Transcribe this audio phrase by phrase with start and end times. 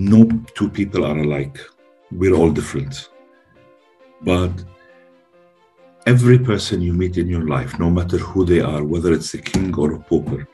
[0.00, 1.58] no two people are alike.
[2.10, 3.10] We're all different.
[4.22, 4.50] But
[6.06, 9.42] every person you meet in your life, no matter who they are, whether it's a
[9.42, 10.48] king or a pauper,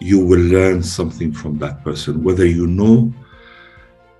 [0.00, 2.24] you will learn something from that person.
[2.24, 3.12] Whether you know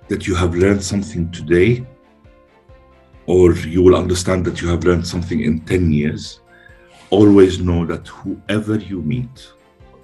[0.07, 1.85] that you have learned something today,
[3.25, 6.39] or you will understand that you have learned something in 10 years,
[7.09, 9.51] always know that whoever you meet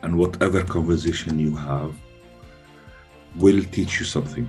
[0.02, 1.96] and whatever conversation you have
[3.36, 4.48] will teach you something.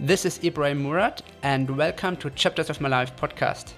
[0.00, 3.74] This is Ibrahim Murad, and welcome to Chapters of My Life podcast.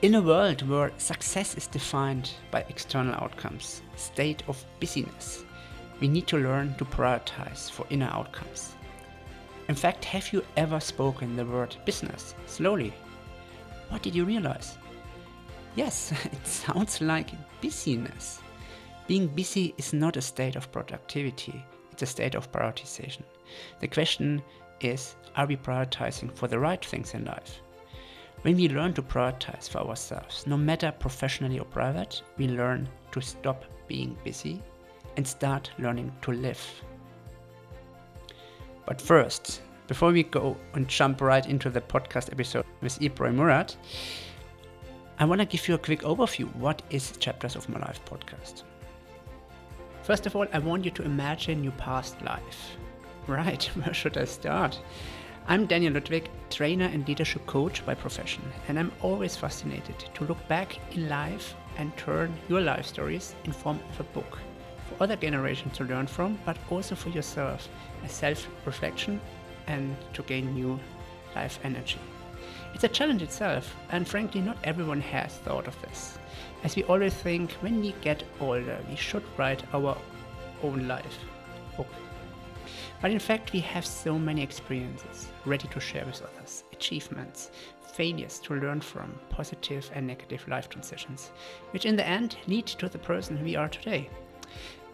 [0.00, 5.44] In a world where success is defined by external outcomes, state of busyness,
[6.00, 8.74] we need to learn to prioritize for inner outcomes.
[9.68, 12.94] In fact, have you ever spoken the word business slowly?
[13.90, 14.78] What did you realize?
[15.76, 18.40] Yes, it sounds like busyness.
[19.06, 21.62] Being busy is not a state of productivity,
[22.02, 23.22] a state of prioritization.
[23.80, 24.42] The question
[24.80, 27.60] is are we prioritizing for the right things in life?
[28.42, 33.20] When we learn to prioritize for ourselves, no matter professionally or private, we learn to
[33.20, 34.62] stop being busy
[35.16, 36.64] and start learning to live.
[38.86, 43.74] But first, before we go and jump right into the podcast episode with Ibrahim Murad,
[45.18, 46.54] I want to give you a quick overview.
[46.56, 48.62] What is Chapters of My Life podcast?
[50.08, 52.78] First of all, I want you to imagine your past life.
[53.26, 54.80] Right, where should I start?
[55.46, 60.38] I'm Daniel Ludwig, trainer and leadership coach by profession, and I'm always fascinated to look
[60.48, 64.38] back in life and turn your life stories in form of a book
[64.88, 67.68] for other generations to learn from, but also for yourself
[68.02, 69.20] as self-reflection
[69.66, 70.80] and to gain new
[71.36, 72.00] life energy.
[72.72, 76.17] It's a challenge itself, and frankly, not everyone has thought of this,
[76.64, 79.96] as we always think when we get older, we should write our
[80.62, 81.18] own life
[81.76, 81.88] book.
[83.00, 87.50] But in fact, we have so many experiences ready to share with others, achievements,
[87.92, 91.30] failures to learn from, positive and negative life transitions,
[91.70, 94.08] which in the end lead to the person we are today.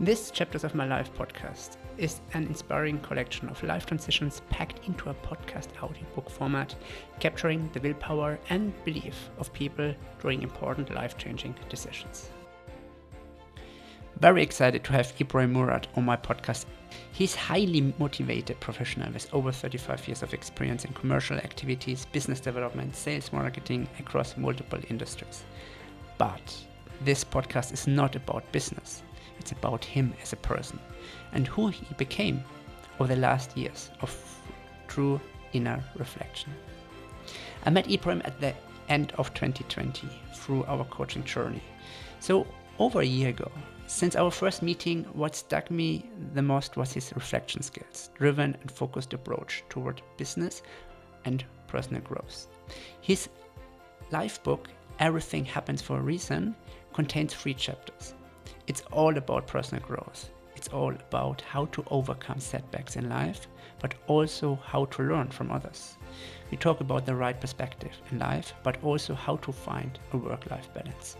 [0.01, 5.11] This Chapters of My Life podcast is an inspiring collection of life transitions packed into
[5.11, 6.75] a podcast audiobook format,
[7.21, 12.31] capturing the willpower and belief of people during important life changing decisions.
[14.21, 16.67] Very excited to have Ibrahim Murad on my podcast.
[17.13, 22.41] He's a highly motivated professional with over 35 years of experience in commercial activities, business
[22.41, 25.43] development, sales marketing across multiple industries.
[26.17, 26.57] But
[27.01, 29.03] this podcast is not about business.
[29.41, 30.79] It's about him as a person
[31.35, 32.43] and who he became
[32.99, 34.11] over the last years of
[34.89, 35.21] true
[35.53, 36.53] inner reflection.
[37.65, 38.55] I met Ibrahim at the
[38.89, 41.63] end of 2020 through our coaching journey.
[42.21, 42.47] So,
[42.79, 43.51] over a year ago,
[43.87, 48.71] since our first meeting, what struck me the most was his reflection skills, driven and
[48.71, 50.63] focused approach toward business
[51.25, 52.47] and personal growth.
[53.01, 53.29] His
[54.11, 54.69] life book,
[54.99, 56.55] Everything Happens for a Reason,
[56.93, 58.15] contains three chapters.
[58.67, 60.31] It's all about personal growth.
[60.65, 63.49] It's all about how to overcome setbacks in life,
[63.81, 65.99] but also how to learn from others.
[66.51, 70.51] We talk about the right perspective in life, but also how to find a work
[70.51, 71.19] life balance.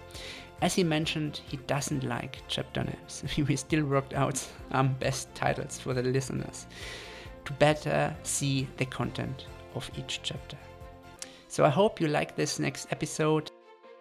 [0.63, 3.23] As he mentioned, he doesn't like chapter names.
[3.49, 6.67] we still worked out some best titles for the listeners
[7.45, 9.45] to better see the content
[9.75, 10.57] of each chapter.
[11.49, 13.51] So I hope you like this next episode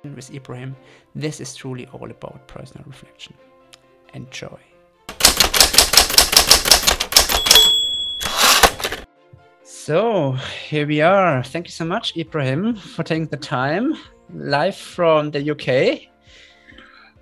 [0.06, 0.78] with Ibrahim.
[1.16, 3.34] This is truly all about personal reflection.
[4.14, 4.73] Enjoy.
[9.64, 10.34] So
[10.68, 11.42] here we are.
[11.42, 13.96] Thank you so much, Ibrahim, for taking the time
[14.34, 16.10] live from the UK.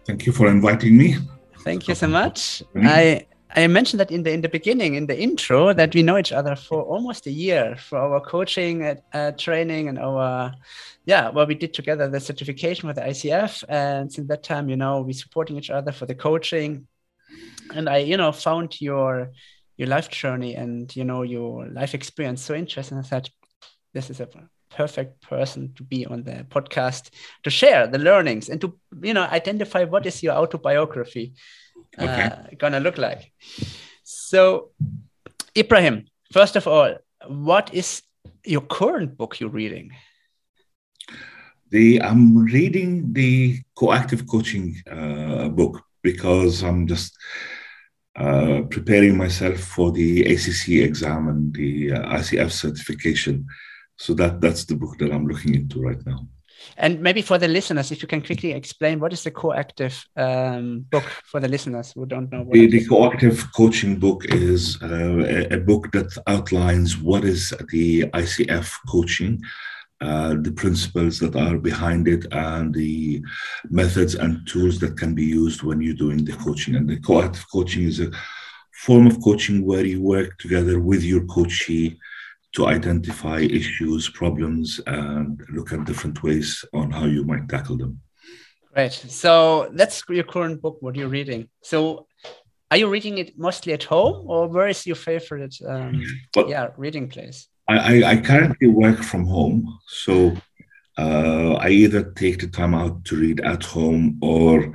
[0.05, 1.17] Thank you for inviting me.
[1.59, 2.63] Thank you so much.
[2.75, 6.17] I I mentioned that in the in the beginning, in the intro, that we know
[6.17, 10.51] each other for almost a year for our coaching, uh, training, and our
[11.05, 14.77] yeah, well, we did together the certification with the ICF, and since that time, you
[14.77, 16.87] know, we supporting each other for the coaching,
[17.75, 19.31] and I, you know, found your
[19.81, 22.99] your life journey and you know your life experience so interesting.
[22.99, 23.29] I thought
[23.95, 24.29] this is a
[24.69, 27.09] perfect person to be on the podcast
[27.43, 31.33] to share the learnings and to you know identify what is your autobiography
[31.99, 32.29] okay.
[32.31, 33.33] uh, gonna look like
[34.03, 34.69] so
[35.57, 36.95] ibrahim first of all
[37.27, 38.01] what is
[38.45, 39.91] your current book you're reading
[41.71, 47.17] the i'm reading the coactive coaching uh, book because i'm just
[48.15, 53.45] uh, preparing myself for the acc exam and the uh, icf certification
[54.01, 56.27] so that that's the book that I'm looking into right now.
[56.77, 60.85] And maybe for the listeners, if you can quickly explain what is the Coactive um,
[60.89, 62.43] book for the listeners who don't know.
[62.43, 67.53] What the, the Coactive coaching book is uh, a, a, book that outlines what is
[67.71, 69.41] the ICF coaching,
[70.01, 73.23] uh, the principles that are behind it, and the
[73.69, 76.75] methods and tools that can be used when you're doing the coaching.
[76.75, 78.11] And the Coactive coaching is a
[78.73, 81.99] form of coaching where you work together with your coachee
[82.53, 88.01] to identify issues, problems, and look at different ways on how you might tackle them.
[88.75, 88.91] Right.
[88.91, 90.77] So that's your current book.
[90.79, 91.49] What you're reading.
[91.61, 92.07] So,
[92.71, 96.01] are you reading it mostly at home, or where is your favorite, um,
[96.33, 97.47] well, yeah, reading place?
[97.77, 100.35] I, I, currently work from home, so
[100.97, 104.73] uh, I either take the time out to read at home or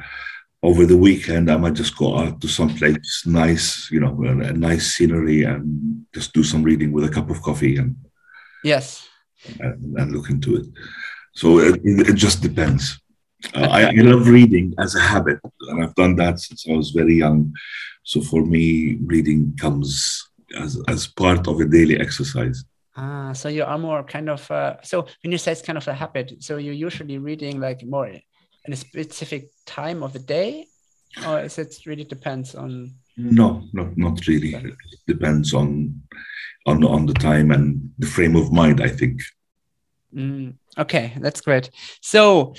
[0.63, 4.49] over the weekend, I might just go out to some place nice, you know, a,
[4.49, 7.95] a, nice scenery and just do some reading with a cup of coffee and
[8.65, 9.09] yes,
[9.61, 10.67] and, and look into it.
[11.35, 13.01] So it, it just depends.
[13.55, 15.39] Uh, I, I, love reading as a habit,
[15.69, 17.53] and I've done that since I was very young.
[18.03, 20.27] So for me, reading comes
[20.59, 22.65] as as part of a daily exercise.
[22.97, 25.87] Ah, so you are more kind of uh, so when you say it's kind of
[25.87, 30.67] a habit, so you're usually reading like more in a specific time of the day,
[31.29, 32.95] or is it really depends on?
[33.17, 34.55] No, not not really.
[34.55, 34.75] It
[35.07, 36.03] depends on
[36.67, 38.81] on on the time and the frame of mind.
[38.81, 39.21] I think.
[40.15, 41.71] Mm, okay, that's great.
[42.01, 42.55] So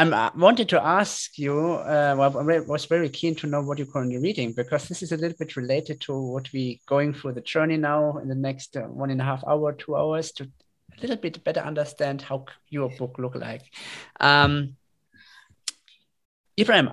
[0.00, 3.86] I wanted to ask you, uh, well, I was very keen to know what you're
[3.86, 7.40] currently reading because this is a little bit related to what we going through the
[7.42, 11.00] journey now in the next uh, one and a half hour, two hours to a
[11.00, 13.62] little bit better understand how your book look like.
[14.18, 14.76] Um,
[16.58, 16.92] Ibrahim,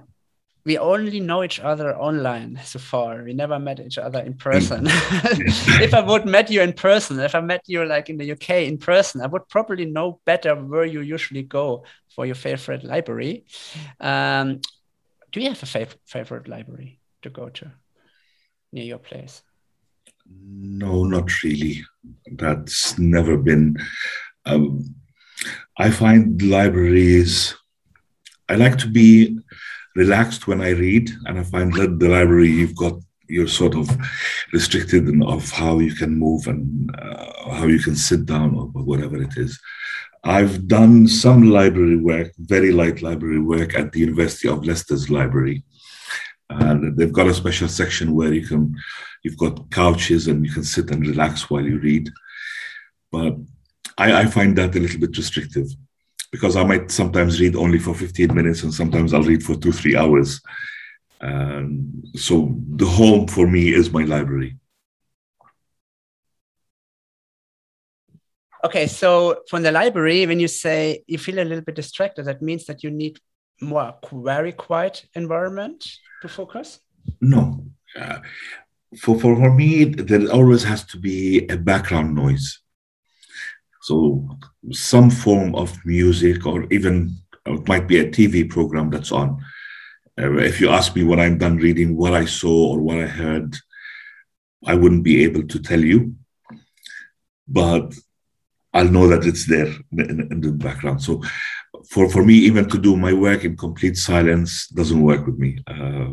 [0.67, 3.23] we only know each other online so far.
[3.23, 4.87] We never met each other in person.
[5.27, 5.81] Mm.
[5.81, 8.49] if I would met you in person, if I met you like in the UK
[8.67, 13.45] in person, I would probably know better where you usually go for your favorite library.
[13.99, 14.59] Um,
[15.31, 17.71] do you have a fav favorite library to go to
[18.73, 19.43] near your place?
[20.29, 21.83] No, not really.
[22.31, 23.77] That's never been.
[24.45, 24.95] Um,
[25.77, 27.55] I find libraries
[28.49, 29.37] I like to be
[29.97, 32.93] relaxed when I read, and I find that the library you've got
[33.29, 33.89] you're sort of
[34.53, 38.65] restricted in of how you can move and uh, how you can sit down or
[38.83, 39.59] whatever it is.
[40.23, 45.63] I've done some library work, very light library work at the University of Leicester's library.
[46.49, 48.73] And they've got a special section where you can,
[49.23, 52.09] you've got couches and you can sit and relax while you read.
[53.11, 53.35] But
[53.97, 55.67] I, I find that a little bit restrictive
[56.31, 59.71] because I might sometimes read only for 15 minutes and sometimes I'll read for two,
[59.71, 60.41] three hours.
[61.21, 64.57] Um, so the home for me is my library.
[68.65, 72.41] Okay, so from the library, when you say you feel a little bit distracted, that
[72.41, 73.19] means that you need
[73.61, 75.87] more very quiet environment
[76.21, 76.79] to focus?
[77.21, 77.65] No.
[77.97, 78.19] Uh,
[78.99, 82.59] for, for, for me, there always has to be a background noise.
[83.87, 84.27] So
[84.73, 89.29] some form of music, or even it might be a TV program that's on.
[90.19, 93.07] Uh, if you ask me when I'm done reading what I saw or what I
[93.07, 93.55] heard,
[94.65, 96.15] I wouldn't be able to tell you,
[97.47, 97.95] but
[98.73, 101.01] I'll know that it's there in, in the background.
[101.01, 101.23] So
[101.89, 105.63] for, for me, even to do my work in complete silence doesn't work with me.
[105.65, 106.09] Uh,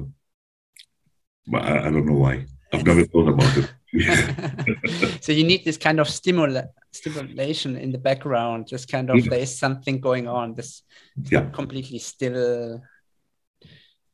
[1.53, 2.47] I, I don't know why.
[2.73, 3.73] I've never thought about it.
[5.21, 8.69] so you need this kind of stimula stimulation in the background.
[8.71, 9.31] This kind of yeah.
[9.31, 10.55] there is something going on.
[10.55, 10.83] This
[11.31, 11.49] yeah.
[11.51, 12.83] completely still,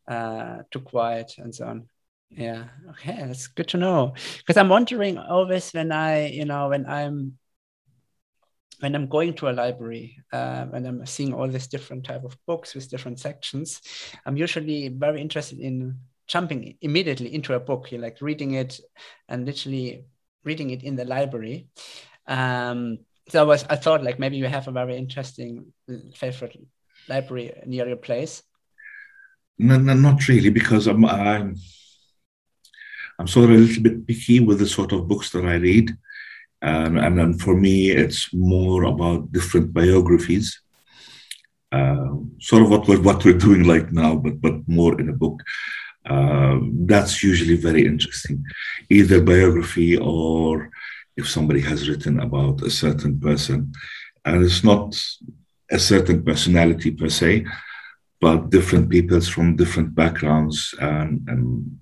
[0.06, 1.88] uh, too quiet and so on.
[2.30, 2.64] Yeah.
[2.90, 4.14] Okay, that's good to know.
[4.38, 7.38] Because I'm wondering always when I, you know, when I'm
[8.80, 12.36] when I'm going to a library uh, and I'm seeing all these different type of
[12.46, 13.80] books with different sections,
[14.24, 15.98] I'm usually very interested in
[16.30, 18.80] jumping immediately into a book, you're like reading it
[19.28, 20.04] and literally
[20.44, 21.66] reading it in the library.
[22.26, 25.72] Um, so I was, I thought like maybe you have a very interesting
[26.14, 26.56] favorite
[27.08, 28.44] library near your place.
[29.58, 31.56] No, no, not really, because I'm, I'm,
[33.18, 35.90] I'm sort of a little bit picky with the sort of books that I read.
[36.62, 40.62] Um, and for me, it's more about different biographies.
[41.72, 45.12] Uh, sort of what we're, what we're doing like now, but but more in a
[45.12, 45.42] book.
[46.06, 48.44] Uh, that's usually very interesting,
[48.88, 50.70] either biography or
[51.16, 53.72] if somebody has written about a certain person.
[54.24, 54.98] And it's not
[55.70, 57.44] a certain personality per se,
[58.20, 61.80] but different peoples from different backgrounds and, and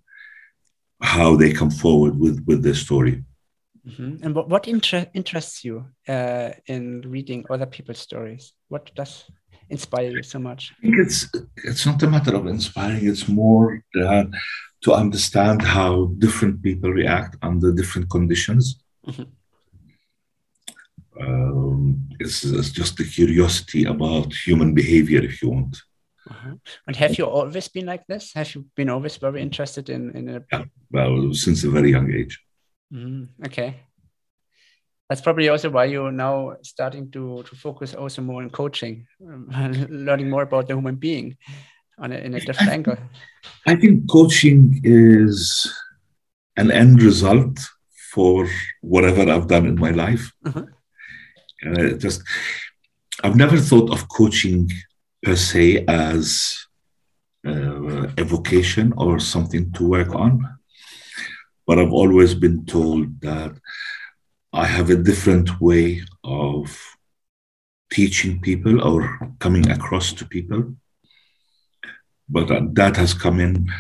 [1.01, 3.25] how they come forward with, with their story.
[3.87, 4.17] Mm-hmm.
[4.23, 8.53] And what, what inter- interests you uh, in reading other people's stories?
[8.69, 9.25] What does
[9.71, 10.73] inspire you so much?
[10.79, 13.07] I think it's it's not a matter of inspiring.
[13.07, 14.25] It's more uh,
[14.83, 18.83] to understand how different people react under different conditions.
[19.07, 19.25] Mm-hmm.
[21.21, 25.77] Um, it's, it's, just the curiosity about human behavior, if you want.
[26.31, 26.55] Uh-huh.
[26.87, 28.33] And have you always been like this?
[28.35, 30.45] Have you been always very interested in in a...
[30.53, 32.39] Yeah, well, since a very young age.
[32.93, 33.81] Mm, okay
[35.09, 39.49] that's probably also why you're now starting to to focus also more on coaching, um,
[39.89, 41.37] learning more about the human being
[41.99, 42.97] on a, in a different I angle.
[43.67, 45.73] I think coaching is
[46.57, 47.59] an end result
[48.13, 48.49] for
[48.81, 50.33] whatever I've done in my life.
[50.45, 50.65] Uh-huh.
[51.67, 52.23] Uh, just,
[53.23, 54.71] I've never thought of coaching
[55.23, 56.57] per se as
[57.47, 60.45] uh, a vocation or something to work on,
[61.67, 63.57] but I've always been told that
[64.59, 66.77] I have a different way of
[67.93, 68.99] teaching people or
[69.39, 70.75] coming across to people.
[72.29, 73.71] But that has come in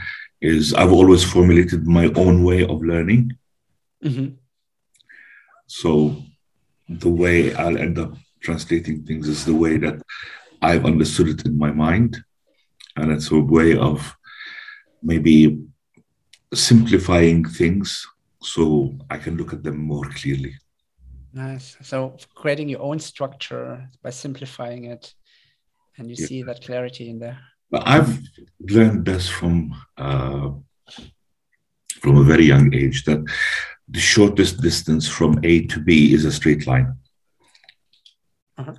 [0.41, 3.37] is I've always formulated my own way of learning.
[4.05, 4.37] Mm-hmm.
[5.67, 6.23] So
[6.89, 10.01] the way I'll end up translating things is the way that
[10.63, 12.23] I've understood it in my mind.
[12.95, 14.17] And it's a way of
[15.03, 15.59] maybe
[16.55, 18.07] simplifying things
[18.41, 20.55] so I can look at them more clearly.
[21.33, 21.77] Nice.
[21.83, 25.15] So creating your own structure by simplifying it,
[25.97, 26.27] and you yeah.
[26.27, 27.39] see that clarity in there.
[27.71, 28.19] But I've
[28.61, 30.51] learned this from uh,
[32.01, 33.25] from a very young age that
[33.89, 36.95] the shortest distance from A to B is a straight line.
[38.57, 38.75] Uh-huh.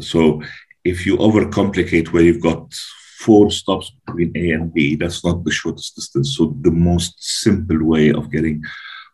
[0.00, 0.42] So
[0.84, 2.72] if you overcomplicate where you've got
[3.18, 6.36] four stops between A and B, that's not the shortest distance.
[6.36, 8.62] So the most simple way of getting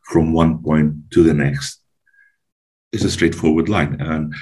[0.05, 1.83] from one point to the next
[2.92, 4.00] is a straightforward line.
[4.00, 4.35] And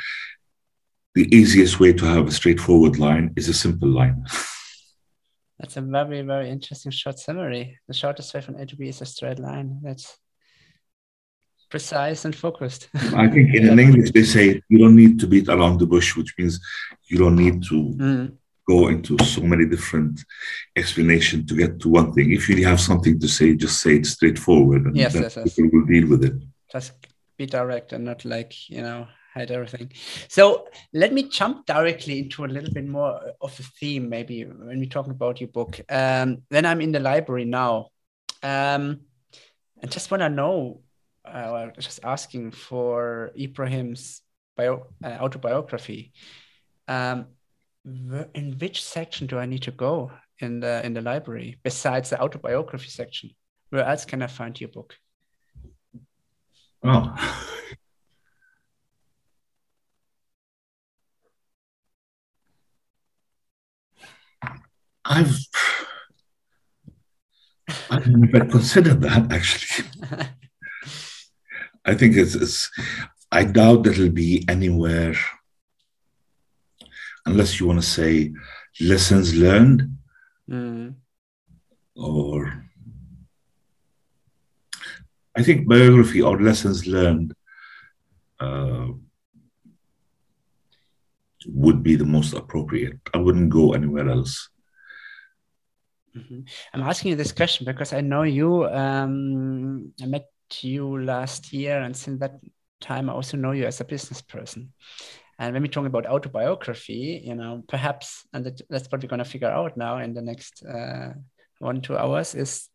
[1.14, 4.24] the easiest way to have a straightforward line is a simple line.
[5.58, 7.78] That's a very, very interesting short summary.
[7.88, 9.80] The shortest way from A to B is a straight line.
[9.82, 10.18] That's
[11.70, 12.88] precise and focused.
[12.94, 16.14] I think in, in English they say you don't need to beat around the bush,
[16.14, 16.60] which means
[17.08, 18.36] you don't need to mm
[18.68, 20.20] go into so many different
[20.74, 22.32] explanations to get to one thing.
[22.32, 25.54] If you have something to say, just say it straightforward, and yes, yes, yes.
[25.54, 26.34] people will deal with it.
[26.70, 26.92] Just
[27.36, 29.92] be direct and not like you know hide everything.
[30.28, 34.78] So let me jump directly into a little bit more of the theme, maybe when
[34.78, 35.78] we're talking about your book.
[35.90, 37.88] Um, when I'm in the library now,
[38.42, 39.00] um,
[39.82, 40.80] I just want to know,
[41.26, 44.22] uh, I was just asking for Ibrahim's
[44.56, 46.12] bio, uh, autobiography.
[46.88, 47.26] Um,
[47.84, 52.20] in which section do I need to go in the in the library besides the
[52.20, 53.30] autobiography section?
[53.70, 54.96] Where else can I find your book?
[56.88, 57.12] Oh.
[65.04, 65.36] I've
[67.90, 69.88] I've never considered that actually.
[71.84, 72.70] I think it's, it's
[73.32, 75.16] I doubt that it'll be anywhere
[77.24, 78.32] unless you want to say
[78.80, 79.90] lessons learned
[80.48, 80.94] mm.
[81.96, 82.65] or
[85.36, 87.34] I think biography or lessons learned
[88.40, 88.88] uh,
[91.46, 92.98] would be the most appropriate.
[93.12, 94.48] I wouldn't go anywhere else.
[96.16, 96.40] Mm-hmm.
[96.72, 98.64] I'm asking you this question because I know you.
[98.66, 100.28] Um, I met
[100.60, 102.40] you last year, and since that
[102.80, 104.72] time, I also know you as a business person.
[105.38, 109.18] And when we talk about autobiography, you know, perhaps, and that, that's what we're going
[109.18, 111.12] to figure out now in the next uh,
[111.58, 112.68] one two hours is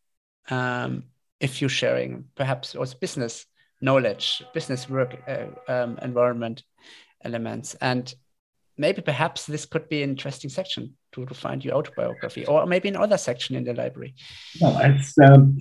[0.50, 1.06] um,
[1.42, 3.46] if you're sharing perhaps also business
[3.82, 6.64] knowledge, business work uh, um, environment
[7.26, 8.14] elements, and
[8.78, 12.90] maybe perhaps this could be an interesting section to, to find your autobiography, or maybe
[12.90, 14.14] another section in the library.
[14.62, 15.58] No, it's um,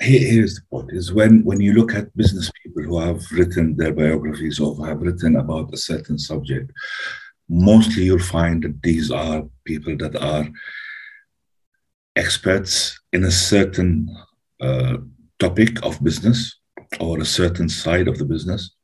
[0.00, 3.92] here's the point: is when when you look at business people who have written their
[3.92, 6.70] biographies or have written about a certain subject,
[7.48, 10.46] mostly you'll find that these are people that are
[12.16, 14.08] experts in a certain
[14.60, 14.98] uh,
[15.38, 16.58] topic of business
[17.00, 18.74] or a certain side of the business.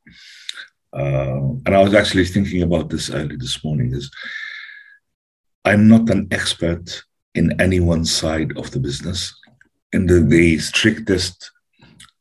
[0.93, 4.11] Uh, and I was actually thinking about this early this morning is
[5.63, 7.03] I'm not an expert
[7.33, 9.33] in any one side of the business
[9.93, 11.51] in the, the strictest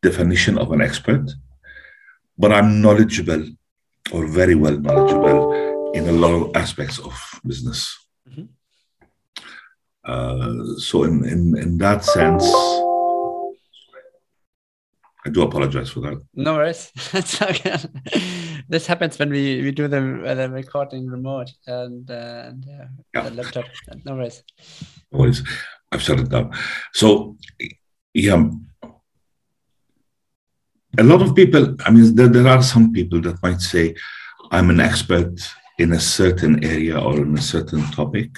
[0.02, 1.30] definition of an expert,
[2.38, 3.44] but I'm knowledgeable
[4.12, 7.12] or very well knowledgeable in a lot of aspects of
[7.44, 7.96] business.
[8.28, 8.44] Mm-hmm.
[10.04, 12.44] Uh, so in, in, in that sense,
[15.24, 16.22] I do apologize for that.
[16.34, 16.90] No worries.
[17.12, 17.76] That's okay.
[18.68, 22.84] this happens when we, we do the, uh, the recording remote and, uh, and uh,
[23.14, 23.28] yeah.
[23.28, 23.66] the laptop.
[24.04, 24.42] No worries.
[25.12, 25.42] No worries.
[25.92, 26.52] I've shut it down.
[26.94, 27.36] So,
[28.14, 28.48] yeah,
[30.98, 33.94] a lot of people, I mean, there, there are some people that might say,
[34.50, 35.32] I'm an expert
[35.78, 38.30] in a certain area or in a certain topic.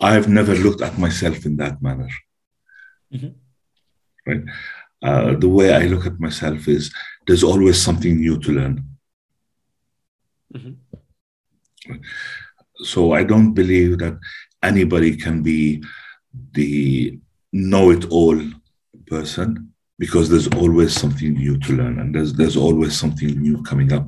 [0.00, 2.08] I've never looked at myself in that manner.
[3.12, 3.28] Mm-hmm.
[4.26, 4.44] Right?
[5.02, 6.92] Uh, the way I look at myself is
[7.26, 8.84] there's always something new to learn.
[10.54, 11.94] Mm-hmm.
[12.82, 14.18] So I don't believe that
[14.62, 15.82] anybody can be
[16.52, 17.18] the
[17.52, 18.40] know it all
[19.06, 23.92] person because there's always something new to learn and there's there's always something new coming
[23.92, 24.06] up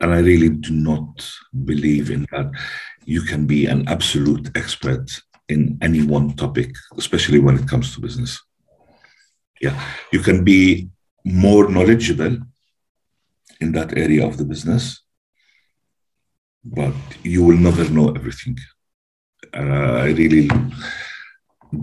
[0.00, 1.30] and i really do not
[1.64, 2.50] believe in that
[3.04, 5.06] you can be an absolute expert
[5.48, 8.40] in any one topic especially when it comes to business
[9.62, 9.80] yeah.
[10.12, 10.90] You can be
[11.24, 12.36] more knowledgeable
[13.60, 15.02] in that area of the business
[16.64, 18.56] but you will never know everything.
[19.54, 20.48] Uh, i really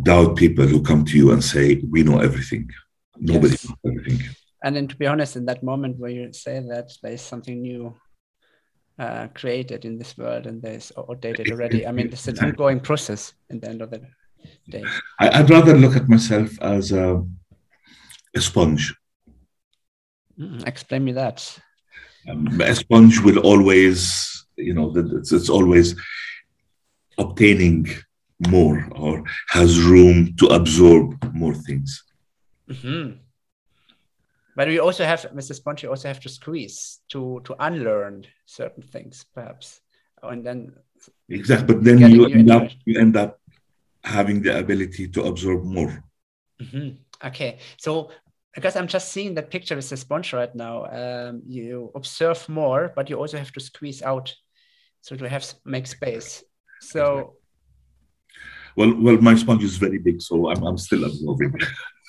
[0.03, 2.69] doubt people who come to you and say we know everything.
[3.17, 3.67] Nobody yes.
[3.67, 4.29] knows everything.
[4.63, 7.95] And then to be honest in that moment where you say that there's something new
[8.98, 11.86] uh, created in this world and there's outdated already.
[11.88, 14.01] I mean it's an ongoing process in the end of the
[14.69, 14.83] day.
[15.19, 17.25] I, would rather look at myself as a,
[18.36, 18.95] a sponge
[20.39, 21.59] mm, explain me that
[22.29, 25.95] um, a sponge will always you know it's, it's always
[27.17, 27.88] obtaining
[28.48, 32.03] more or has room to absorb more things.
[32.69, 33.17] Mm-hmm.
[34.55, 35.53] But we also have, Mr.
[35.53, 39.81] Sponge, you also have to squeeze to to unlearn certain things, perhaps,
[40.24, 40.74] and then
[41.29, 41.75] exactly.
[41.75, 43.39] But then you end up you end up
[44.03, 46.03] having the ability to absorb more.
[46.62, 46.89] Mm-hmm.
[47.24, 48.12] Okay, so
[48.56, 52.92] because I'm just seeing that picture with the sponge right now, um, you observe more,
[52.96, 54.34] but you also have to squeeze out,
[55.02, 56.44] so to have make space.
[56.82, 57.36] So
[58.76, 61.54] well, well, my sponge is very big, so I'm, I'm still absorbing.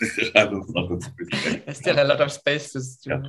[0.37, 2.81] I still a lot of space to.
[3.05, 3.23] Yeah.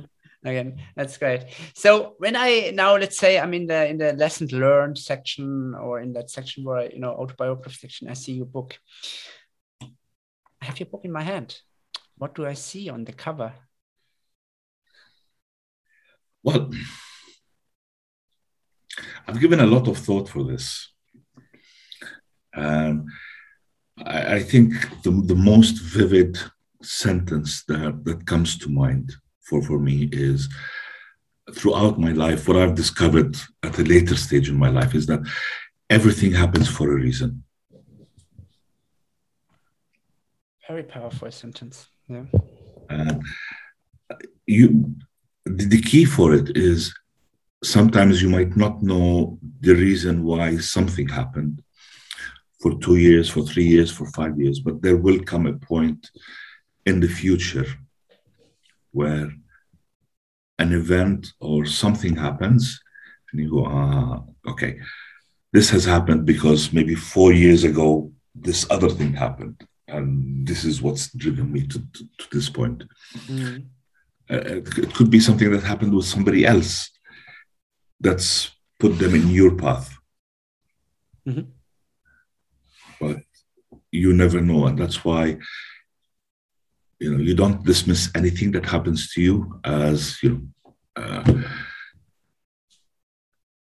[0.44, 1.44] Again, that's great.
[1.74, 6.00] So when I now let's say I'm in the in the lessons learned section or
[6.00, 8.76] in that section where I, you know autobiography section, I see your book.
[9.80, 11.56] I have your book in my hand.
[12.22, 13.52] What do I see on the cover?
[16.44, 16.70] Well,
[19.26, 20.92] I've given a lot of thought for this.
[22.54, 23.06] Um,
[24.06, 26.38] I, I, think the, the most vivid
[26.80, 30.48] sentence that, that comes to mind for, for me is
[31.56, 35.26] throughout my life, what I've discovered at a later stage in my life is that
[35.90, 37.42] everything happens for a reason.
[40.68, 41.88] Very powerful sentence.
[42.08, 42.24] Yeah.
[42.88, 43.22] And
[44.46, 44.94] you,
[45.44, 46.94] the key for it is
[47.62, 51.62] sometimes you might not know the reason why something happened
[52.60, 56.10] for two years, for three years, for five years, but there will come a point
[56.86, 57.66] in the future
[58.92, 59.32] where
[60.58, 62.80] an event or something happens
[63.32, 64.78] and you go, ah, okay,
[65.52, 69.66] this has happened because maybe four years ago, this other thing happened.
[69.92, 72.84] And this is what's driven me to, to, to this point.
[73.26, 73.66] Mm.
[74.30, 76.90] Uh, it could be something that happened with somebody else
[78.00, 78.50] that's
[78.80, 79.96] put them in your path.
[81.28, 81.50] Mm-hmm
[83.02, 83.18] but
[83.90, 84.66] you never know.
[84.66, 85.36] And that's why
[87.00, 90.42] you know you don't dismiss anything that happens to you as you know
[90.94, 91.24] uh,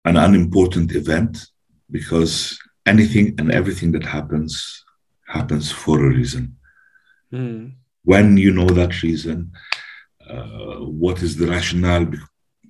[0.04, 1.46] an unimportant event
[1.90, 4.84] because anything and everything that happens
[5.28, 6.56] happens for a reason.
[7.32, 7.74] Mm.
[8.04, 9.52] When you know that reason,
[10.28, 12.10] uh, what is the rationale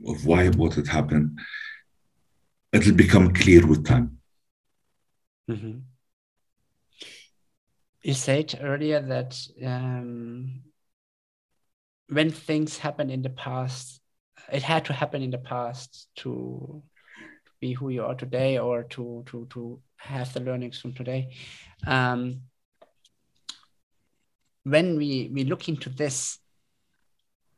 [0.07, 1.39] of why what had happened,
[2.73, 4.19] it'll become clear with time.
[5.51, 5.79] Mm-hmm
[8.03, 10.63] you said earlier that um,
[12.09, 14.01] when things happen in the past,
[14.51, 16.83] it had to happen in the past to
[17.61, 21.35] be who you are today or to to to have the learnings from today.
[21.87, 22.43] Um,
[24.71, 26.39] when we we look into this,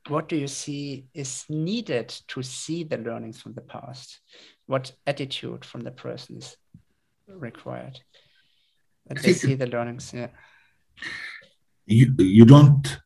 [0.09, 4.21] what do you see is needed to see the learnings from the past?
[4.67, 6.57] What attitude from the person is
[7.29, 8.01] required?
[9.07, 10.13] That they see the learnings.
[10.15, 10.29] Yeah.
[11.87, 12.99] You you don't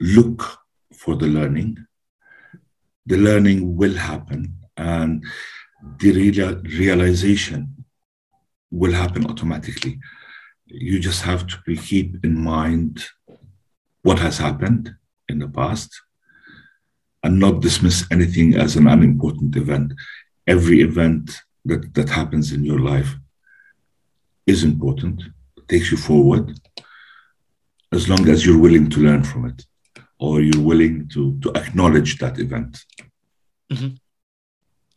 [0.00, 0.58] look
[0.96, 1.78] for the learning.
[3.06, 5.24] The learning will happen, and
[5.98, 7.84] the real, realization
[8.70, 9.98] will happen automatically.
[10.66, 13.04] You just have to keep in mind
[14.02, 14.94] what has happened
[15.28, 15.90] in the past
[17.22, 19.92] and not dismiss anything as an unimportant event.
[20.46, 21.30] Every event
[21.64, 23.14] that, that happens in your life
[24.46, 25.22] is important,
[25.68, 26.58] takes you forward,
[27.92, 29.64] as long as you're willing to learn from it
[30.18, 32.84] or you're willing to, to acknowledge that event.
[33.70, 33.94] Mm-hmm.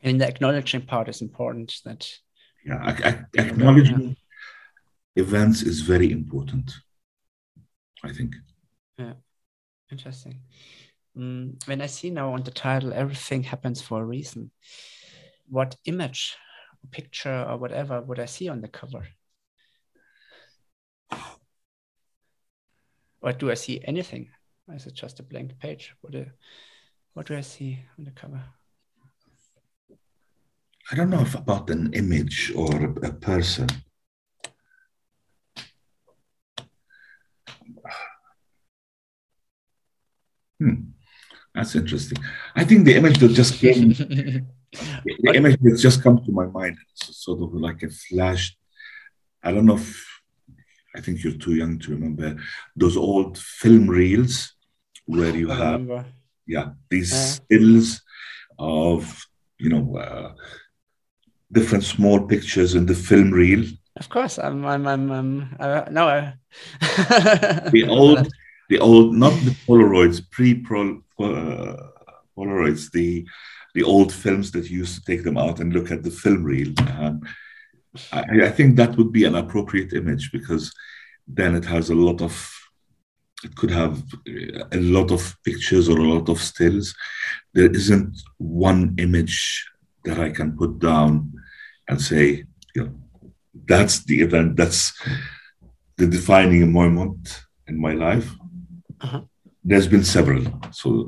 [0.02, 1.74] And the acknowledging part is important.
[1.84, 2.08] That
[2.66, 4.16] yeah, acknowledging
[5.16, 5.24] yeah.
[5.24, 6.74] events is very important.
[8.04, 8.36] I think.
[8.98, 9.14] Yeah,
[9.92, 10.40] interesting.
[11.18, 14.52] Mm, when I see now on the title, everything happens for a reason.
[15.48, 16.36] What image,
[16.92, 19.08] picture, or whatever would I see on the cover?
[23.22, 24.30] Or do I see anything?
[24.74, 25.94] Is it just a blank page?
[26.02, 26.26] What do,
[27.14, 28.44] what do I see on the cover?
[30.92, 33.68] I don't know if about an image or a, a person.
[40.60, 40.74] Hmm.
[41.56, 42.18] That's interesting.
[42.54, 46.78] I think the image that just came, the image that just comes to my mind,
[47.02, 48.58] is sort of like a flash.
[49.42, 50.06] I don't know if
[50.94, 52.38] I think you're too young to remember
[52.76, 54.54] those old film reels
[55.06, 56.06] where you have,
[56.46, 58.02] yeah, these uh, stills
[58.60, 59.26] of
[59.58, 60.34] you know uh,
[61.54, 63.66] different small pictures in the film reel.
[63.98, 65.56] Of course, I'm, I'm, I'm, I'm
[65.90, 66.08] no.
[66.10, 66.34] I...
[67.72, 68.28] the old,
[68.68, 70.56] the old, not the Polaroids, pre
[71.20, 73.28] Polaroids, the
[73.74, 76.44] the old films that you used to take them out and look at the film
[76.44, 76.74] reel.
[76.98, 77.22] Um,
[78.14, 80.74] I, I think that would be an appropriate image because
[81.28, 82.52] then it has a lot of
[83.44, 84.04] it could have
[84.72, 86.96] a lot of pictures or a lot of stills.
[87.54, 89.70] There isn't one image
[90.06, 91.32] that I can put down
[91.88, 92.94] and say, you know,
[93.68, 94.94] that's the event, that's
[95.98, 98.32] the defining moment in my life.
[99.02, 99.22] Uh-huh.
[99.68, 100.46] There's been several.
[100.72, 101.08] So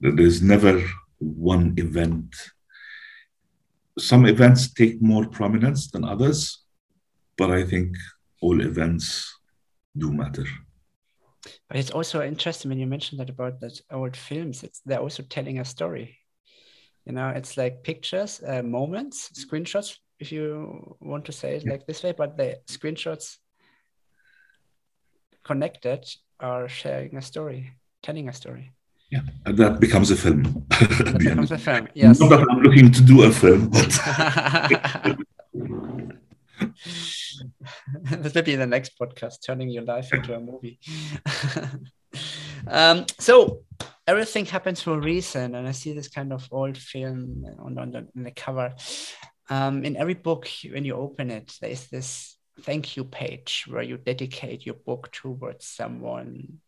[0.00, 0.82] there's never
[1.18, 2.34] one event.
[3.98, 6.62] Some events take more prominence than others,
[7.36, 7.96] but I think
[8.40, 9.34] all events
[9.96, 10.44] do matter.
[11.68, 14.62] But it's also interesting when you mentioned that about that old films.
[14.62, 16.18] It's they're also telling a story.
[17.04, 21.72] You know, it's like pictures, uh, moments, screenshots, if you want to say it yeah.
[21.72, 22.12] like this way.
[22.12, 23.38] But the screenshots
[25.42, 26.04] connected
[26.38, 28.72] are sharing a story, telling a story.
[29.10, 30.66] Yeah, and that becomes a film.
[30.78, 31.88] That becomes a film.
[31.94, 32.20] Yes.
[32.20, 33.88] Not that I'm looking to do a film, but
[38.22, 40.78] this will be the next podcast, turning your life into a movie.
[42.66, 43.62] um, so
[44.06, 47.90] everything happens for a reason, and I see this kind of old film on, on
[47.92, 48.74] the, on the cover.
[49.48, 53.82] Um, in every book, when you open it, there is this thank you page where
[53.82, 56.58] you dedicate your book towards someone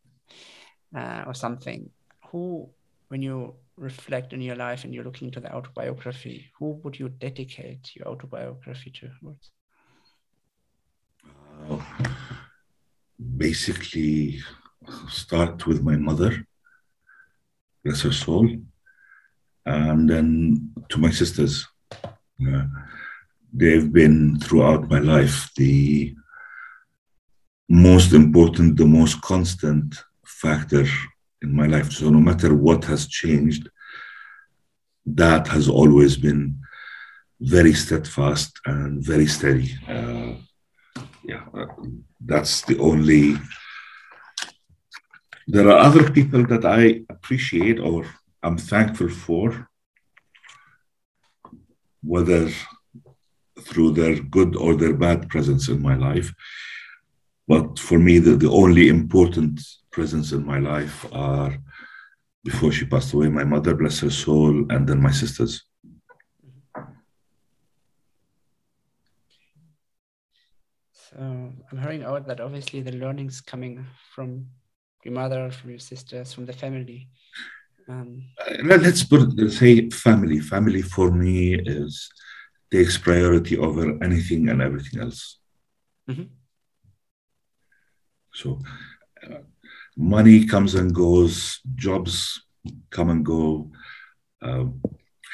[0.94, 1.90] uh, or something.
[2.26, 2.68] Who,
[3.09, 7.09] when you reflect on your life and you're looking into the autobiography, who would you
[7.09, 9.50] dedicate your autobiography towards?
[11.68, 11.79] Uh,
[13.37, 14.40] basically,
[15.09, 16.46] start with my mother,
[17.85, 18.48] bless her soul,
[19.66, 21.66] and then to my sisters.
[21.92, 22.64] Uh,
[23.53, 26.14] they've been throughout my life the
[27.68, 30.87] most important, the most constant factor
[31.43, 31.93] in my life.
[31.93, 33.69] So no matter what has changed,
[35.07, 36.59] that has always been
[37.40, 39.75] very steadfast and very steady.
[39.88, 40.35] Uh,
[41.25, 41.66] yeah, uh,
[42.25, 43.37] that's the only.
[45.47, 48.05] There are other people that I appreciate or
[48.43, 49.69] I'm thankful for,
[52.03, 52.51] whether
[53.61, 56.33] through their good or their bad presence in my life.
[57.49, 61.57] But for me, the, the only important presence in my life are
[62.44, 65.62] before she passed away, my mother, bless her soul, and then my sisters.
[70.94, 74.46] So I'm hearing out that obviously the learnings coming from
[75.05, 77.09] your mother, from your sisters, from the family.
[77.88, 80.38] Um, uh, let's put let's say family.
[80.38, 82.09] Family for me is
[82.70, 85.38] takes priority over anything and everything else.
[86.09, 86.22] Mm-hmm.
[88.33, 88.61] So,
[89.26, 89.38] uh,
[90.01, 92.43] money comes and goes, jobs
[92.91, 93.71] come and go.
[94.43, 94.65] Uh,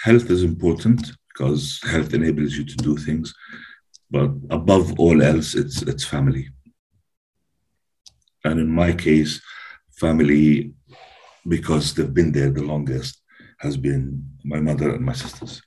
[0.05, 3.33] health is important because health enables you to do things,
[4.11, 6.49] but above all else, it's it's family.
[8.45, 9.41] And in my case,
[9.93, 10.73] family,
[11.49, 13.21] because they've been there the longest,
[13.61, 15.63] has been my mother and my sisters.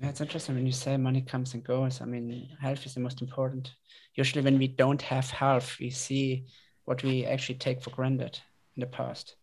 [0.00, 2.00] Yeah, it's interesting when you say money comes and goes.
[2.00, 3.74] I mean, health is the most important.
[4.14, 6.46] Usually, when we don't have health, we see
[6.86, 8.40] what we actually take for granted
[8.76, 9.36] in the past.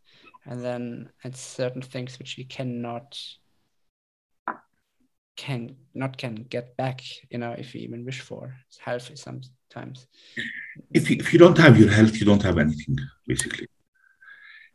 [0.48, 3.20] and then it's certain things which we cannot
[5.36, 10.08] can not can get back you know if we even wish for it's healthy sometimes
[10.92, 13.68] if you, if you don't have your health you don't have anything basically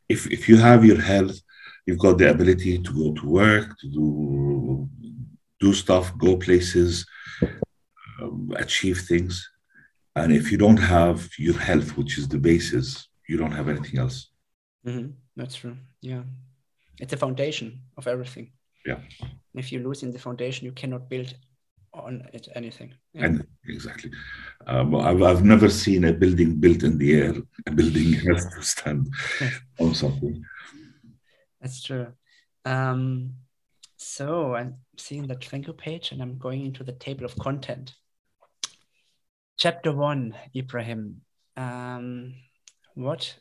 [0.09, 1.37] if if you have your health
[1.87, 4.89] you've got the ability to go to work to do
[5.63, 7.07] do stuff go places
[8.21, 9.35] um, achieve things.
[10.15, 13.99] And if you don't have your health which is the basis you don't have anything
[14.05, 14.19] else.
[14.87, 15.11] Mm-hmm.
[15.37, 15.77] that's true.
[16.01, 16.25] Yeah.
[17.01, 18.47] It's a foundation of everything.
[18.85, 18.99] Yeah.
[19.55, 21.31] If you lose in the foundation you cannot build
[21.95, 22.91] on it anything.
[23.15, 23.27] Yeah.
[23.27, 24.11] and exactly.
[24.67, 27.35] Um, I've, I've never seen a building built in the air
[27.67, 29.09] a building has to stand
[29.81, 30.45] on something.
[31.61, 32.09] That's true.
[32.65, 33.35] Um,
[34.03, 37.95] so i'm seeing the thank you page and i'm going into the table of content.
[39.59, 41.23] Chapter one ibrahim.
[41.57, 42.35] Um,
[42.95, 43.37] what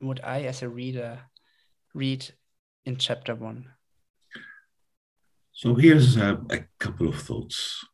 [0.00, 1.18] would i as a reader
[1.94, 2.26] read
[2.84, 3.66] in chapter one?
[5.52, 7.84] So here's a, a, couple of thoughts.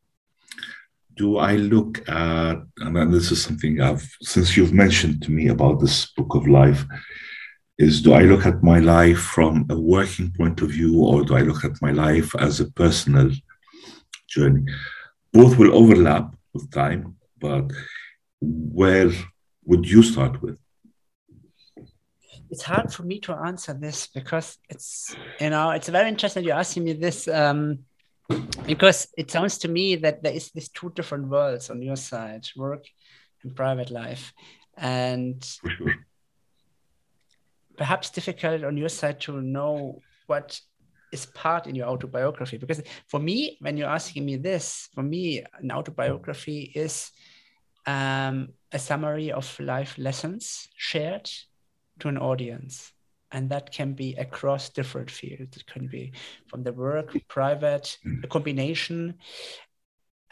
[1.15, 5.79] Do I look at, and this is something I've, since you've mentioned to me about
[5.79, 6.87] this book of life,
[7.81, 11.35] is do I look at my life from a working point of view or do
[11.35, 13.31] I look at my life as a personal
[14.29, 14.65] journey?
[15.33, 17.71] Both will overlap with time, but
[18.41, 19.11] where
[19.65, 20.59] would you start with?
[22.53, 26.65] it's hard for me to answer this because it's you know it's very interesting you're
[26.65, 27.79] asking me this um,
[28.67, 32.45] because it sounds to me that there is these two different worlds on your side
[32.57, 32.85] work
[33.45, 34.33] and private life
[34.77, 35.49] and
[37.81, 40.61] perhaps difficult on your side to know what
[41.13, 42.59] is part in your autobiography.
[42.59, 47.11] Because for me when you're asking me this for me an autobiography is
[47.87, 51.31] um, a summary of life lessons shared
[52.01, 52.93] to an audience.
[53.33, 55.57] And that can be across different fields.
[55.57, 56.13] It can be
[56.49, 59.15] from the work private a combination.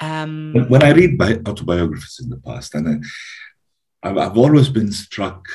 [0.01, 3.05] Um, when i read by autobiographies in the past and
[4.03, 5.47] I, I've always been struck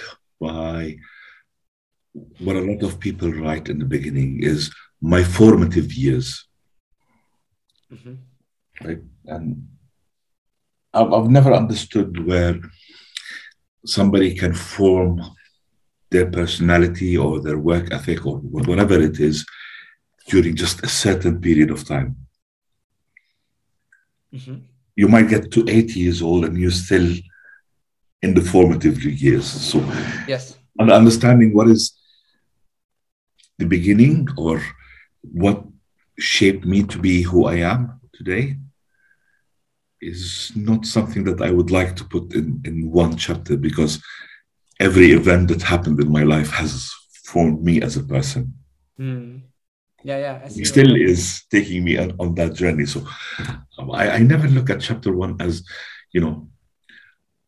[0.42, 0.98] by
[2.40, 4.72] what a lot of people write in the beginning is
[5.02, 6.46] my formative years
[7.92, 8.16] mm-hmm.
[8.86, 9.68] right and
[10.94, 12.60] I've, I've never understood where
[13.86, 15.22] somebody can form
[16.12, 19.46] their personality or their work ethic or whatever it is
[20.28, 22.16] during just a certain period of time.
[24.34, 24.56] Mm-hmm.
[24.96, 27.16] You might get to 80 years old and you're still
[28.22, 29.46] in the formative years.
[29.46, 29.80] So,
[30.28, 31.94] yes, and understanding what is
[33.60, 34.62] the beginning or
[35.22, 35.64] what
[36.20, 38.58] shaped me to be who I am today
[40.02, 44.04] is not something that I would like to put in, in one chapter because
[44.80, 46.92] every event that happened in my life has
[47.24, 48.54] formed me as a person.
[49.00, 49.42] Mm.
[50.04, 50.50] Yeah, yeah.
[50.50, 52.86] He still is taking me on, on that journey.
[52.86, 53.08] So
[53.78, 55.64] um, I, I, never look at chapter one as,
[56.12, 56.50] you know,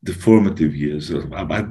[0.04, 1.14] the formative years.
[1.14, 1.66] I, I,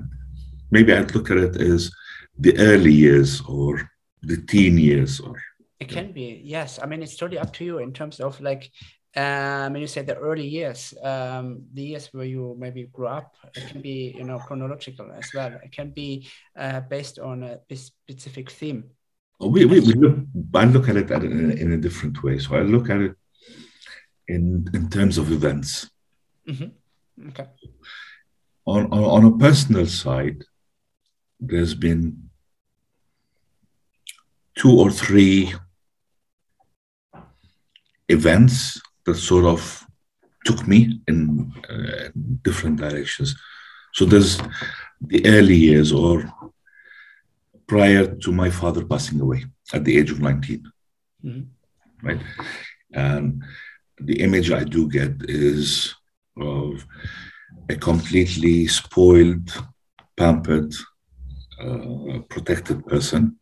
[0.70, 1.90] maybe I'd look at it as
[2.38, 3.90] the early years or
[4.26, 5.36] the teen years or
[5.80, 8.70] it can be yes i mean it's totally up to you in terms of like
[9.16, 13.36] um, and you say the early years, um, the years where you maybe grew up,
[13.54, 15.52] it can be you know chronological as well.
[15.62, 18.90] It can be uh, based on a specific theme.
[19.40, 20.18] Oh, we, we, we look,
[20.54, 22.38] I look at it in a, in a, different way.
[22.38, 23.14] So I look at it
[24.26, 25.88] in in terms of events.
[26.48, 27.28] Mm-hmm.
[27.28, 27.46] Okay.
[28.66, 30.42] On, on on a personal side,
[31.38, 32.30] there's been
[34.56, 35.52] two or three
[38.08, 39.84] events that sort of
[40.44, 42.08] took me in uh,
[42.42, 43.34] different directions.
[43.92, 44.38] So there's
[45.00, 46.24] the early years or
[47.66, 50.62] prior to my father passing away at the age of 19.
[51.24, 52.06] Mm-hmm.
[52.06, 52.20] Right.
[52.92, 53.42] And
[53.98, 55.94] the image I do get is
[56.36, 56.86] of
[57.70, 59.50] a completely spoiled,
[60.16, 60.74] pampered,
[61.60, 63.38] uh, protected person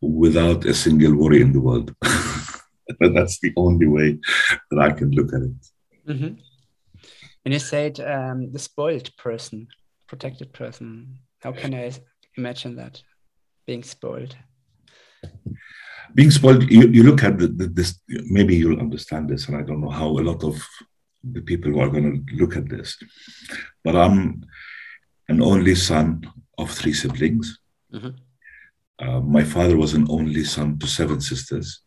[0.00, 1.94] without a single worry in the world.
[3.00, 4.18] that's the only way
[4.70, 6.08] that I can look at it.
[6.08, 6.34] Mm-hmm.
[7.44, 9.68] And you said um, the spoiled person,
[10.08, 11.18] protected person.
[11.40, 11.92] How can I
[12.36, 13.02] imagine that
[13.66, 14.36] being spoiled?
[16.14, 19.62] Being spoiled, you, you look at the, the, this, maybe you'll understand this, and I
[19.62, 20.56] don't know how a lot of
[21.22, 22.96] the people who are going to look at this,
[23.84, 24.44] but I'm
[25.28, 26.22] an only son
[26.58, 27.58] of three siblings.
[27.92, 28.10] Mm-hmm.
[28.98, 31.82] Uh, my father was an only son to seven sisters.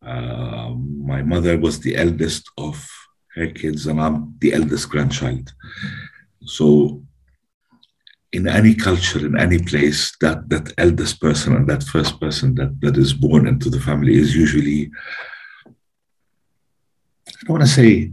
[0.00, 2.88] Uh, my mother was the eldest of
[3.34, 5.52] her kids, and I'm the eldest grandchild.
[6.44, 7.02] So
[8.32, 12.80] in any culture, in any place, that that eldest person and that first person that
[12.80, 14.90] that is born into the family is usually,
[15.66, 18.12] I don't want to say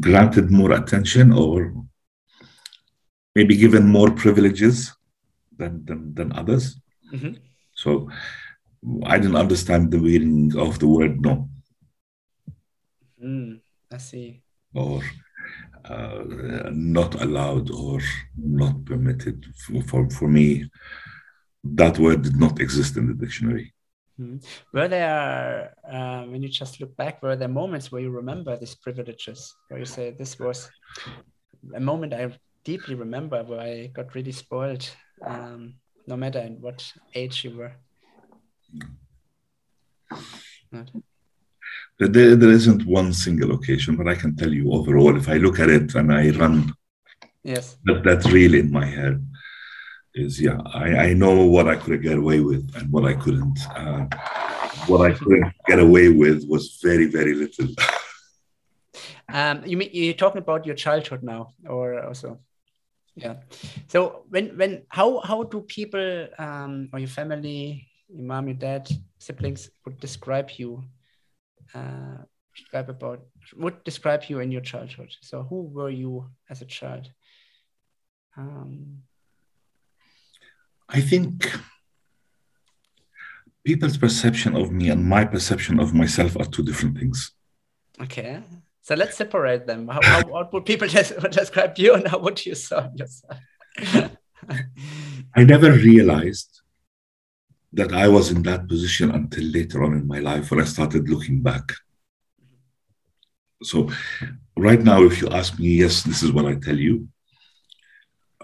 [0.00, 1.74] granted more attention or
[3.34, 4.95] maybe given more privileges
[5.58, 6.80] than than, than others.
[7.12, 7.34] Mm-hmm.
[7.74, 8.08] So
[9.04, 11.48] I didn't understand the meaning of the word no.
[13.22, 13.60] Mm,
[13.92, 14.42] I see.
[14.74, 15.02] Or
[15.84, 16.24] uh,
[16.72, 18.00] not allowed or
[18.36, 19.46] not permitted.
[19.58, 20.68] For, for, for, me,
[21.64, 23.72] that word did not exist in the dictionary.
[24.20, 24.44] Mm.
[24.72, 28.74] Were there, uh, when you just look back, were there moments where you remember these
[28.74, 30.70] privileges, where you say this was
[31.74, 34.88] a moment I deeply remember where I got really spoiled,
[35.24, 35.74] um,
[36.06, 37.72] no matter in what age you were?
[40.72, 40.90] Not.
[41.98, 45.58] There, there isn't one single occasion, but I can tell you overall, if I look
[45.58, 46.74] at it and I run
[47.42, 47.78] yes.
[47.84, 49.26] that, that really in my head,
[50.14, 53.58] is yeah, I, I know what I could get away with and what I couldn't.
[53.74, 54.06] Uh,
[54.86, 57.68] what I couldn't get away with was very, very little.
[59.32, 62.40] um, you mean you're talking about your childhood now, or also?
[63.16, 63.36] Yeah.
[63.88, 68.88] So when when how how do people um, or your family, your mom, your dad,
[69.18, 70.84] siblings would describe you
[71.74, 72.18] uh,
[72.54, 73.20] describe about
[73.56, 75.14] would describe you in your childhood.
[75.20, 77.10] So who were you as a child?
[78.36, 79.02] Um,
[80.88, 81.50] I think
[83.64, 87.32] people's perception of me and my perception of myself are two different things.
[88.00, 88.42] Okay.
[88.86, 89.88] So let's separate them.
[89.88, 90.86] How, how, how would people
[91.30, 93.40] describe you and how would you saw yourself?
[95.34, 96.60] I never realized
[97.72, 101.08] that I was in that position until later on in my life when I started
[101.08, 101.72] looking back.
[103.64, 103.90] So,
[104.56, 107.08] right now, if you ask me, yes, this is what I tell you.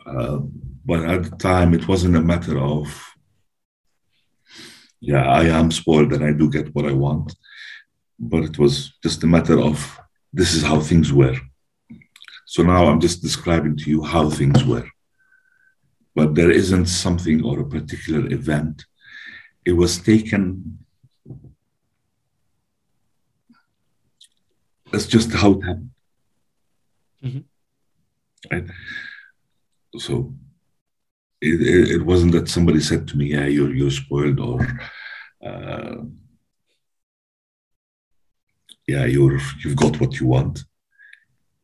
[0.04, 0.40] Uh,
[0.84, 2.88] but at the time, it wasn't a matter of,
[5.00, 7.32] yeah, I am spoiled and I do get what I want.
[8.18, 10.00] But it was just a matter of,
[10.32, 11.36] this is how things were.
[12.46, 14.86] So now I'm just describing to you how things were.
[16.14, 18.84] But there isn't something or a particular event
[19.64, 20.78] it was taken
[24.90, 25.90] that's just how it happened
[27.24, 27.40] mm-hmm.
[28.50, 28.66] right
[29.96, 30.34] so
[31.40, 34.66] it, it, it, wasn't that somebody said to me yeah you're you're spoiled or
[35.44, 35.96] uh,
[38.86, 40.64] yeah you're you've got what you want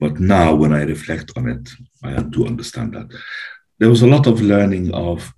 [0.00, 1.68] but now when i reflect on it
[2.04, 3.08] i do understand that
[3.78, 5.32] there was a lot of learning of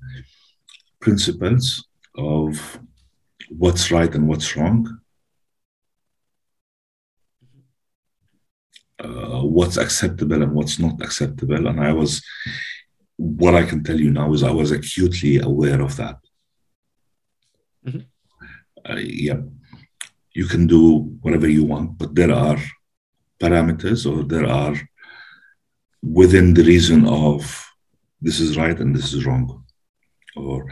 [1.01, 2.79] principles of
[3.51, 5.01] what's right and what's wrong,
[9.03, 11.67] uh, what's acceptable and what's not acceptable.
[11.67, 12.23] And I was,
[13.17, 16.17] what I can tell you now is I was acutely aware of that.
[17.87, 18.91] Mm-hmm.
[18.91, 19.41] Uh, yeah,
[20.33, 22.59] you can do whatever you want, but there are
[23.41, 24.75] parameters or there are
[26.03, 27.67] within the reason of
[28.21, 29.65] this is right and this is wrong
[30.37, 30.67] or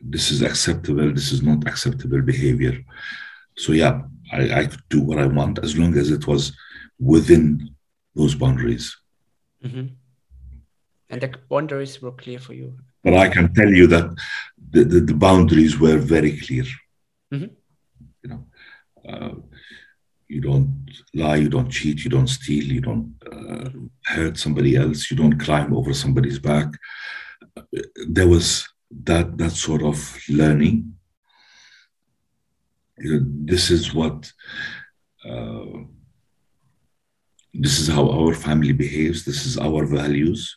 [0.00, 2.78] this is acceptable, this is not acceptable behavior.
[3.56, 6.52] So yeah, I, I could do what I want as long as it was
[6.98, 7.70] within
[8.14, 8.96] those boundaries.
[9.64, 9.86] Mm-hmm.
[11.10, 12.76] And the boundaries were clear for you.
[13.02, 14.16] But I can tell you that
[14.70, 16.64] the, the, the boundaries were very clear.
[17.32, 17.54] Mm-hmm.
[19.04, 19.34] You uh,
[20.28, 23.68] you don't lie, you don't cheat, you don't steal, you don't uh,
[24.06, 26.68] hurt somebody else, you don't climb over somebody's back.
[28.08, 28.66] There was
[29.04, 30.94] that that sort of learning.
[32.96, 34.32] This is what
[35.28, 35.84] uh,
[37.52, 39.24] this is how our family behaves.
[39.24, 40.56] This is our values.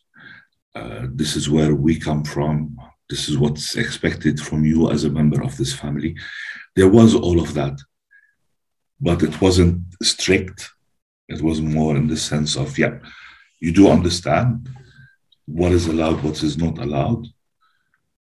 [0.76, 2.78] Uh, this is where we come from.
[3.10, 6.16] This is what's expected from you as a member of this family.
[6.76, 7.80] There was all of that,
[9.00, 10.70] but it wasn't strict.
[11.30, 13.00] It was more in the sense of, yeah,
[13.60, 14.70] you do understand
[15.46, 17.28] what is allowed, what is not allowed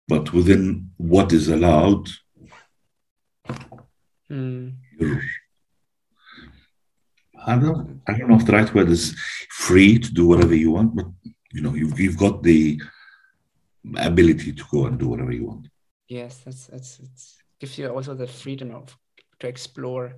[0.08, 2.08] but within what is allowed,
[4.30, 4.74] mm.
[7.46, 9.16] I don't, I don't know if the right word is
[9.50, 11.06] free to do whatever you want, but
[11.52, 12.80] you know, you've, you've got the
[13.96, 15.68] ability to go and do whatever you want.
[16.08, 17.08] Yes, that's that's it
[17.58, 18.96] gives you also the freedom of
[19.40, 20.12] to explore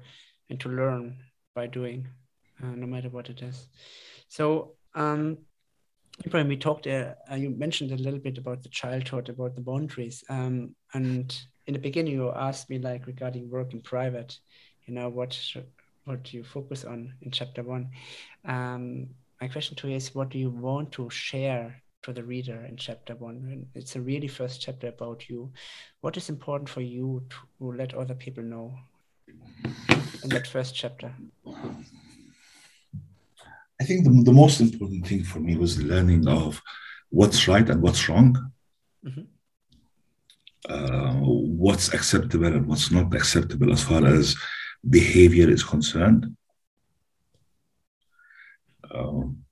[0.51, 1.17] and to learn
[1.55, 2.07] by doing,
[2.63, 3.69] uh, no matter what it is.
[4.29, 5.39] So, um,
[6.25, 9.61] Ibrahim, we talked, uh, uh, you mentioned a little bit about the childhood, about the
[9.61, 10.23] boundaries.
[10.29, 11.37] Um, and
[11.67, 14.39] in the beginning, you asked me, like, regarding work in private,
[14.87, 15.39] you know, what
[16.05, 17.89] what you focus on in chapter one?
[18.45, 19.09] Um,
[19.41, 22.77] my question to you is, what do you want to share to the reader in
[22.77, 23.67] chapter one.
[23.75, 25.51] It's a really first chapter about you.
[26.03, 28.75] What is important for you to let other people know
[30.23, 31.13] in that first chapter?
[33.81, 36.61] I think the, the most important thing for me was learning of
[37.11, 38.51] what's right and what's wrong,
[39.05, 39.23] mm-hmm.
[40.69, 41.15] uh,
[41.65, 44.37] what's acceptable and what's not acceptable as far as
[44.89, 46.37] behavior is concerned.
[48.91, 49.45] Um,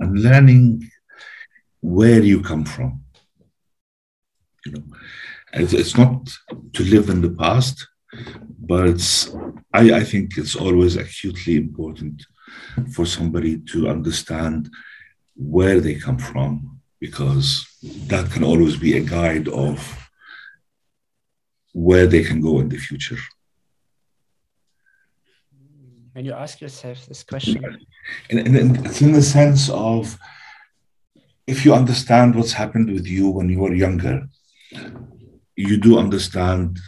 [0.00, 0.90] and learning
[1.80, 3.04] where you come from.
[4.64, 4.82] You know,
[5.54, 6.30] it's, it's not
[6.72, 7.86] to live in the past,
[8.58, 9.34] but it's,
[9.72, 12.24] I, I think it's always acutely important
[12.92, 14.70] for somebody to understand
[15.36, 17.66] where they come from because
[18.06, 19.78] that can always be a guide of
[21.72, 23.18] where they can go in the future.
[26.12, 27.64] When you ask yourself this question,
[28.30, 30.16] and, and it's in the sense of
[31.46, 34.28] if you understand what's happened with you when you were younger,
[35.56, 36.78] you do understand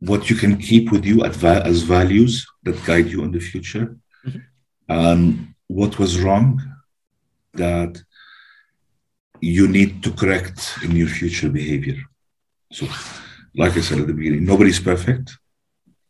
[0.00, 3.96] what you can keep with you as values that guide you in the future,
[4.26, 4.38] mm-hmm.
[4.88, 6.62] and what was wrong
[7.54, 8.02] that
[9.40, 11.98] you need to correct in your future behavior.
[12.72, 12.86] So,
[13.54, 15.36] like I said at the beginning, nobody's perfect.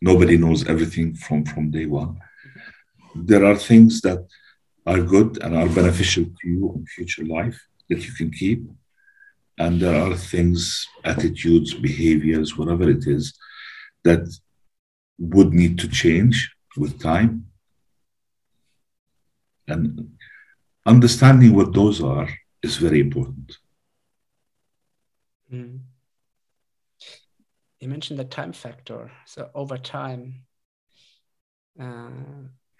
[0.01, 2.18] Nobody knows everything from, from day one.
[3.14, 4.26] There are things that
[4.86, 8.62] are good and are beneficial to you in future life that you can keep.
[9.59, 13.36] And there are things, attitudes, behaviors, whatever it is,
[14.04, 14.28] that
[15.18, 17.46] would need to change with time.
[19.66, 20.11] And
[20.84, 22.28] understanding what those are
[22.62, 23.57] is very important.
[25.52, 25.80] Mm.
[27.80, 29.11] You mentioned the time factor.
[29.26, 30.42] So over time,
[31.80, 32.11] uh,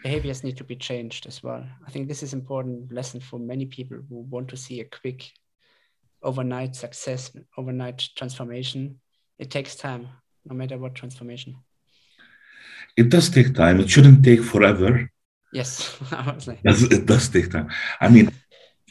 [0.03, 1.65] behaviors need to be changed as well.
[1.87, 5.33] I think this is important lesson for many people who want to see a quick
[6.27, 9.01] overnight success, overnight transformation.
[9.39, 10.09] It takes time
[10.45, 11.57] no matter what transformation?
[12.97, 13.81] It does take time.
[13.81, 15.11] It shouldn't take forever.
[15.53, 15.97] Yes,
[16.65, 17.69] it does take time.
[18.01, 18.31] I mean,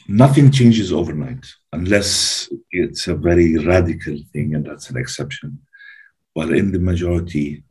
[0.08, 5.60] nothing changes overnight unless it's a very radical thing, and that's an exception.
[6.34, 7.64] But in the majority,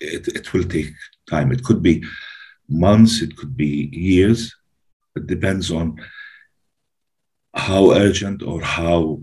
[0.00, 0.92] it, it will take
[1.28, 1.52] time.
[1.52, 2.04] It could be
[2.68, 4.54] months, it could be years.
[5.16, 5.98] It depends on
[7.56, 9.20] how urgent or how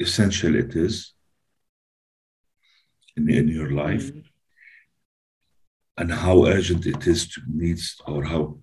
[0.00, 1.12] essential it is
[3.16, 4.20] in, in your life mm-hmm.
[5.98, 8.58] and how urgent it is to needs or how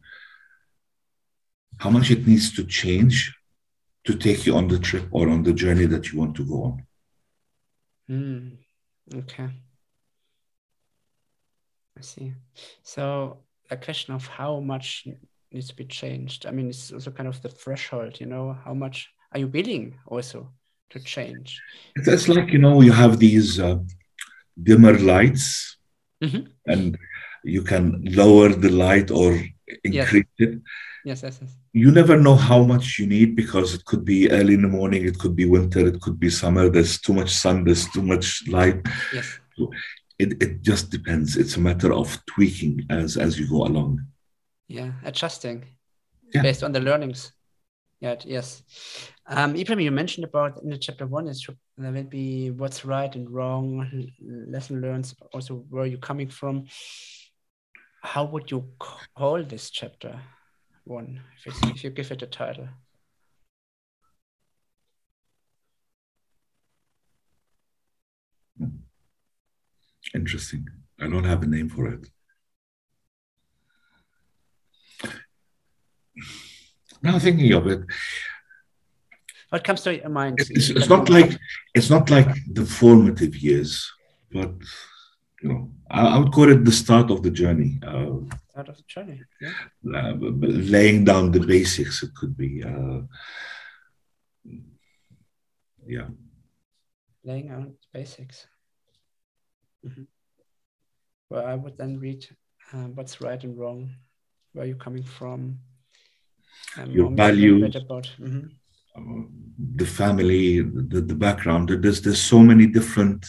[1.80, 3.34] how much it needs to change
[4.06, 6.64] to take you on the trip or on the journey that you want to go
[6.64, 6.86] on.
[8.10, 8.58] Mm,
[9.16, 9.50] okay.
[11.98, 12.34] I see.
[12.84, 13.40] So
[13.70, 15.08] a question of how much
[15.52, 16.46] needs to be changed.
[16.46, 20.00] I mean, it's also kind of the threshold, you know, how much are you willing
[20.08, 20.50] also
[20.92, 21.62] to change?
[21.96, 23.80] It's like, you know, you have these uh,
[24.62, 25.78] dimmer lights
[26.24, 26.48] mm-hmm.
[26.68, 26.98] and
[27.44, 29.34] you can lower the light or
[29.84, 30.50] increase yes.
[30.50, 30.62] it.
[31.04, 31.58] Yes, yes, yes.
[31.74, 35.06] You never know how much you need because it could be early in the morning,
[35.06, 36.70] it could be winter, it could be summer.
[36.70, 38.86] There's too much sun, there's too much light.
[39.14, 39.40] Yes.
[39.58, 39.72] So
[40.20, 41.38] it, it just depends.
[41.38, 44.06] It's a matter of tweaking as as you go along.
[44.72, 45.66] Yeah, adjusting
[46.34, 46.42] yeah.
[46.42, 47.34] based on the learnings.
[48.00, 48.64] Yeah, yes.
[49.28, 51.46] Um, Ibrahim, you mentioned about in the chapter one, is
[51.78, 54.08] there will be what's right and wrong,
[54.48, 56.66] lesson learned, also where you're coming from.
[58.02, 58.66] How would you
[59.16, 60.20] call this chapter
[60.86, 62.70] one if, if you give it a title?
[70.16, 70.66] Interesting.
[71.00, 72.08] I don't have a name for it.
[77.02, 77.82] Now thinking of it,
[79.50, 80.40] what comes to your mind?
[80.40, 81.38] It's, it's not like
[81.74, 83.92] it's not like the formative years,
[84.32, 84.52] but
[85.42, 87.80] you know, I, I would call it the start of the journey.
[87.86, 89.22] Uh, start of the journey.
[89.42, 89.54] Yeah.
[89.94, 92.04] Uh, laying down the basics.
[92.04, 92.64] It could be.
[92.64, 93.02] Uh,
[95.86, 96.08] yeah.
[97.24, 98.48] Laying out basics.
[99.86, 100.04] Mm-hmm.
[101.30, 102.26] Well, I would then read
[102.74, 103.90] uh, what's right and wrong,
[104.54, 105.60] where you're coming from,
[106.88, 107.76] your values.
[107.76, 108.48] Mm-hmm
[109.76, 111.70] the family, the, the background.
[111.70, 113.26] There's there's so many different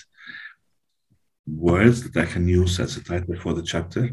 [1.46, 4.10] words that I can use as a title for the chapter,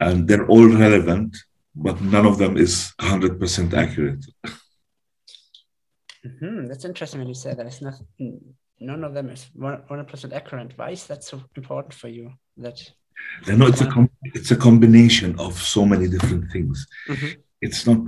[0.00, 1.36] and they're all relevant,
[1.74, 4.24] but none of them is 100% accurate.
[6.26, 6.66] Mm-hmm.
[6.66, 7.66] That's interesting when you say that.
[7.66, 7.94] It's not
[8.80, 10.72] none of them is 100% accurate.
[10.76, 12.32] Why is that so important for you?
[12.56, 12.78] That
[13.56, 16.86] know it's a com- it's a combination of so many different things.
[17.08, 17.36] Mhm.
[17.62, 17.98] It's not,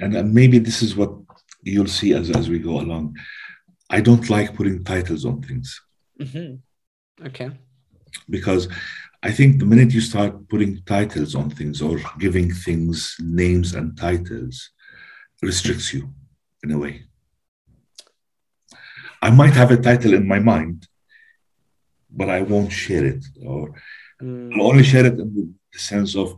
[0.00, 1.12] and maybe this is what
[1.62, 3.16] you'll see as as we go along.
[3.96, 5.68] I don't like putting titles on things
[6.20, 6.60] Mhm.
[7.28, 7.50] Okay.
[8.36, 8.62] because
[9.28, 13.96] I think the minute you start putting titles on things or giving things names and
[14.06, 14.56] titles,
[15.42, 16.02] restricts you
[16.64, 16.94] in a way.
[19.22, 20.86] I might have a title in my mind,
[22.18, 23.60] but I won't share it, or
[24.22, 25.30] Mm, I'll only share it in
[25.72, 26.28] the sense of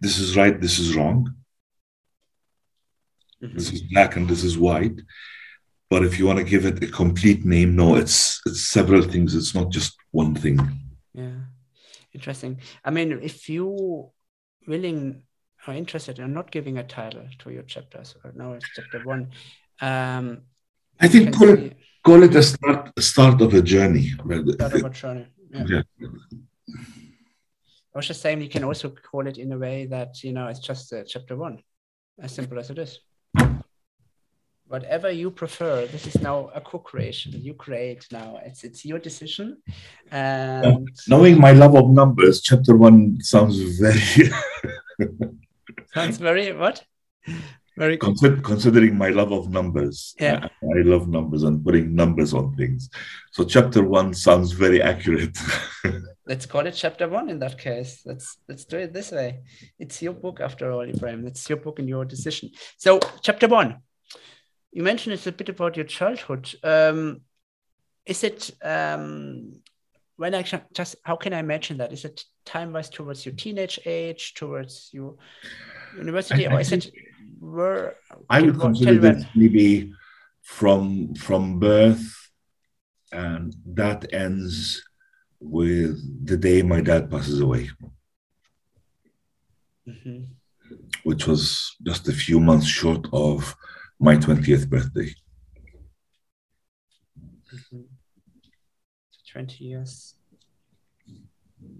[0.00, 1.34] this is right, this is wrong,
[3.42, 3.54] mhm.
[3.54, 5.00] this is black and this is white.
[5.88, 9.34] But if you want to give it a complete name, no, it's it's several things.
[9.36, 10.58] It's not just one thing.
[11.14, 11.38] Yeah,
[12.12, 12.60] interesting.
[12.84, 14.10] I mean, if you
[14.66, 15.22] willing
[15.66, 19.30] or interested in not giving a title to your chapters, or now it's chapter one,
[19.80, 20.42] um,
[21.00, 21.72] I think call it see
[22.06, 24.08] call it a start a start of a journey.
[24.08, 25.26] start of a journey.
[25.50, 25.82] Yeah.
[25.98, 26.08] Yeah.
[27.96, 30.48] I was just saying you can also call it in a way that you know
[30.48, 31.62] it's just uh, chapter one,
[32.20, 33.00] as simple as it is.
[34.66, 37.32] Whatever you prefer, this is now a co-creation.
[37.32, 38.38] You create now.
[38.44, 39.62] It's it's your decision,
[40.10, 44.28] and Knowing my love of numbers, chapter one sounds very
[45.94, 46.84] sounds very what?
[47.78, 48.08] Very good.
[48.08, 50.14] Consider, considering my love of numbers.
[50.20, 50.48] Yeah.
[50.62, 52.90] I, I love numbers and putting numbers on things.
[53.32, 55.38] So chapter one sounds very accurate.
[56.26, 58.02] Let's call it chapter one in that case.
[58.04, 59.42] Let's let's do it this way.
[59.78, 61.26] It's your book after all, Ibrahim.
[61.26, 62.50] It's your book and your decision.
[62.78, 63.76] So chapter one.
[64.72, 66.52] You mentioned it's a bit about your childhood.
[66.62, 67.22] Um,
[68.04, 69.62] is it um,
[70.16, 71.92] when I just how can I imagine that?
[71.92, 75.14] Is it time wise towards your teenage age, towards your
[75.96, 76.90] university, I- or I is it
[77.38, 77.96] where
[78.28, 79.92] I would consider that maybe
[80.42, 82.30] from from birth,
[83.12, 84.82] and that ends
[85.40, 87.70] with the day my dad passes away,
[89.86, 90.28] Mhm.
[91.04, 93.54] which was just a few months short of
[93.98, 95.14] my 20th birthday.
[97.52, 97.88] Mhm.
[99.32, 100.14] 20 years.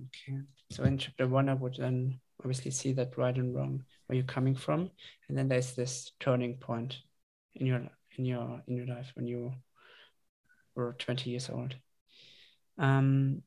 [0.07, 0.39] Okay.
[0.71, 4.27] So in chapter one, I would then obviously see that right and wrong, where you're
[4.27, 4.91] coming from.
[5.29, 7.03] And then there's this turning point
[7.55, 9.55] in your in your in your life when you
[10.75, 11.75] were 20 years old.
[12.79, 13.43] Um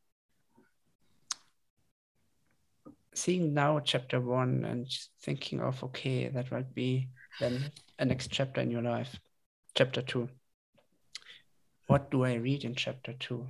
[3.13, 4.87] seeing now chapter one and
[5.21, 7.09] thinking of okay, that might be
[7.39, 9.19] then a next chapter in your life.
[9.75, 10.29] Chapter two.
[11.87, 13.47] What do I read in chapter two?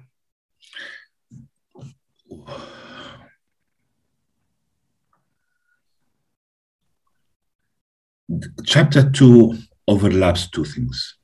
[8.65, 9.57] Chapter two
[9.87, 11.17] overlaps two things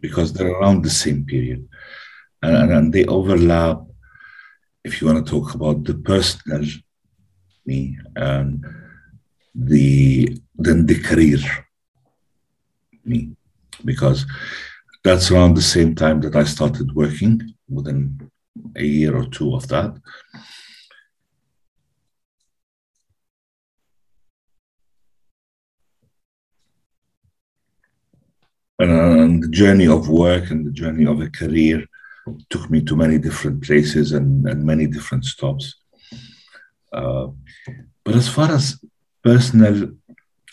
[0.00, 1.68] because they're around the same period,
[2.42, 3.82] and, and they overlap.
[4.84, 6.64] If you want to talk about the personal
[7.64, 8.64] me and
[9.54, 11.38] the then the career
[13.04, 13.36] me,
[13.84, 14.26] because
[15.04, 18.30] that's around the same time that I started working within
[18.76, 19.96] a year or two of that.
[28.78, 31.84] and the journey of work and the journey of a career
[32.48, 35.76] took me to many different places and, and many different stops.
[36.92, 37.28] Uh,
[38.04, 38.78] but as far as
[39.22, 39.90] personal,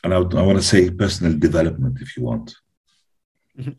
[0.03, 2.55] and I, I want to say personal development, if you want.
[3.57, 3.76] Mhm.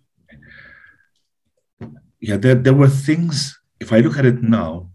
[2.20, 4.90] Yeah, there, there were things, if I look at it now,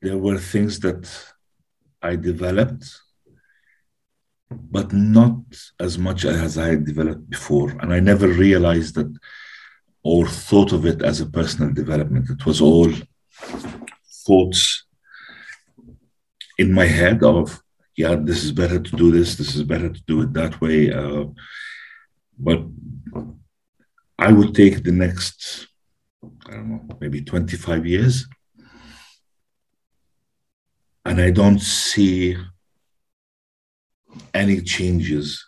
[0.00, 1.10] there were things that
[2.00, 3.00] I developed
[4.50, 5.36] but not
[5.78, 7.70] as much as I had developed before.
[7.80, 9.16] And I never realized that
[10.02, 12.30] or thought of it as a personal development.
[12.30, 12.90] It was all
[14.26, 14.84] thoughts
[16.58, 17.62] in my head of,
[17.96, 20.92] yeah, this is better to do this, this is better to do it that way.
[20.92, 21.24] Uh,
[22.38, 22.62] but
[24.18, 25.68] I would take the next,
[26.46, 28.26] I don't know, maybe 25 years.
[31.04, 32.36] And I don't see
[34.34, 35.46] any changes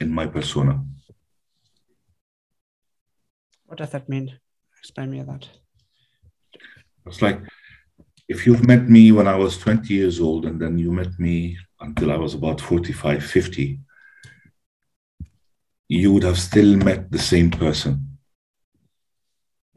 [0.00, 0.84] in my persona.
[3.66, 4.38] What does that mean?
[4.78, 5.48] Explain me that.
[7.06, 7.40] It's like
[8.28, 11.56] if you've met me when I was 20 years old and then you met me
[11.80, 13.78] until I was about 45, 50,
[15.88, 18.18] you would have still met the same person.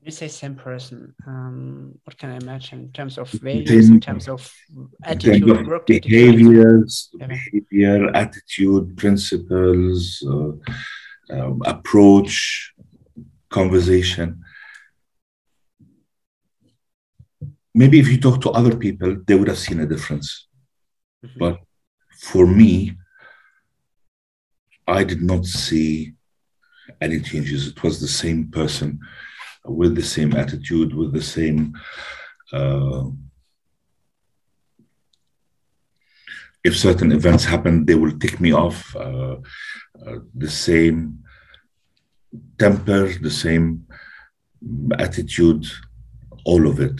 [0.01, 4.27] You say same person, um, what can I imagine in terms of values, in terms
[4.27, 4.51] of
[5.03, 6.01] attitude, terms of attitude?
[6.01, 10.51] behaviors, behavior, attitude, principles, uh,
[11.31, 12.73] um, approach,
[13.49, 14.43] conversation.
[17.73, 20.47] maybe if you talk to other people, they would have seen a difference.
[21.23, 21.39] Mhm.
[21.43, 21.55] But
[22.29, 22.71] for me,
[24.99, 25.91] I did not see
[27.05, 27.67] any changes.
[27.67, 28.99] It was the same person
[29.81, 31.59] with the same attitude, with the same.
[32.51, 33.03] Uh,
[36.63, 38.79] if certain events happen, they will tick me off.
[38.95, 39.35] Uh,
[40.05, 40.99] uh, the same
[42.57, 43.85] temper, the same
[44.97, 45.65] attitude,
[46.45, 46.99] all of it.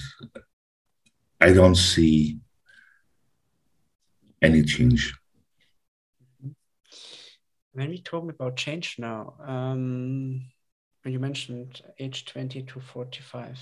[1.42, 2.40] I don't see
[4.42, 5.14] any change.
[7.74, 10.42] When we talk about change now, um,
[11.04, 13.58] when you mentioned age 20 to 45,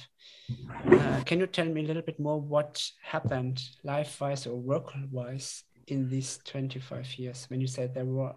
[0.92, 4.92] uh, can you tell me a little bit more what happened life wise or work
[5.12, 8.34] wise in these 25 years when you said there were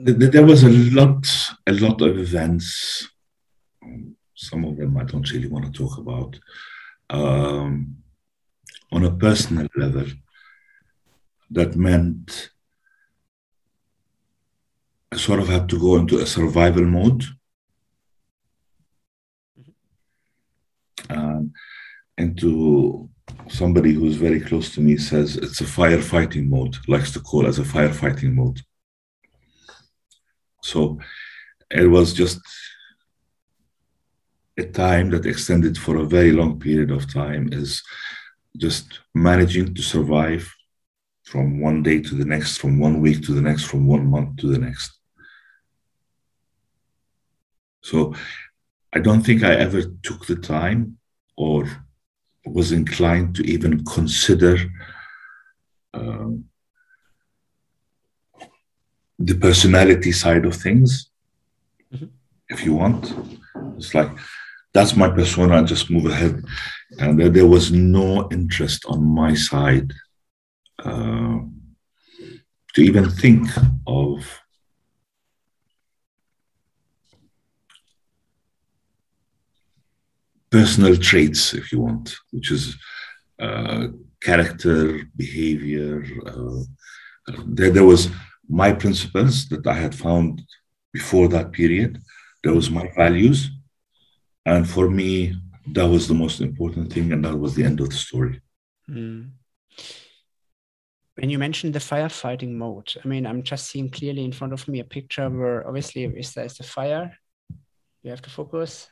[0.00, 1.26] There was a lot,
[1.66, 3.08] a lot of events.
[4.32, 6.38] Some of them I don't really want to talk about.
[7.10, 7.96] Um,
[8.92, 10.06] on a personal level,
[11.50, 12.50] that meant
[15.10, 17.24] I sort of had to go into a survival mode.
[21.10, 21.52] Um,
[22.18, 23.08] into
[23.48, 27.58] somebody who's very close to me says it's a firefighting mode, likes to call as
[27.58, 28.60] a firefighting mode.
[30.68, 30.98] So
[31.70, 32.40] it was just
[34.58, 37.82] a time that extended for a very long period of time is
[38.56, 40.44] just managing to survive
[41.24, 44.36] from one day to the next, from one week to the next, from one month
[44.38, 44.92] to the next.
[47.82, 48.14] So
[48.92, 50.98] I don't think I ever took the time
[51.36, 51.58] or
[52.44, 54.58] was inclined to even consider
[55.94, 56.44] um,
[59.18, 61.10] the personality side of things,
[61.92, 62.10] Mhm.
[62.48, 63.14] if you want.
[63.76, 64.10] It's like
[64.74, 66.44] that's my persona, just move ahead.
[66.98, 69.92] And there, there was no interest on my side
[70.84, 71.38] uh,
[72.74, 73.48] to even think
[73.86, 74.24] of
[80.50, 82.76] personal traits, if you want, which is
[83.40, 83.88] uh,
[84.20, 86.04] character, behavior.
[86.26, 86.62] Uh,
[87.46, 88.08] there, there was
[88.48, 90.42] my principles that I had found
[90.92, 92.00] before that period.
[92.42, 93.50] There was my values,
[94.46, 95.34] and for me,
[95.72, 98.40] that was the most important thing, and that was the end of the story.
[98.88, 99.30] Mm.
[101.16, 104.66] When you mentioned the firefighting mode, I mean, I'm just seeing clearly in front of
[104.68, 107.12] me a picture where obviously if there's a fire,
[108.02, 108.88] you have to focus,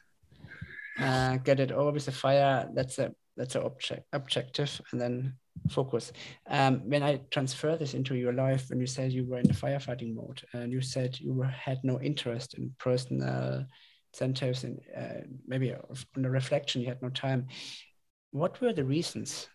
[0.99, 2.69] uh, get it over with the fire.
[2.75, 5.35] That's a that's an object objective, and then
[5.69, 6.13] focus.
[6.49, 9.55] Um, when I transfer this into your life, when you said you were in the
[9.55, 13.67] firefighting mode, and you said you were, had no interest in personal
[14.13, 17.47] incentives and uh, maybe on the reflection, you had no time.
[18.31, 19.49] What were the reasons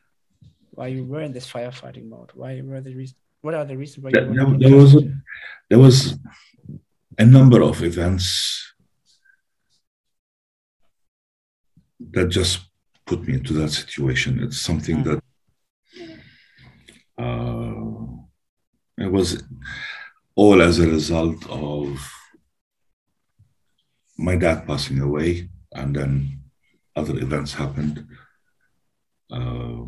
[0.72, 2.32] why you were in this firefighting mode?
[2.34, 3.18] Why were the reasons?
[3.41, 5.01] What are the reasons why you There, were there, there was a,
[5.70, 6.20] there was
[7.18, 8.74] a number of events
[12.12, 12.59] that just
[13.05, 14.43] put me into that situation.
[14.43, 15.03] It's something Mm.
[15.05, 15.24] that
[17.18, 17.74] uh,
[18.97, 19.43] it was
[20.36, 21.99] all as a result of
[24.18, 26.39] my dad passing away, and then
[26.95, 28.05] other events happened.
[29.32, 29.86] Uh,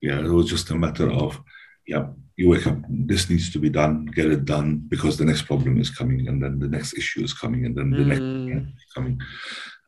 [0.00, 1.40] yeah, it was just a matter of,
[1.86, 2.06] yeah,
[2.36, 5.78] you wake up, this needs to be done, get it done, because the next problem
[5.78, 8.92] is coming, and then the next issue is coming, and then the next Mm, is
[8.94, 9.20] coming.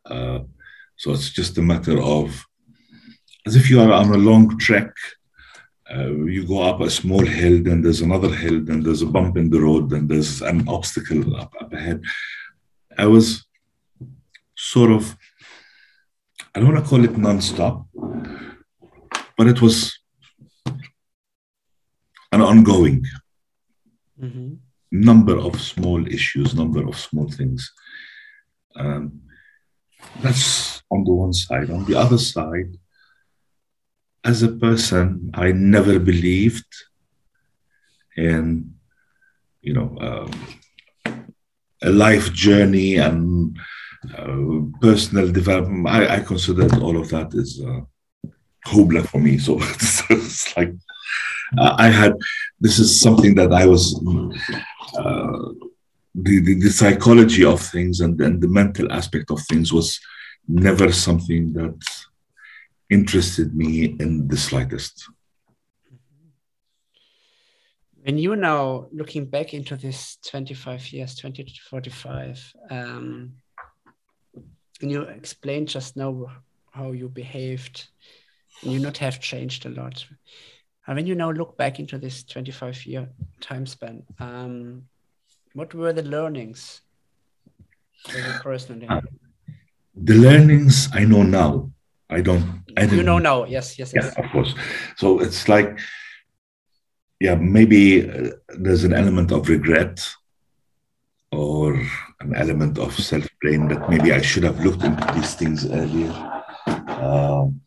[0.07, 0.41] Uh,
[0.97, 2.45] so it's just a matter of,
[3.47, 4.93] as if you are on a long trek.
[5.95, 9.37] Uh, you go up a small hill, then there's another hill, then there's a bump
[9.37, 12.03] in the road, then there's an obstacle up, up ahead.
[12.99, 13.47] I was
[14.57, 15.17] sort of,
[16.55, 17.87] I don't want to call it non-stop,
[19.37, 19.97] but it was
[22.33, 23.05] an ongoing
[24.21, 24.59] mhm.
[24.91, 27.73] number of small issues, number of small things.
[28.75, 29.21] Um,
[30.21, 31.71] that's on the one side.
[31.71, 32.77] On the other side,
[34.27, 36.73] as a person, I never believed
[38.17, 38.75] in,
[39.63, 40.31] you know, um,
[41.83, 43.57] a life journey and
[44.19, 45.87] uh, personal development.
[45.89, 47.83] I, I consider all of that is uh,
[48.67, 49.39] hobla for me.
[49.39, 50.73] So it's, it's like
[51.57, 52.15] uh, I had.
[52.59, 53.95] This is something that I was.
[54.99, 55.53] Uh,
[56.19, 60.01] the, the, the psychology of things and, and the mental aspect of things was
[60.49, 61.79] never something that
[62.91, 65.09] interested me in the slightest.
[68.03, 73.33] When you're now looking back into this 25 years, 20 to 45, um,
[74.79, 76.27] can you explain just now
[76.71, 77.89] how you behaved
[78.63, 80.05] and you not have changed a lot
[80.87, 83.09] and when you now look back into this 25 year
[83.41, 84.83] time span um,
[85.55, 86.83] what were the learnings
[88.15, 88.89] you personally
[89.95, 91.71] the learnings i know now
[92.11, 94.13] i don't I you know now yes yes, yes.
[94.15, 94.55] yeah of course
[94.97, 95.79] so it's like
[97.21, 100.07] yeah maybe uh, there's an element of regret
[101.33, 101.75] or
[102.21, 106.13] an element of self blame that maybe I should have looked into these things earlier.
[106.67, 107.61] Um,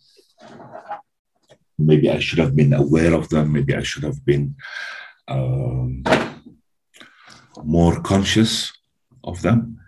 [1.77, 3.53] maybe I should have been aware of them.
[3.53, 4.55] Maybe I should have been
[5.27, 6.03] um,
[7.63, 8.73] more conscious
[9.23, 9.79] of them.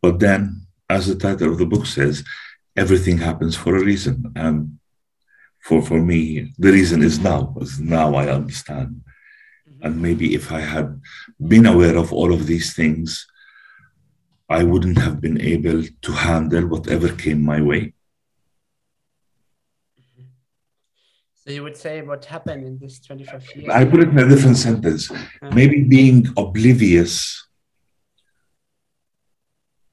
[0.00, 2.24] But then, as the title of the book says,
[2.76, 4.32] everything happens for a reason.
[4.36, 4.78] And
[5.60, 9.02] for, for me, the reason is now, is now I understand
[9.68, 9.86] mm-hmm.
[9.86, 11.00] and maybe if I had
[11.46, 13.26] been aware of all of these things,
[14.48, 17.94] I wouldn't have been able to handle whatever came my way.
[19.98, 20.26] Mm-hmm.
[21.34, 23.68] So you would say what happened in this 25 years?
[23.70, 25.10] I put it in a different sentence.
[25.10, 25.50] Uh-huh.
[25.54, 27.46] Maybe being oblivious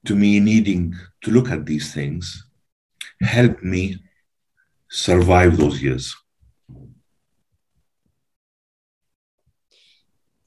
[0.06, 2.49] to me needing to look at these things
[3.20, 3.98] helped me
[4.88, 6.14] survive those years.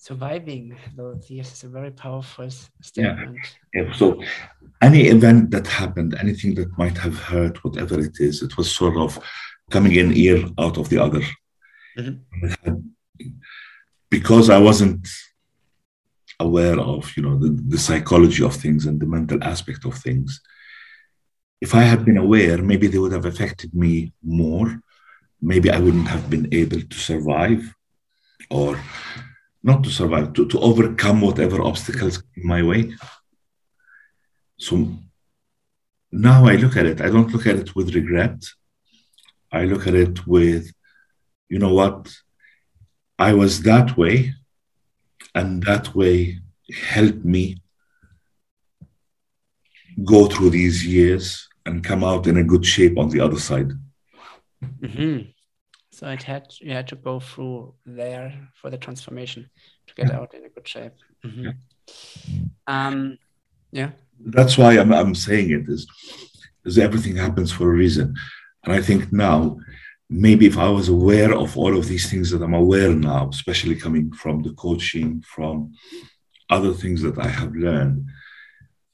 [0.04, 2.50] surviving those years is a very powerful
[2.82, 3.40] statement.
[3.74, 3.84] Yeah.
[3.84, 3.94] yeah.
[3.94, 4.22] So
[4.82, 8.98] any event that happened, anything that might have hurt, whatever it is, it was sort
[8.98, 9.18] of
[9.72, 11.22] coming in ear out of the other.
[11.98, 12.74] Mm-hmm.
[14.10, 15.08] Because I wasn't
[16.38, 20.42] aware of, you know, the, the psychology of things and the mental aspect of things.
[21.66, 24.70] If I had been aware, maybe they would have affected me more.
[25.42, 27.74] Maybe I wouldn't have been able to survive
[28.50, 28.78] or
[29.64, 32.94] not to survive, to, to overcome whatever obstacles in my way.
[34.58, 34.74] So
[36.12, 38.44] now I look at it, I don't look at it with regret.
[39.50, 40.70] I look at it with,
[41.48, 42.14] you know what,
[43.18, 44.34] I was that way,
[45.34, 46.40] and that way
[46.90, 47.62] helped me
[50.04, 53.72] go through these years and come out in a good shape on the other side.
[54.82, 55.30] Mm-hmm.
[55.92, 59.50] So it had you had to go through there for the transformation
[59.88, 60.18] to get yeah.
[60.18, 60.94] out in a good shape.
[61.24, 61.46] Mm-hmm.
[61.46, 61.52] Yeah.
[62.68, 63.18] Um,
[63.72, 63.92] yeah.
[64.20, 65.88] That's why I'm I'm saying it is
[66.66, 68.16] is everything happens for a reason,
[68.64, 69.58] and I think now
[70.10, 73.76] maybe if I was aware of all of these things that I'm aware now, especially
[73.76, 75.74] coming from the coaching, from
[76.50, 78.10] other things that I have learned,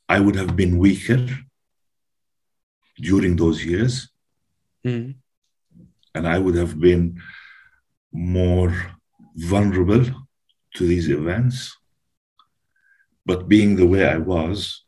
[0.07, 1.28] I would have been weaker
[3.02, 4.10] during those years.
[4.86, 5.16] Mm
[6.16, 7.22] and I would have been
[8.12, 8.74] more
[9.36, 10.06] vulnerable
[10.76, 11.76] to these events.
[13.26, 14.84] But being the way I was,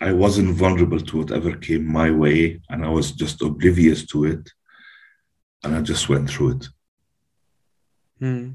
[0.00, 4.48] I wasn't vulnerable to whatever came my way, and I was just oblivious to it,
[5.62, 6.68] and I just went through it.
[8.22, 8.54] Mm.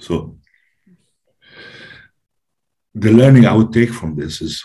[0.00, 0.38] So,
[2.94, 4.64] the learning I would take from this is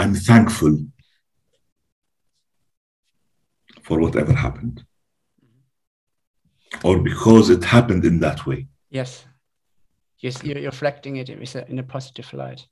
[0.00, 0.74] I'm thankful
[3.82, 4.84] for whatever happened.
[6.84, 8.68] Or because it happened in that way.
[8.90, 9.24] Yes.
[10.20, 12.66] Yes you're reflecting it in a positive light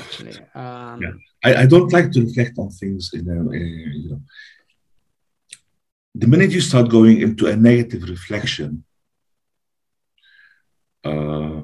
[0.00, 0.36] actually.
[0.54, 1.14] Um, yeah.
[1.46, 3.58] I, I, don't like to reflect on things in a, a,
[4.02, 4.20] you know.
[6.14, 8.84] The minute you start going into a negative reflection
[11.04, 11.62] uh,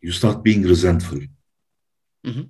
[0.00, 1.20] you start being resentful.
[2.26, 2.42] Mm-hmm.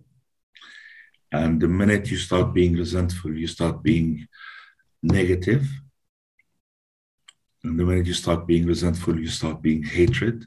[1.32, 4.26] And the minute you start being resentful you start being
[5.02, 5.66] negative.
[7.64, 10.46] And the minute you start being resentful, you start being hatred.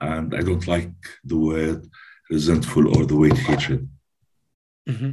[0.00, 0.92] And I don't like
[1.24, 1.86] the word
[2.30, 3.88] resentful or the word hatred.
[4.88, 5.10] Mm-hmm.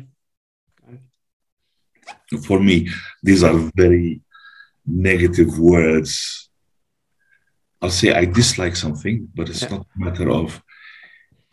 [2.43, 2.89] For me,
[3.23, 4.21] these are very
[4.85, 6.49] negative words.
[7.81, 9.69] I'll say I dislike something, but it's yeah.
[9.69, 10.61] not a matter of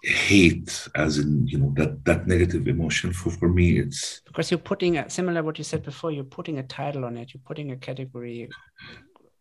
[0.02, 3.12] hate as in you know that that negative emotion.
[3.12, 6.58] For for me it's because you're putting a, similar what you said before you're putting
[6.58, 8.48] a title on it you're putting a category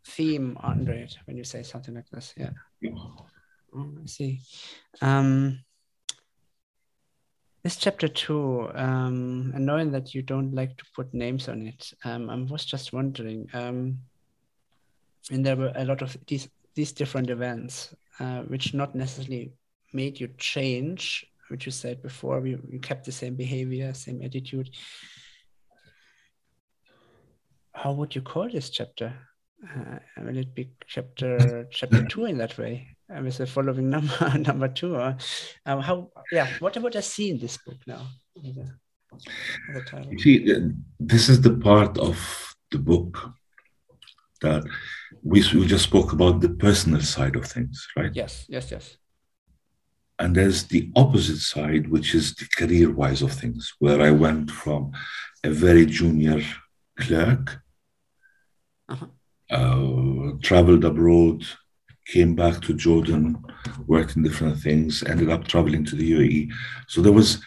[0.05, 2.49] theme under it when you say something like this yeah,
[2.81, 2.91] yeah.
[3.75, 4.41] Oh, i see.
[5.01, 5.59] Um
[7.63, 11.93] this chapter two um and knowing that you don't like to put names on it
[12.03, 13.99] um i was just wondering um
[15.31, 19.51] and there were a lot of these these different events uh, which not necessarily
[19.93, 24.69] made you change, which you said before, you, you kept the same behavior, same attitude.
[27.73, 29.13] How would you call this chapter?
[29.63, 32.87] Uh, will it be chapter chapter two in that way?
[33.13, 35.15] Uh, with the following number number two, or
[35.65, 36.09] um, how?
[36.31, 38.07] Yeah, what would I see in this book now?
[40.09, 40.55] You see,
[40.99, 43.33] this is the part of the book
[44.41, 44.63] that
[45.23, 48.11] we, we just spoke about the personal side of things, right?
[48.13, 48.97] Yes, yes, yes.
[50.21, 54.51] And there's the opposite side, which is the career wise of things, where I went
[54.51, 54.91] from
[55.43, 56.43] a very junior
[56.99, 57.59] clerk,
[58.87, 59.07] uh-huh.
[59.49, 61.43] uh, traveled abroad,
[62.05, 63.43] came back to Jordan,
[63.87, 66.51] worked in different things, ended up traveling to the UAE.
[66.87, 67.41] So there was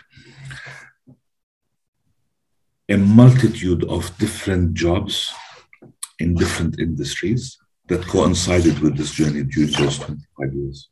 [2.89, 5.33] a multitude of different jobs
[6.19, 7.57] in different industries
[7.87, 10.89] that coincided with this journey during those 25 years.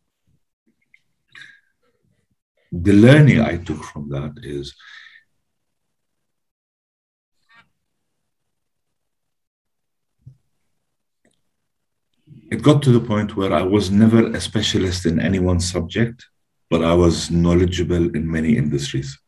[2.72, 4.74] The learning I took from that is
[12.50, 16.24] it got to the point where I was never a specialist in any one subject,
[16.70, 19.18] but I was knowledgeable in many industries.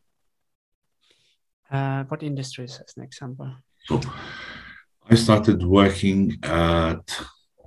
[1.71, 3.51] Uh, what industries, as an example?
[3.87, 4.01] So,
[5.11, 7.05] I started working at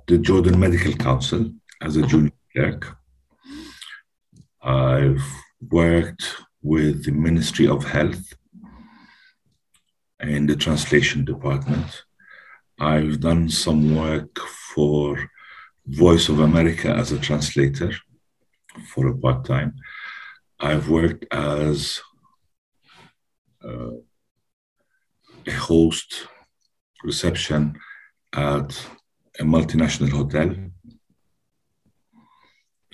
[0.08, 2.08] the Jordan Medical Council as a uh-huh.
[2.08, 2.96] junior clerk.
[4.60, 5.22] I've
[5.60, 8.34] worked with the Ministry of Health
[10.20, 12.04] in the translation department.
[12.80, 14.38] I've done some work
[14.74, 15.30] for
[15.86, 17.92] Voice of America as a translator
[18.92, 19.74] for a part time.
[20.60, 22.00] I've worked as
[23.64, 23.92] uh,
[25.46, 26.26] a host
[27.04, 27.78] reception
[28.34, 28.86] at
[29.38, 30.54] a multinational hotel.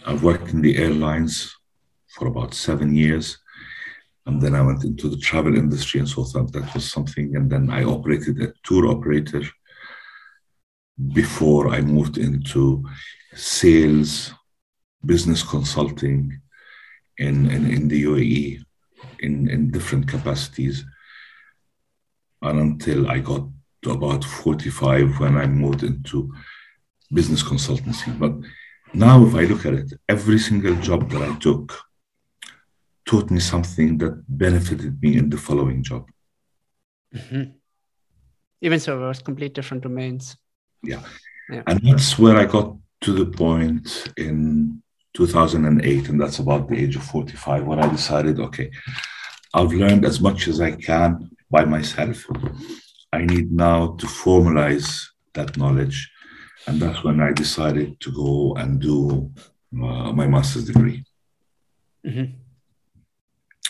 [0.07, 1.55] I've worked in the airlines
[2.15, 3.39] for about seven years.
[4.27, 7.37] And then I went into the travel industry and so thought that was something.
[7.37, 9.43] And then I operated a tour operator
[11.13, 12.85] before I moved into
[13.35, 14.33] sales,
[15.05, 16.41] business consulting
[17.19, 18.65] in, in, in the UAE
[19.21, 20.85] in, in different capacities.
[22.41, 23.47] And until I got
[23.83, 26.33] to about 45 when I moved into
[27.13, 28.19] business consultancy.
[28.19, 28.33] But
[28.95, 31.75] now, if I look at it, every single job that I took
[33.07, 36.09] taught me something that benefited me in the following job.
[37.15, 37.53] Mm-hmm.
[38.63, 40.37] Even so, it was complete different domains.
[40.83, 41.03] Yeah.
[41.51, 41.63] yeah.
[41.67, 44.83] And that's where I got to the point in
[45.15, 48.71] 2008, and that's about the age of 45, when I decided, okay,
[49.53, 52.25] I've learned as much as I can by myself.
[53.13, 56.11] I need now to formalize that knowledge.
[56.67, 59.31] And that's when I decided to go and do
[59.75, 61.05] uh, my master's degree.
[62.05, 62.44] Mm-hmm.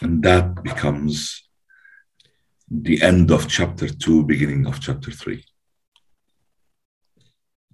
[0.03, 1.49] And that becomes
[2.71, 5.45] the end of chapter two, beginning of chapter three.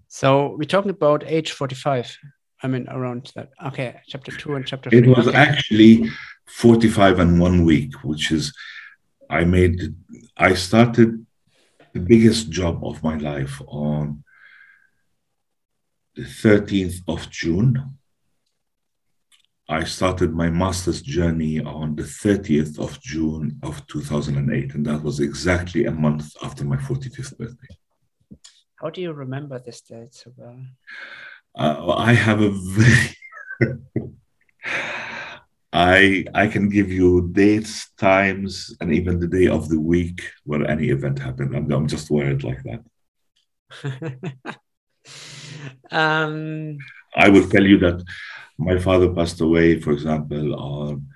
[0.08, 2.16] So we're talking about age 45.
[2.62, 3.50] I mean, around that.
[3.68, 4.98] Okay, chapter two and chapter three.
[4.98, 5.38] It was okay.
[5.38, 6.10] actually
[6.48, 8.52] 45 and one week, which is,
[9.30, 9.94] I made,
[10.36, 11.24] I started
[11.94, 14.24] the biggest job of my life on
[16.16, 17.98] the 13th of June.
[19.70, 25.20] I started my master's journey on the 30th of June of 2008, and that was
[25.20, 27.76] exactly a month after my 45th birthday.
[28.80, 30.56] How do you remember this date so well?
[31.56, 33.16] Uh, I have a very
[35.72, 40.68] I I can give you dates, times, and even the day of the week where
[40.68, 41.54] any event happened.
[41.54, 42.80] I'm, I'm just wired like that.
[45.92, 46.76] um,
[47.14, 48.02] I will tell you that
[48.60, 51.06] my father passed away, for example, on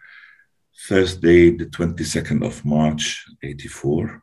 [0.88, 4.22] Thursday, the 22nd of March, 84.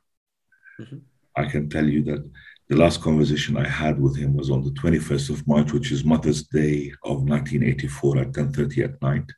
[0.79, 0.97] Mm-hmm.
[1.35, 2.29] I can tell you that
[2.67, 6.03] the last conversation I had with him was on the 21st of March, which is
[6.03, 9.29] Mother's Day of 1984 at 10:30 at night.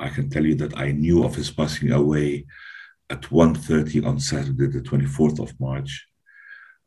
[0.00, 2.46] I can tell you that I knew of his passing away
[3.10, 6.06] at 1.30 on Saturday, the 24th of March.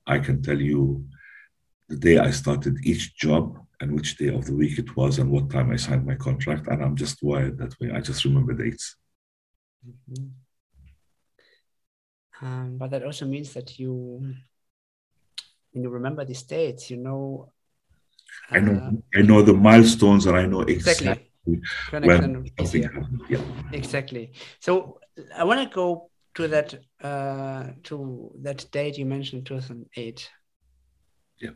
[0.08, 1.06] I can tell you
[1.90, 5.30] the day I started each job and which day of the week it was and
[5.30, 6.68] what time I signed my contract.
[6.68, 7.92] And I'm just wired that way.
[7.92, 8.96] I just remember dates.
[9.86, 10.28] Mm-hmm.
[12.46, 14.34] Um, but that also means that you,
[15.72, 17.52] when you remember these dates, you know.
[18.52, 19.04] Uh, I know.
[19.16, 22.50] I know the milestones, and I know exactly, exactly when
[23.30, 23.42] Yeah.
[23.74, 24.32] Exactly.
[24.60, 25.00] So
[25.36, 26.74] I want to go to that
[27.04, 30.30] uh, to that date you mentioned, 2008.
[31.40, 31.50] Yeah,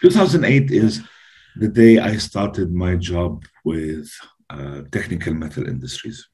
[0.00, 1.02] 2008 is
[1.58, 4.08] the day I started my job with
[4.48, 6.28] uh, Technical Metal Industries.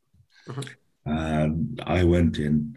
[0.48, 0.62] Uh-huh.
[1.06, 2.76] And I went in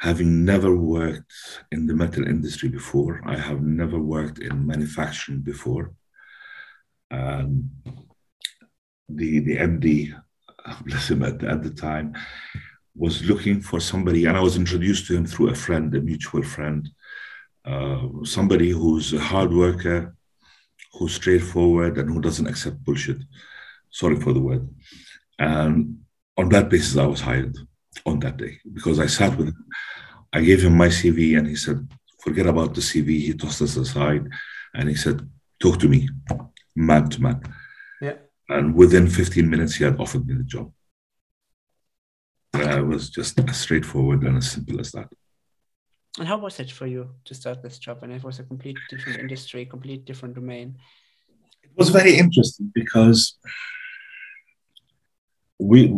[0.00, 1.34] having never worked
[1.70, 3.20] in the metal industry before.
[3.26, 5.92] I have never worked in manufacturing before.
[7.10, 7.70] Um,
[9.08, 10.14] the the MD,
[10.86, 12.14] bless him, at, at the time,
[12.96, 16.42] was looking for somebody, and I was introduced to him through a friend, a mutual
[16.42, 16.88] friend,
[17.66, 20.16] uh, somebody who's a hard worker,
[20.94, 23.18] who's straightforward, and who doesn't accept bullshit.
[23.90, 24.68] Sorry for the word.
[25.38, 25.98] And
[26.36, 27.56] on that basis, I was hired
[28.06, 29.66] on that day because I sat with him.
[30.32, 31.78] I gave him my CV, and he said,
[32.20, 34.28] "Forget about the CV." He tossed us aside,
[34.74, 35.28] and he said,
[35.60, 36.08] "Talk to me,
[36.74, 37.40] man to man."
[38.00, 38.16] Yeah.
[38.48, 40.72] And within 15 minutes, he had offered me the job.
[42.54, 45.08] Uh, it was just as straightforward and as simple as that.
[46.18, 48.02] And how was it for you to start this job?
[48.02, 50.76] And it was a complete different industry, complete different domain.
[51.62, 53.38] It was very interesting because
[55.58, 55.94] we,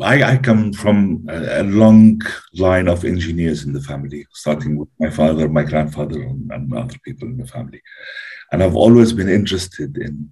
[0.00, 2.20] I, I come from a, a long
[2.54, 6.96] line of engineers in the family, starting with my father, my grandfather, and, and other
[7.04, 7.82] people in the family,
[8.52, 10.30] and I've always been interested in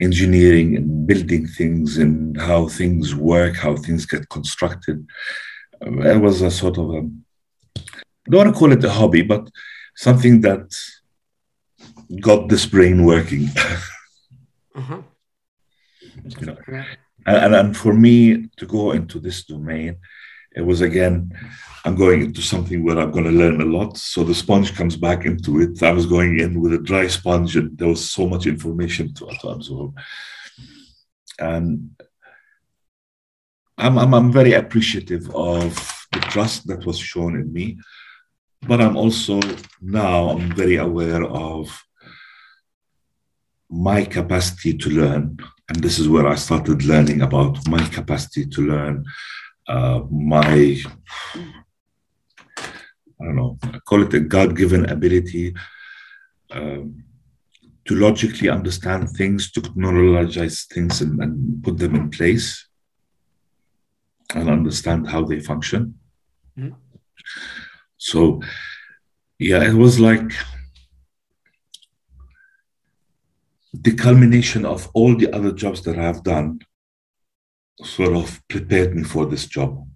[0.00, 5.06] engineering and building things and how things work, how things get constructed.
[5.80, 7.08] It was a sort of a,
[8.28, 9.48] don't want to call it a hobby, but
[9.96, 10.74] something that
[12.20, 13.48] got this brain working.
[14.74, 15.02] Uh-huh.
[16.40, 16.58] You know.
[17.26, 19.96] And, and for me to go into this domain,
[20.54, 21.32] it was again,
[21.84, 23.96] I'm going into something where I'm going to learn a lot.
[23.96, 25.82] So the sponge comes back into it.
[25.82, 29.26] I was going in with a dry sponge, and there was so much information to,
[29.40, 29.96] to absorb.
[31.38, 31.90] And
[33.78, 35.72] I'm, I'm, I'm very appreciative of
[36.12, 37.78] the trust that was shown in me.
[38.66, 39.40] But I'm also
[39.80, 41.82] now I'm very aware of
[43.70, 45.38] my capacity to learn.
[45.68, 49.04] And this is where I started learning about my capacity to learn,
[49.68, 50.76] uh, my
[53.20, 55.54] I don't know, I call it a God given ability
[56.52, 57.04] um,
[57.86, 62.68] to logically understand things, to chronologize things and, and, put them in place
[64.34, 65.98] and understand how they function.
[66.56, 66.76] Mhm.
[67.98, 68.40] So,
[69.38, 70.32] yeah, it was like
[73.72, 76.60] the culmination of all the other jobs that I've done
[77.82, 79.86] sort of prepared me for this job.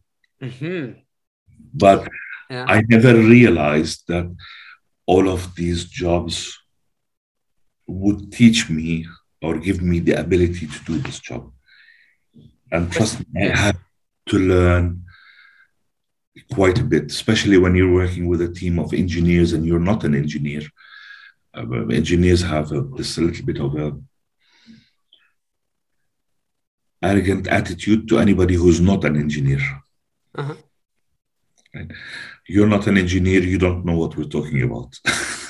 [0.41, 1.01] Mm-hmm.
[1.75, 2.09] But
[2.51, 2.67] Yeah.
[2.69, 4.27] I never realized that
[5.07, 6.35] all of these jobs
[7.87, 9.07] would teach me
[9.41, 11.51] or give me the ability to do this job.
[12.71, 13.79] And trust me, I had
[14.31, 15.05] to learn
[16.53, 20.05] quite a bit, especially when you're working with a team of engineers and you're not
[20.05, 20.63] an engineer.
[21.55, 23.99] Uh, engineers have a, this little bit of a
[27.03, 29.61] arrogant attitude to anybody who's not an engineer.
[30.35, 30.55] Uh-huh.
[31.75, 31.91] Right?
[32.49, 34.99] You're not an engineer, you don't know what we're talking about.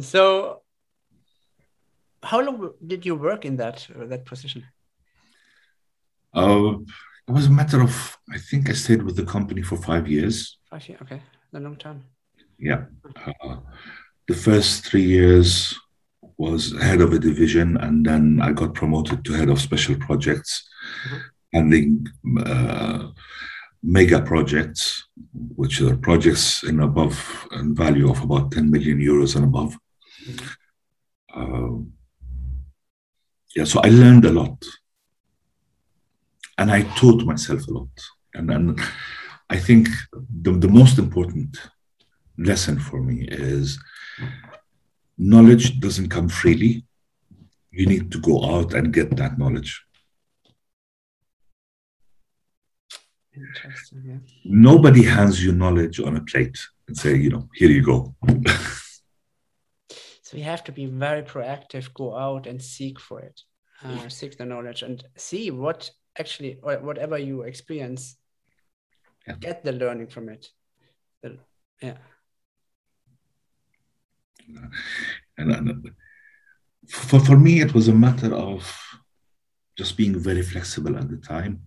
[0.00, 0.62] So,
[2.22, 4.64] how long did you work in that uh, that position?
[6.34, 6.74] uh,
[7.28, 10.58] it was a matter of, I think I stayed with the company for five years.
[10.70, 11.00] Five years.
[11.02, 11.20] Okay,
[11.54, 12.04] a long time.
[12.58, 12.84] Yeah.
[13.42, 13.56] Uh,
[14.28, 15.74] the first three years
[16.38, 20.68] was head of a division, and then I got promoted to head of special projects,
[21.08, 21.20] Mhm.
[21.52, 22.06] handling
[22.46, 23.08] uh,
[23.82, 25.08] mega projects,
[25.60, 27.16] which are projects in above
[27.52, 29.76] in value of about 10 million euros and above.
[31.34, 31.78] Uh,
[33.56, 34.64] yeah, so I learned a lot,
[36.58, 37.88] and I taught myself a lot,
[38.34, 38.76] and then
[39.50, 39.88] I think
[40.42, 41.58] the, the most important
[42.38, 43.78] lesson for me is
[45.18, 46.84] knowledge doesn't come freely.
[47.70, 49.82] You need to go out and get that knowledge.
[53.34, 54.02] Interesting.
[54.04, 54.16] Yeah.
[54.44, 58.14] Nobody hands you knowledge on a plate and say, you know, here you go.
[60.32, 63.42] So you have to be very proactive, go out and seek for it,
[63.84, 68.16] uh, seek the knowledge and see what actually, whatever you experience,
[69.26, 69.36] Yeah.
[69.38, 70.48] get the learning from it.
[71.22, 71.38] The-
[71.80, 71.98] yeah.
[75.38, 75.90] and, and
[76.88, 78.60] for, for me, it was a matter of
[79.78, 81.62] just being very flexible at the time.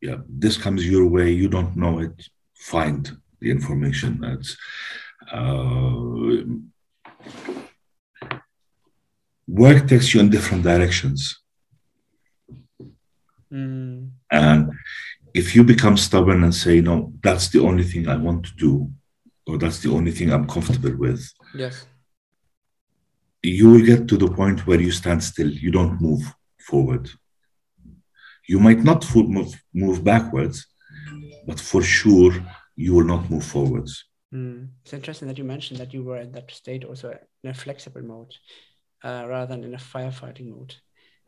[0.00, 3.10] Yeah, this comes your way, you don't know it, find
[3.40, 4.20] the information.
[4.20, 4.56] That's
[5.30, 6.44] uh,
[9.46, 11.40] work takes you in different directions.
[13.52, 14.72] Mm, And
[15.34, 18.90] if you become stubborn and say, no, that's the only thing I want to do,
[19.46, 21.22] or that's the only thing I'm comfortable with,
[21.54, 21.86] yes.
[23.42, 25.48] you will get to the point where you stand still.
[25.50, 26.22] You don't move
[26.60, 27.08] forward.
[28.46, 30.66] You might not move, move backwards,
[31.46, 32.32] but for sure,
[32.76, 34.04] you will not move forwards.
[34.34, 34.68] Mm.
[34.84, 38.02] It's interesting that you mentioned that you were in that state also in a flexible
[38.02, 38.34] mode
[39.02, 40.74] uh, rather than in a firefighting mode.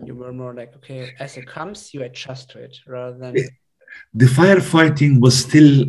[0.06, 3.34] You were more like, okay, as it comes, you adjust to it rather than.
[4.14, 5.86] The firefighting was still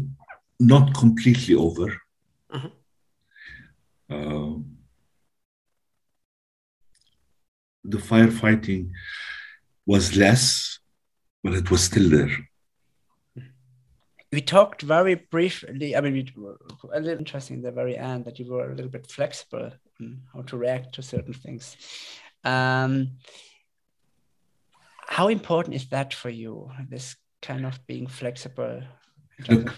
[0.60, 1.96] not completely over.
[2.50, 2.70] Uh-huh.
[4.10, 4.78] Um,
[7.84, 8.92] the firefighting
[9.86, 10.80] was less,
[11.44, 12.32] but it was still there.
[14.32, 15.96] We talked very briefly.
[15.96, 16.34] I mean, we,
[16.94, 20.22] a little interesting at the very end that you were a little bit flexible on
[20.34, 21.76] how to react to certain things.
[22.44, 23.18] Um,
[25.12, 26.72] how important is that for you?
[26.90, 28.82] This kind of being flexible.
[29.50, 29.78] Look,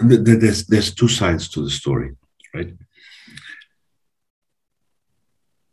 [0.00, 2.10] there's there's two sides to the story,
[2.54, 2.74] right?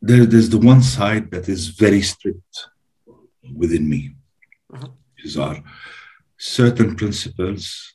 [0.01, 2.55] There, there's the one side that is very strict
[3.53, 4.15] within me.
[4.73, 4.87] Uh-huh.
[5.17, 5.61] These are
[6.37, 7.91] certain principles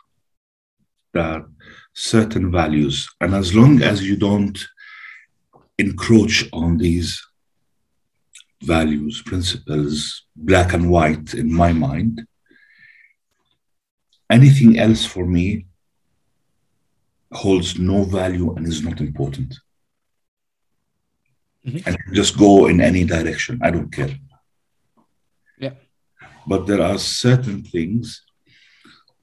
[1.14, 1.46] that
[1.94, 4.58] certain values, and as long as you don't
[5.78, 7.22] encroach on these
[8.62, 12.26] values, principles, black and white in my mind,
[14.30, 15.66] anything else for me
[17.32, 19.54] holds no value and is not important.
[21.66, 21.86] Mhm.
[21.86, 23.58] And just go in any direction.
[23.62, 24.18] I don't care.
[25.58, 25.74] Yeah.
[26.46, 28.22] But there are certain things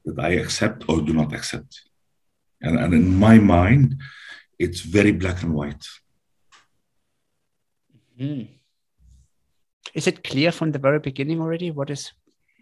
[0.05, 1.81] that I accept or do not accept.
[2.61, 3.95] And, and in my mind,
[4.57, 5.85] it's very black and white.
[8.19, 8.47] Mm.
[9.93, 12.11] Is it clear from the very beginning already what is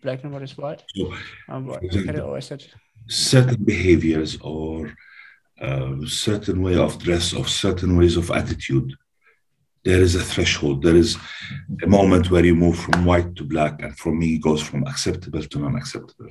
[0.03, 0.83] black and what is white?
[0.95, 1.13] So
[1.49, 2.63] Um, what, example- or is it?
[3.09, 4.93] certain behaviors or
[5.61, 8.93] uh, certain way of dress or certain ways of attitude
[9.85, 11.17] there is a threshold there is
[11.85, 14.81] a moment where you move from white to black and for me it goes from
[14.91, 16.29] acceptable to non-acceptable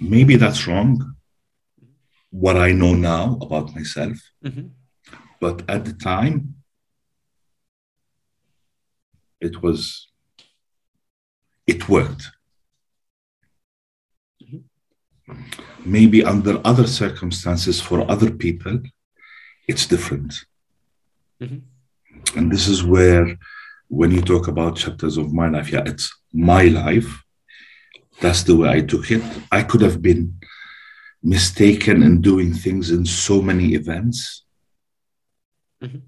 [0.00, 0.90] maybe that's wrong
[2.30, 4.70] what i know now about myself Mhm.
[5.44, 6.54] but at the time
[9.48, 10.08] it was
[11.66, 12.24] it worked.
[15.84, 18.74] Maybe under other circumstances for other people
[19.68, 20.32] it's different.
[21.42, 21.60] Mhm.
[22.36, 23.24] and this is where
[23.88, 27.10] when you talk about chapters of my life yeah it's my life.
[28.22, 29.22] That's the way i took it.
[29.58, 30.22] I could have been
[31.34, 34.18] mistaken in doing things in so many events.
[35.82, 36.02] Mhm.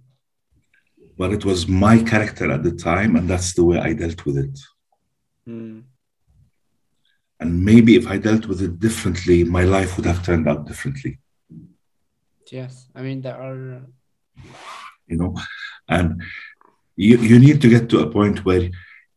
[1.19, 4.37] But it was my character at the time and that's the way i dealt with
[4.47, 4.57] it
[5.49, 5.83] Mm.
[7.41, 11.19] and maybe if i dealt with it differently my life would have turned out differently
[12.53, 13.83] Yes, I mean there are.
[15.11, 15.33] you know
[15.97, 16.23] and
[16.97, 18.65] you, you need to get to a point where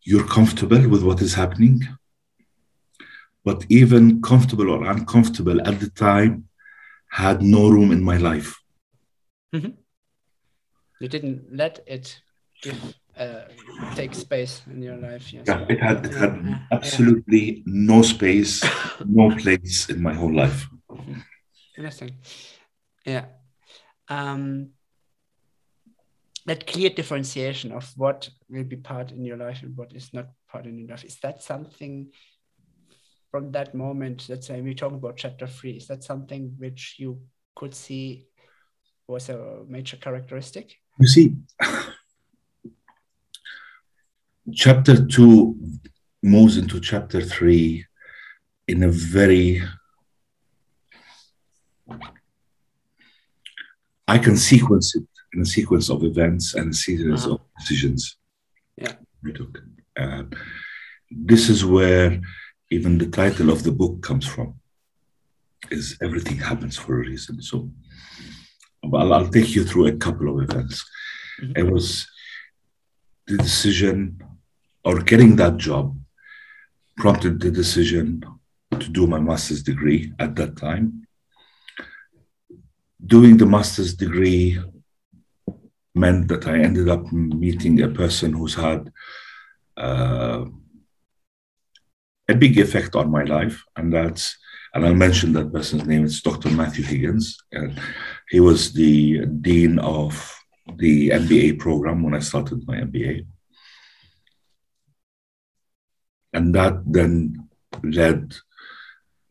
[0.10, 1.78] you're comfortable with what is happening
[3.48, 6.34] but even comfortable or uncomfortable at the time
[7.22, 8.50] had no room in my life
[11.00, 12.22] You didn't let it
[12.62, 13.42] give, uh,
[13.96, 15.32] take space in your life.
[15.32, 15.46] Yes.
[15.48, 16.58] yeah, it had it had Yeah, yeah.
[16.72, 18.64] absolutely no space
[19.06, 20.68] no place in my whole life
[21.78, 22.16] Interesting.
[23.06, 23.26] Yeah.
[24.10, 24.70] Um,
[26.48, 30.30] that clear differentiation of what will be part in your life and what is not
[30.50, 32.08] part in your life is that something
[33.30, 34.28] from that moment?
[34.30, 35.72] Let's say we're talking about chapter three.
[35.72, 37.22] Is that something which you
[37.56, 38.28] could see
[39.08, 40.78] was a major characteristic?
[41.00, 41.36] You see
[44.54, 45.56] chapter 2
[46.24, 47.86] moves into chapter 3
[48.68, 49.62] in a very
[54.08, 55.04] I can sequence it
[55.34, 57.34] in a sequence of events and a series Uh-huh.
[57.36, 58.16] of decisions.
[58.78, 58.94] Yeah.
[59.24, 59.60] we took.
[59.96, 60.36] And
[61.12, 62.22] this is where
[62.72, 64.54] even the title of the book comes from.
[65.72, 67.42] Is everything happens for a reason.
[67.42, 67.70] So
[68.84, 70.84] I'll, I'll take you through a couple of events.
[71.42, 71.58] Mhm.
[71.58, 72.08] It was
[73.28, 74.22] the decision
[74.84, 75.98] or getting that job
[76.96, 78.24] prompted the decision
[78.72, 81.08] to do my master's degree at that time.
[83.06, 84.60] Doing the master's degree
[85.94, 88.92] meant that I ended up meeting a person who's had
[89.78, 90.46] uh,
[92.30, 94.38] a big effect on my life, and that's
[94.74, 96.06] and I'll mention that person's name.
[96.06, 96.50] It's Dr.
[96.50, 97.80] Matthew Higgins, and
[98.30, 100.34] he was the dean of
[100.76, 103.26] the MBA program when I started my MBA,
[106.34, 107.48] and that then
[107.84, 108.36] led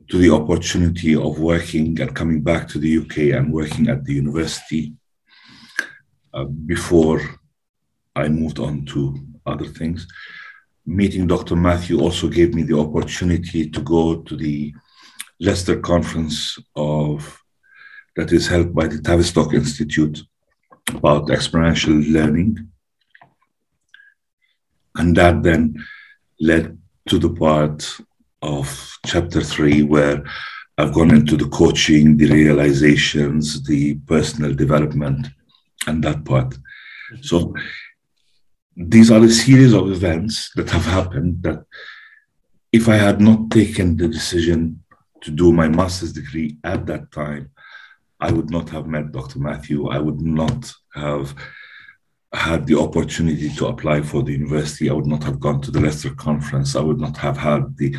[0.09, 4.15] to the opportunity of working and coming back to the UK and working at the
[4.15, 4.95] university
[6.33, 7.21] uh, before
[8.15, 10.07] I moved on to other things.
[10.87, 11.57] Meeting Dr.
[11.57, 14.73] Matthew also gave me the opportunity to go to the
[15.41, 17.39] Leicester conference of
[18.17, 20.23] that is held by the Tavistock Institute
[20.89, 22.69] about experiential learning.
[24.97, 25.75] And that then
[26.41, 26.79] led
[27.09, 27.99] to the part
[28.43, 30.25] of chapter three where
[30.79, 35.29] I've gone into the coaching, the realizations, the personal development,
[35.87, 36.55] and that part.
[37.23, 37.55] So
[38.77, 41.65] these are a series of events that have happened that
[42.73, 44.83] if I had not taken the decision
[45.23, 47.51] to do my master's degree at that time,
[48.21, 49.39] I would not have met Dr.
[49.39, 49.89] Matthew.
[49.89, 51.35] I would not have
[52.33, 54.89] had the opportunity to apply for the university.
[54.89, 56.75] I would not have gone to the Leicester conference.
[56.77, 57.95] I would not have had the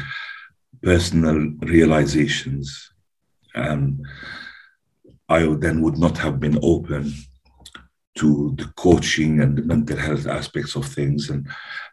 [0.81, 2.91] personal realizations.
[3.55, 4.05] And
[5.29, 7.13] I then would not have been open
[8.15, 11.47] to the coaching and the mental health aspects of things and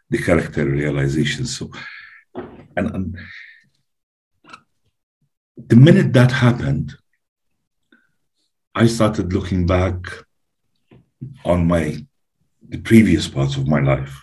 [0.09, 1.57] the character realizations.
[1.57, 1.69] So,
[2.75, 3.17] and, and
[5.57, 6.95] the minute that happened,
[8.75, 9.97] I started looking back
[11.45, 12.05] on my
[12.67, 14.21] the previous parts of my life.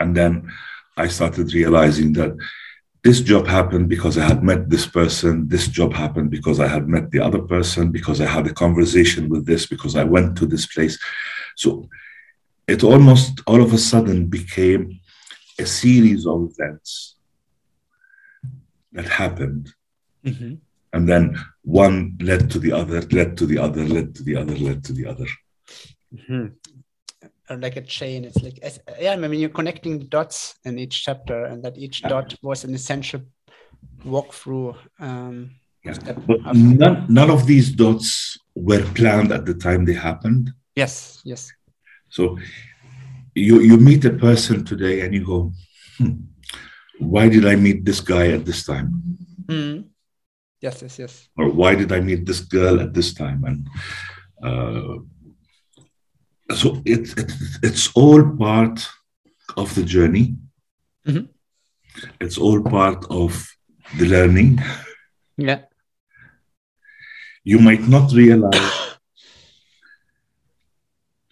[0.00, 0.50] And then
[0.96, 2.36] I started realizing that
[3.04, 5.48] this job happened because I had met this person.
[5.48, 9.28] This job happened because I had met the other person, because I had a conversation
[9.28, 10.98] with this, because I went to this place.
[11.56, 11.88] So
[12.66, 15.00] it almost all of a sudden became
[15.58, 17.16] a series of events
[18.92, 19.72] that happened.
[20.24, 20.54] Mm-hmm.
[20.92, 24.56] And then one led to the other, led to the other, led to the other,
[24.56, 25.26] led to the other.
[26.14, 27.60] Mm-hmm.
[27.60, 28.24] Like a chain.
[28.24, 28.58] It's like,
[29.00, 32.64] yeah, I mean, you're connecting the dots in each chapter, and that each dot was
[32.64, 33.22] an essential
[34.04, 34.76] walkthrough.
[35.00, 35.50] Um,
[35.84, 35.94] yeah.
[36.26, 40.52] But none, none of these dots were planned at the time they happened.
[40.76, 41.52] Yes, yes.
[42.08, 42.38] So
[43.34, 45.52] you, you meet a person today and you go,
[45.98, 46.12] hmm,
[46.98, 49.18] why did I meet this guy at this time?
[49.46, 49.89] Mm.
[50.60, 51.28] Yes, yes, yes.
[51.38, 53.44] Or why did I meet this girl at this time?
[53.44, 53.68] And
[54.42, 54.98] uh,
[56.54, 57.32] so it, it,
[57.62, 58.86] it's all part
[59.56, 60.36] of the journey.
[61.06, 61.26] Mm-hmm.
[62.20, 63.48] It's all part of
[63.98, 64.60] the learning.
[65.36, 65.62] Yeah.
[67.42, 68.96] You might not realize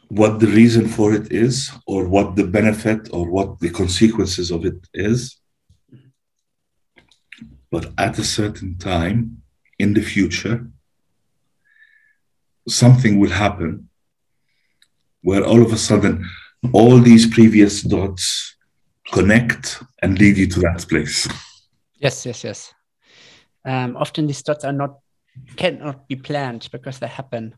[0.09, 4.65] what the reason for it is, or what the benefit, or what the consequences of
[4.65, 5.38] it is.
[7.71, 9.43] But at a certain time
[9.79, 10.67] in the future,
[12.67, 13.89] something will happen
[15.23, 16.25] where all of a sudden
[16.73, 18.57] all these previous dots
[19.13, 21.29] connect and lead you to that place.
[21.95, 22.75] Yes, yes, yes.
[23.65, 24.99] Um, often these dots are not
[25.57, 27.55] cannot be planned because they happen.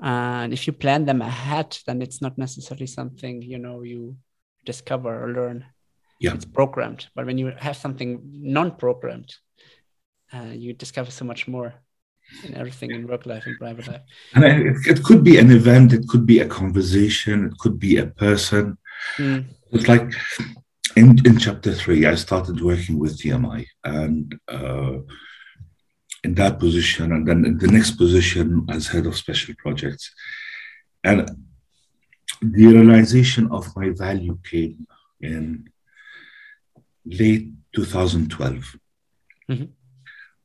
[0.00, 4.16] And if you plan them ahead, then it's not necessarily something you know you
[4.64, 5.64] discover or learn
[6.18, 6.34] yeah.
[6.34, 9.34] it's programmed but when you have something non-programmed
[10.32, 11.74] uh, you discover so much more
[12.44, 14.00] in everything in work life and private life
[14.34, 17.96] and it, it could be an event it could be a conversation it could be
[17.96, 18.76] a person
[19.16, 19.44] mm.
[19.72, 20.12] it's like
[20.96, 24.98] in, in chapter three i started working with tmi and uh,
[26.24, 30.12] in that position and then in the next position as head of special projects
[31.04, 31.30] and
[32.42, 34.86] the realization of my value came
[35.20, 35.68] in
[37.08, 38.76] late 2012.
[39.50, 39.64] Mm-hmm.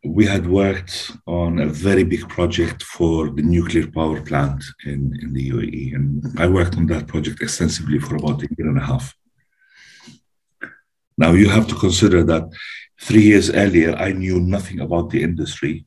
[0.05, 5.33] We had worked on a very big project for the nuclear power plant in, in
[5.33, 5.95] the UAE.
[5.95, 9.13] And I worked on that project extensively for about a year and a half.
[11.17, 12.43] Now, you have to consider that
[12.99, 15.85] three years earlier, I knew nothing about the industry.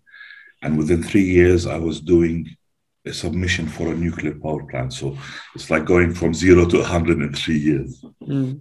[0.62, 2.56] And within three years, I was doing
[3.04, 4.92] a submission for a nuclear power plant.
[4.92, 5.16] So
[5.54, 8.04] it's like going from zero to 100 in three years.
[8.22, 8.60] Mm.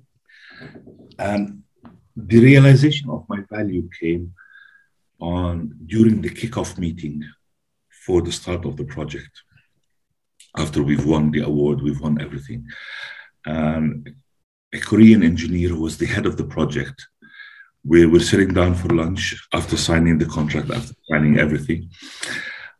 [1.17, 1.63] And
[2.15, 4.33] the realization of my value came
[5.19, 7.23] on during the kickoff meeting
[7.89, 9.41] for the start of the project.
[10.57, 12.67] After we've won the award, we've won everything.
[13.45, 14.15] And
[14.73, 17.05] a Korean engineer who was the head of the project,
[17.83, 21.89] we were sitting down for lunch after signing the contract, after signing everything.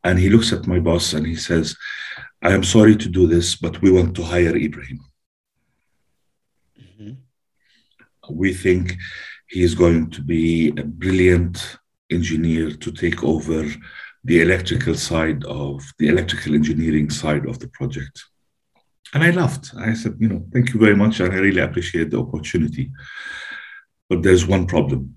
[0.04, 1.76] And he looks at my boss and he says,
[2.42, 5.00] I am sorry to do this, but we want to hire Ibrahim.
[6.80, 7.14] Mm-hmm
[8.30, 8.96] we think
[9.48, 11.78] he is going to be a brilliant
[12.12, 13.66] engineer to take over
[14.24, 18.24] the electrical side of the electrical engineering side of the project.
[19.14, 19.74] And I laughed.
[19.78, 21.20] I said, you know, thank you very much.
[21.20, 22.92] And I really appreciate the opportunity.
[24.10, 25.16] But there's one problem.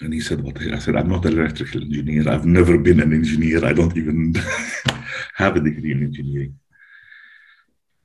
[0.00, 0.60] And he said, What?
[0.60, 2.28] I said, I'm not an electrical engineer.
[2.28, 3.64] I've never been an engineer.
[3.64, 4.34] I don't even
[5.36, 6.58] have a degree in engineering.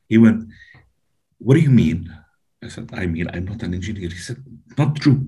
[0.08, 0.50] He went,
[1.40, 2.14] What do you mean?
[2.64, 4.10] I said, I mean, I'm not an engineer.
[4.10, 4.44] He said,
[4.78, 5.26] Not true.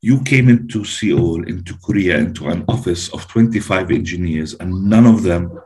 [0.00, 5.22] You came into Seoul, into Korea, into an office of 25 engineers, and none of
[5.22, 5.60] them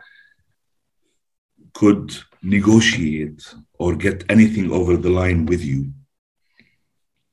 [1.72, 2.12] could
[2.42, 5.92] negotiate or get anything over the line with you.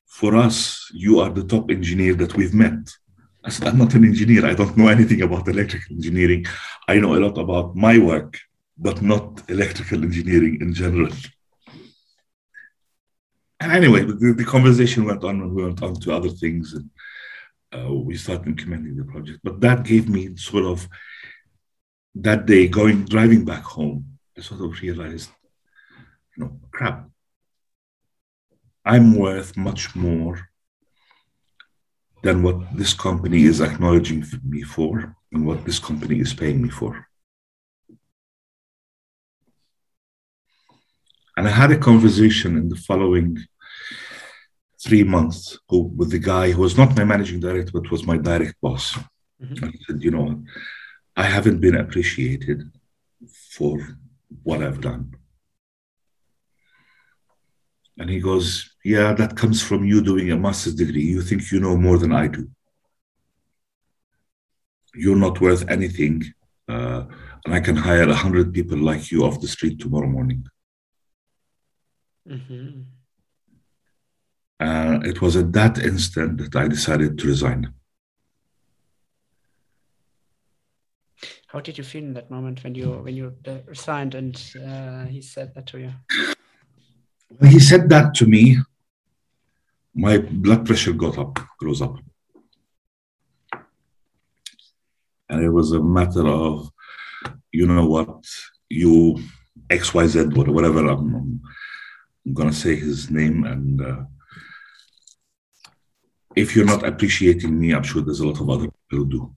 [0.05, 2.89] For us, you are the top engineer that we've met.
[3.43, 4.45] I said, I'm not an engineer.
[4.45, 6.45] I don't know anything about electrical engineering.
[6.87, 8.37] I know a lot about my work,
[8.77, 11.11] but not electrical engineering in general.
[13.61, 16.73] And anyway, the, the conversation went on and we went on to other things.
[16.73, 16.89] And
[17.71, 19.39] uh, we started implementing the project.
[19.43, 20.89] But that gave me sort of
[22.15, 24.17] that day going driving back home.
[24.35, 25.29] I sort of realized,
[26.35, 27.07] you know, crap.
[28.83, 30.49] I'm worth much more
[32.23, 36.69] than what this company is acknowledging me for and what this company is paying me
[36.69, 37.07] for.
[41.37, 43.37] And I had a conversation in the following
[44.83, 48.55] three months with the guy who was not my managing director, but was my direct
[48.61, 48.97] boss.
[49.41, 49.65] Mm-hmm.
[49.65, 50.43] I said, you know,
[51.15, 52.63] I haven't been appreciated
[53.51, 53.97] for
[54.43, 55.15] what I've done.
[57.97, 61.03] And he goes, Yeah, that comes from you doing a master's degree.
[61.03, 62.49] You think you know more than I do.
[64.95, 66.23] You're not worth anything.
[66.67, 67.03] Uh,
[67.45, 70.45] and I can hire a hundred people like you off the street tomorrow morning.
[72.29, 72.81] Mm-hmm.
[74.59, 77.73] Uh, it was at that instant that I decided to resign.
[81.47, 84.35] How did you feel in that moment when you when you uh, resigned and
[84.65, 85.91] uh, he said that to you?
[87.27, 88.57] When he said that to me,
[89.93, 91.97] my blood pressure got up, rose up,
[95.27, 96.71] and it was a matter of,
[97.51, 98.23] you know what,
[98.69, 99.21] you
[99.69, 100.97] X Y Z whatever.
[102.25, 103.81] I'm, I'm gonna say his name and.
[103.81, 104.03] Uh,
[106.35, 109.35] if you're not appreciating me, I'm sure there's a lot of other people who do.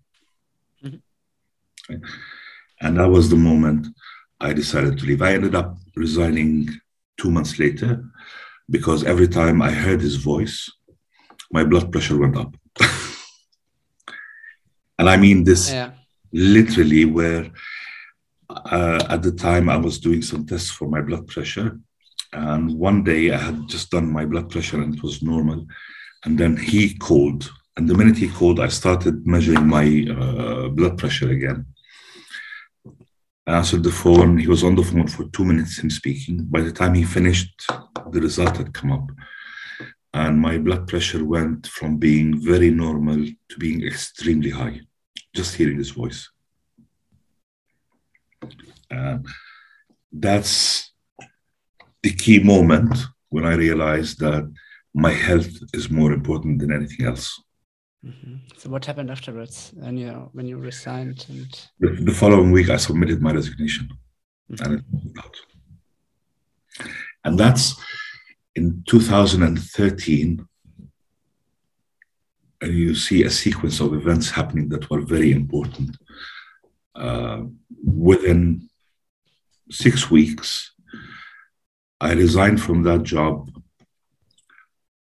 [0.85, 1.97] Mm-hmm.
[2.81, 3.89] And that was the moment
[4.41, 5.23] I decided to leave.
[5.23, 6.69] I ended up resigning
[7.19, 8.05] two months later
[8.71, 10.71] because every time I heard his voice,
[11.51, 12.55] my blood pressure went up.
[14.99, 15.93] and I mean this yeah.
[16.33, 17.51] literally, where
[18.51, 21.79] uh, at the time I was doing some tests for my blood pressure.
[22.35, 25.67] And one day I had just done my blood pressure and it was normal.
[26.25, 27.51] And then he called.
[27.77, 31.67] And the minute he called, I started measuring my uh, blood pressure again.
[33.47, 34.39] I answered the phone.
[34.39, 36.45] He was on the phone for two minutes, him speaking.
[36.45, 37.71] By the time he finished,
[38.11, 39.11] the result had come up.
[40.13, 44.81] And my blood pressure went from being very normal to being extremely high,
[45.35, 46.31] just hearing his voice.
[50.13, 50.94] That's
[52.05, 52.95] the key moment
[53.31, 54.45] when I realized that
[54.95, 57.27] my health is more important than anything else.
[58.07, 58.37] Mm-hmm.
[58.59, 59.73] So what happened afterwards?
[59.83, 61.51] And you know, when you resigned and
[61.81, 63.89] the, the following week, I submitted my resignation,
[64.53, 64.65] mm-hmm.
[64.65, 65.37] and it out.
[67.25, 67.75] And that's
[68.55, 70.47] in 2013.
[72.61, 75.97] And you see a sequence of events happening that were very important.
[76.95, 77.45] Uh,
[77.83, 78.69] within
[79.71, 80.74] six weeks,
[82.05, 83.51] I resigned from that job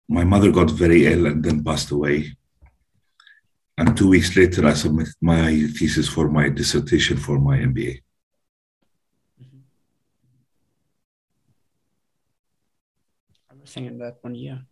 [0.08, 2.34] my mother got very ill and then passed away.
[3.76, 8.00] And two weeks later, I submitted my thesis for my dissertation for my MBA.
[13.52, 14.62] Everything in that one year.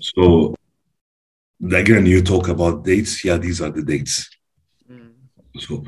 [0.00, 0.54] So,
[1.70, 3.24] again, you talk about dates.
[3.24, 4.30] Yeah, these are the dates.
[4.90, 5.12] Mm.
[5.58, 5.84] So,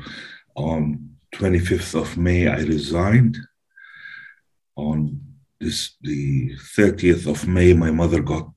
[0.55, 3.37] on 25th of May, I resigned.
[4.81, 4.97] On
[5.59, 8.49] this the 30th of May, my mother got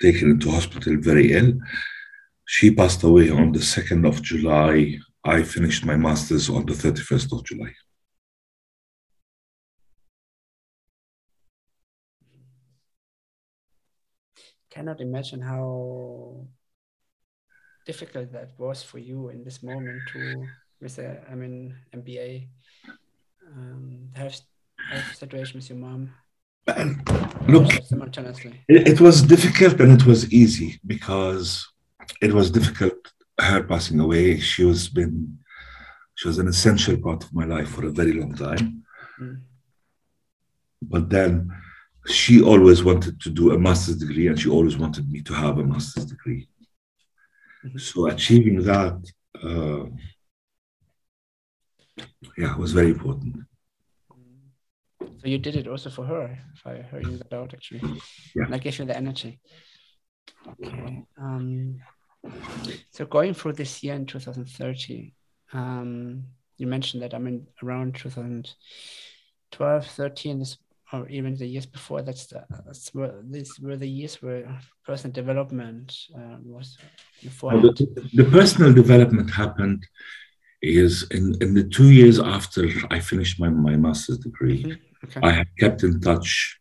[0.00, 1.54] taken into hospital very ill.
[2.44, 4.96] She passed away on the 2nd of July.
[5.24, 7.72] I finished my master's on the 31st of July.
[14.70, 16.46] Cannot imagine how
[17.86, 20.46] difficult that was for you in this moment to,
[20.80, 22.46] with a, I mean, MBA,
[23.52, 24.40] um, have,
[25.14, 26.10] situation with your mom
[27.46, 27.72] look,
[28.68, 31.64] it, it, was difficult and it was easy because
[32.20, 32.94] it was difficult.
[33.40, 35.38] Her passing away, she was been,
[36.16, 38.82] she was an essential part of my life for a very long time.
[39.20, 39.42] Mm.
[40.82, 41.52] But then
[42.06, 45.58] she always wanted to do a master's degree and she always wanted me to have
[45.58, 46.48] a master's degree.
[47.64, 47.78] Mm-hmm.
[47.78, 49.04] So achieving that,
[49.40, 49.84] uh,
[52.36, 53.45] yeah, was very important.
[55.18, 57.80] So you did it also for her, if I heard you that out actually.
[58.34, 58.44] Yeah.
[58.44, 59.40] And I gave you the energy.
[60.48, 61.04] Okay.
[61.18, 61.80] Um,
[62.90, 65.14] so going through this year in 2030,
[65.52, 66.24] um,
[66.58, 67.14] you mentioned that.
[67.14, 70.58] I mean, around 2012, 13 is,
[70.92, 72.02] or even the years before.
[72.02, 76.78] That's the that's where these were the years where personal development uh, was.
[77.42, 79.86] Well, the, the personal development happened
[80.66, 85.18] is in, in the two years after I finished my, my master's degree, mm-hmm.
[85.18, 85.20] okay.
[85.22, 86.58] I have kept in touch.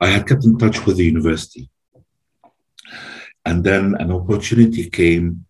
[0.00, 1.70] I had kept in touch with the university.
[3.46, 5.46] And then an opportunity came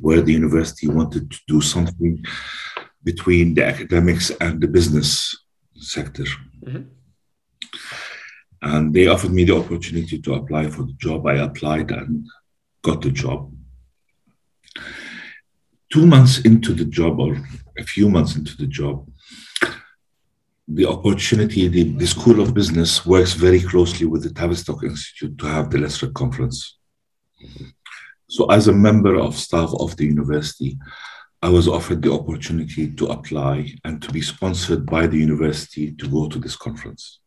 [0.00, 2.24] where the university wanted to do something
[3.04, 5.36] between the academics and the business
[5.74, 6.24] sector.
[6.64, 6.82] Mm-hmm.
[8.62, 11.26] And they offered me the opportunity to apply for the job.
[11.26, 12.26] I applied and
[12.82, 13.52] got the job.
[15.92, 17.36] Two months into the job, or
[17.76, 19.06] a few months into the job,
[20.68, 25.46] the opportunity, the, the School of Business works very closely with the Tavistock Institute to
[25.46, 26.78] have the LESREC conference.
[28.28, 30.78] So, as a member of staff of the university,
[31.42, 36.08] I was offered the opportunity to apply and to be sponsored by the university to
[36.08, 37.18] go to this conference.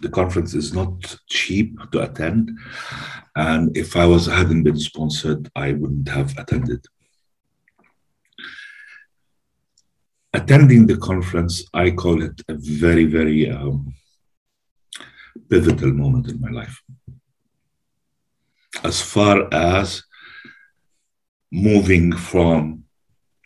[0.00, 2.50] The conference is not cheap to attend,
[3.36, 6.84] and if I was hadn't been sponsored, I wouldn't have attended.
[10.34, 13.94] attending the conference, I call it a very, very um,
[15.50, 16.80] pivotal moment in my life.
[18.82, 20.02] As far as
[21.50, 22.84] moving from,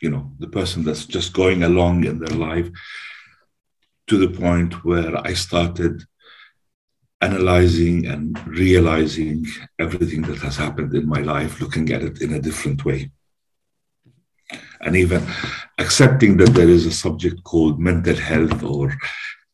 [0.01, 2.71] you know, the person that's just going along in their life
[4.07, 6.05] to the point where I started
[7.21, 9.47] analyzing and realizing
[9.79, 13.11] everything that has happened in my life, looking at it in a different way
[14.81, 15.23] and even
[15.79, 18.95] accepting that there is a subject called mental health or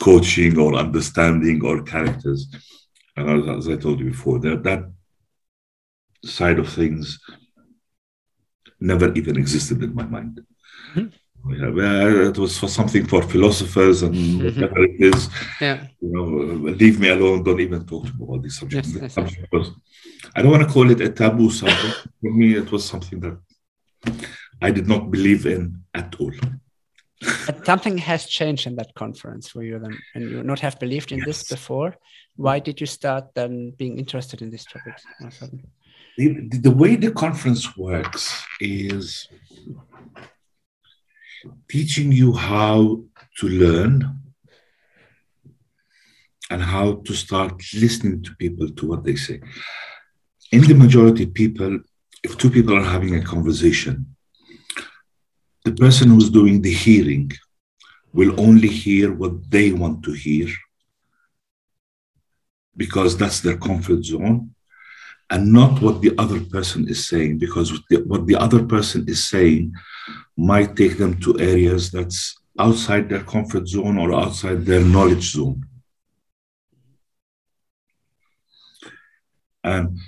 [0.01, 2.49] coaching or understanding or characters.
[3.17, 4.91] And as, I told you before, that, that
[6.25, 7.19] side of things
[8.81, 10.41] never even existed in my mind.
[10.95, 11.09] Mm-hmm.
[11.48, 15.28] Yeah, it was for something for philosophers and whatever it is.
[15.60, 15.86] Yeah.
[16.01, 17.43] You know, uh, leave me alone.
[17.43, 18.93] Don't even talk to me about these subjects.
[18.93, 19.73] Yes, yes, subject was,
[20.36, 22.06] I don't want to call it a taboo subject.
[22.20, 23.39] for me, it was something that
[24.60, 26.32] I did not believe in at all.
[27.47, 31.12] But something has changed in that conference for you then, and you not have believed
[31.12, 31.27] in yes.
[31.27, 31.97] this before.
[32.36, 35.05] Why did you start then being interested in these topics?
[36.19, 39.28] The, the way the conference works is
[41.69, 43.02] teaching you how
[43.39, 44.19] to learn
[46.51, 49.40] and how to start listening to people to what they say.
[50.51, 51.81] In the majority of people,
[52.23, 54.14] if two people are having a conversation,
[55.64, 57.31] the person who's doing the hearing
[58.12, 60.48] will only hear what they want to hear
[62.77, 64.55] because that's their comfort zone
[65.31, 67.73] and not what the other person is saying because
[68.06, 69.73] what the other person is saying
[70.51, 72.20] might take them to areas that's
[72.59, 75.60] outside their comfort zone or outside their knowledge zone
[79.64, 79.98] and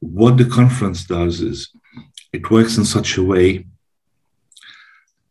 [0.00, 1.58] what the conference does is
[2.32, 3.66] it works in such a way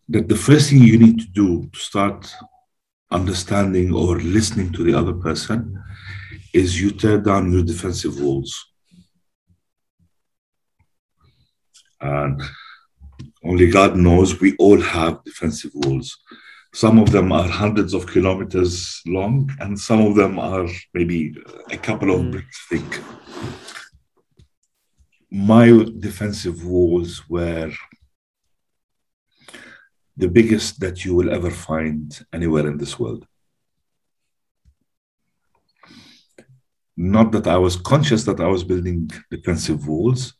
[0.09, 2.33] that the first thing you need to do to start
[3.11, 5.81] understanding or listening to the other person
[6.53, 8.51] is you tear down your defensive walls.
[12.01, 12.41] And
[13.45, 16.17] only God knows we all have defensive walls.
[16.73, 21.35] Some of them are hundreds of kilometers long, and some of them are maybe
[21.71, 22.31] a couple of mm.
[22.31, 23.01] bricks thick.
[25.29, 25.67] My
[25.99, 27.71] defensive walls were
[30.17, 33.27] the biggest that you will ever find anywhere in this world.
[36.97, 40.33] Not that I was conscious that I was building defensive walls,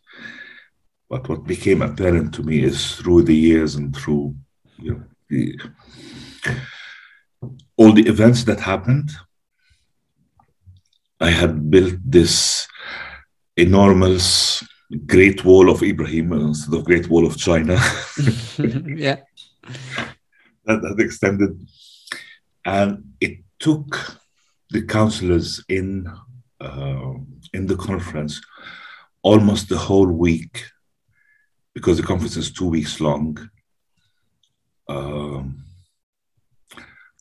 [1.09, 4.35] but what became apparent to me is through the years and through
[4.77, 5.59] you know, the,
[7.77, 9.11] all the events that happened,
[11.19, 12.67] I had built this
[13.57, 14.63] enormous
[15.05, 17.73] Great Wall of Ibrahim instead of Great Wall of China.
[18.85, 19.17] yeah
[20.65, 21.67] that, that extended.
[22.65, 24.19] And it took
[24.71, 26.11] the counselors in
[26.59, 27.13] uh,
[27.53, 28.41] in the conference
[29.21, 30.65] almost the whole week
[31.75, 33.37] because the conference is two weeks long.
[34.87, 35.65] Um,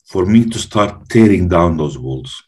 [0.07, 2.43] for me to start tearing down those walls.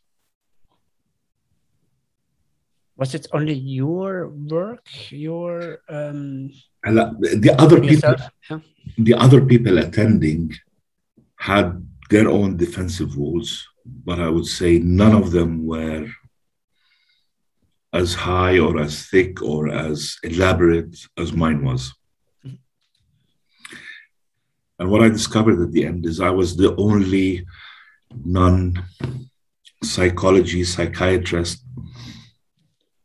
[2.97, 6.51] Was it only your work, your um,
[6.85, 8.15] the other people,
[8.49, 8.61] yeah.
[8.97, 10.55] the other people attending
[11.37, 16.07] had their own defensive walls, but I would say none of them were
[17.93, 21.93] as high or as thick or as elaborate as mine was.
[24.79, 27.47] And what I discovered at the end is I was the only
[28.25, 28.85] non
[29.83, 31.65] psychology psychiatrist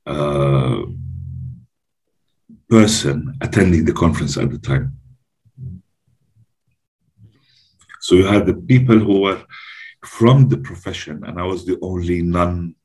[0.06, 0.82] uh,
[2.70, 4.98] person attending the conference at the time.
[8.02, 9.42] So you had the people who were
[10.04, 12.76] from the profession, and I was the only non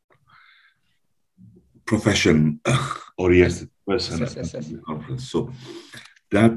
[1.86, 2.60] profession
[3.16, 4.72] oriented person Yes, yes, yes.
[4.84, 5.30] conference.
[5.30, 5.52] So
[6.30, 6.52] that,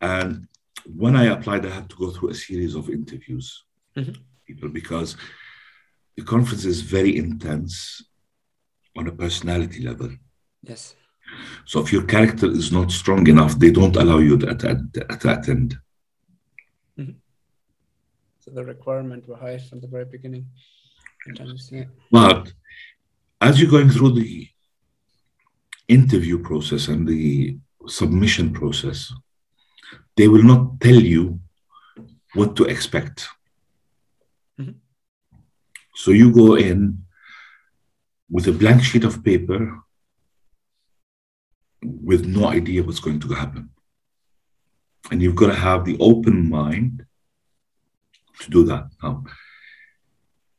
[0.00, 0.46] and
[1.02, 3.64] when I applied, I had to go through a series of interviews,
[3.96, 4.16] Mhm.
[4.46, 5.16] people, because
[6.16, 8.02] the conference is very intense
[8.98, 10.10] on a personality level.
[10.62, 10.94] Yes.
[11.64, 14.94] So if your character is not strong enough, they don't allow you to attend.
[14.94, 15.78] To attend.
[18.40, 20.46] So the requirement were high from the very beginning.
[22.12, 22.52] But
[23.40, 24.48] as you're going through the
[25.88, 29.12] interview process and the submission process,
[30.16, 31.40] they will not tell you
[32.34, 33.28] what to expect.
[34.58, 34.76] Mhm.
[35.94, 37.06] So you go in
[38.28, 39.82] with a blank sheet of paper
[41.82, 43.70] with no idea what's going to happen.
[45.10, 47.06] And you've got to have the open mind
[48.40, 48.90] to do that.
[49.02, 49.24] Now,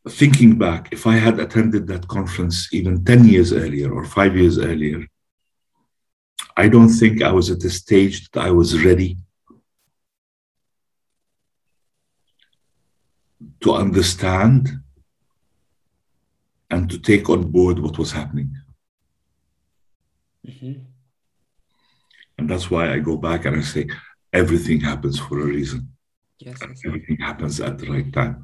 [0.09, 4.57] thinking back, if I had attended that conference even 10 years earlier or five years
[4.57, 5.05] earlier,
[6.55, 9.17] I don't think I was at a stage that I was ready
[13.61, 14.69] to understand
[16.69, 18.55] and to take on board what was happening.
[20.45, 20.85] Mhm.
[22.37, 23.87] And that's why I go back and I say,
[24.33, 25.91] everything happens for a reason.
[26.39, 26.81] Yes, yes.
[26.85, 28.43] everything happens at the right time.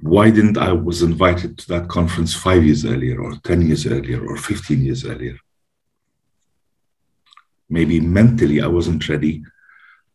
[0.00, 4.24] Why didn't I was invited to that conference five years earlier, or ten years earlier,
[4.26, 5.36] or fifteen years earlier?
[7.68, 9.44] Maybe mentally I wasn't ready.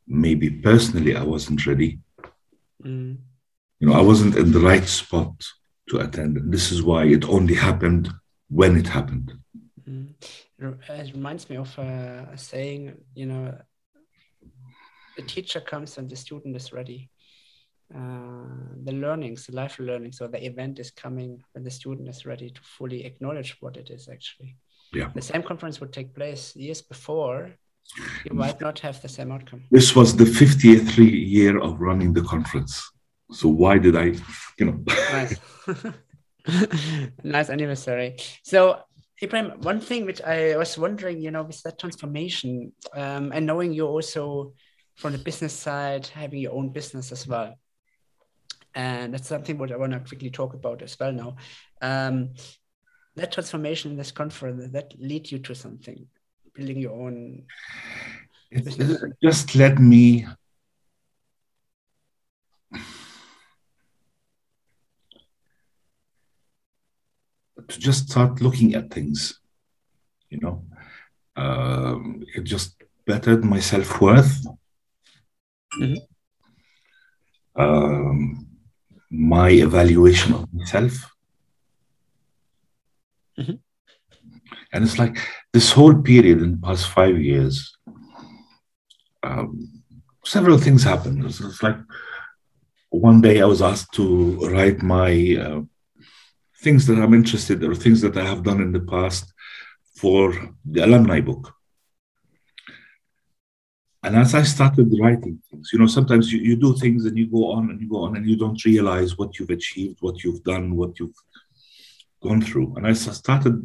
[0.08, 2.00] Maybe personally I wasn't ready.
[2.84, 3.18] Mm.
[3.80, 5.34] You know, I wasn't in the right spot
[5.90, 6.38] to attend.
[6.38, 8.10] And this is why it only happened
[8.50, 9.34] when it happened.
[9.88, 10.14] Mm.
[10.60, 13.58] It reminds me of uh, a saying, you know,
[15.16, 17.10] the teacher comes when the student is ready.
[17.94, 22.26] Uh, the learnings, the life learnings, or the event is coming when the student is
[22.26, 24.56] ready to fully acknowledge what it is actually.
[24.94, 25.10] Yeah.
[25.14, 27.52] The same conference would take place years before.
[28.26, 29.64] You might not have the same outcome.
[29.72, 32.92] This was the 50th year of running the conference.
[33.32, 34.16] So why did I,
[34.58, 35.36] you know, nice
[37.24, 38.80] nice anniversary so
[39.22, 43.74] Ibrahim, one thing which I was wondering, you know, with that transformation, um, and knowing
[43.74, 44.54] you also
[44.96, 47.56] from the business side, having your own business as well,
[48.78, 51.36] and that's something what I want to quickly talk about as well now.
[51.82, 52.36] Um,
[53.16, 56.06] that transformation in this conference that lead you to something,
[56.54, 57.46] building your own.
[59.20, 60.28] Just let me
[67.68, 69.40] to just start looking at things
[70.30, 70.64] you know
[71.36, 74.46] um, it just bettered my self-worth
[75.80, 75.98] Mhm.
[77.56, 78.47] um,
[79.10, 80.94] my evaluation of myself.
[83.40, 83.60] Mhm.
[84.74, 85.16] and it's like
[85.54, 87.56] this whole period in the past five years
[89.24, 89.50] um,
[90.26, 91.24] several things happened.
[91.26, 91.78] It's, it's like
[92.90, 94.06] one day i was asked to
[94.52, 95.12] write my
[95.46, 95.62] uh,
[96.64, 99.26] things that i'm interested or things that i have done in the past
[100.02, 100.24] for
[100.74, 101.54] the alumni book
[104.04, 107.28] and as i started writing things you know sometimes you, you do things and you
[107.28, 110.44] go on and you go on and you don't realize what you've achieved what you've
[110.44, 111.20] done what you've
[112.22, 113.56] gone through and as i started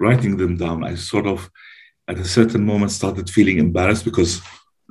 [0.00, 1.50] writing them down i sort of
[2.08, 4.42] at a certain moment started feeling embarrassed because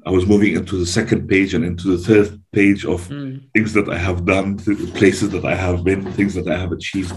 [0.05, 3.73] I was moving into the second page and into the third page of Mm, things
[3.73, 4.57] that I have done,
[4.99, 7.13] places that I have been, things that I have achieved.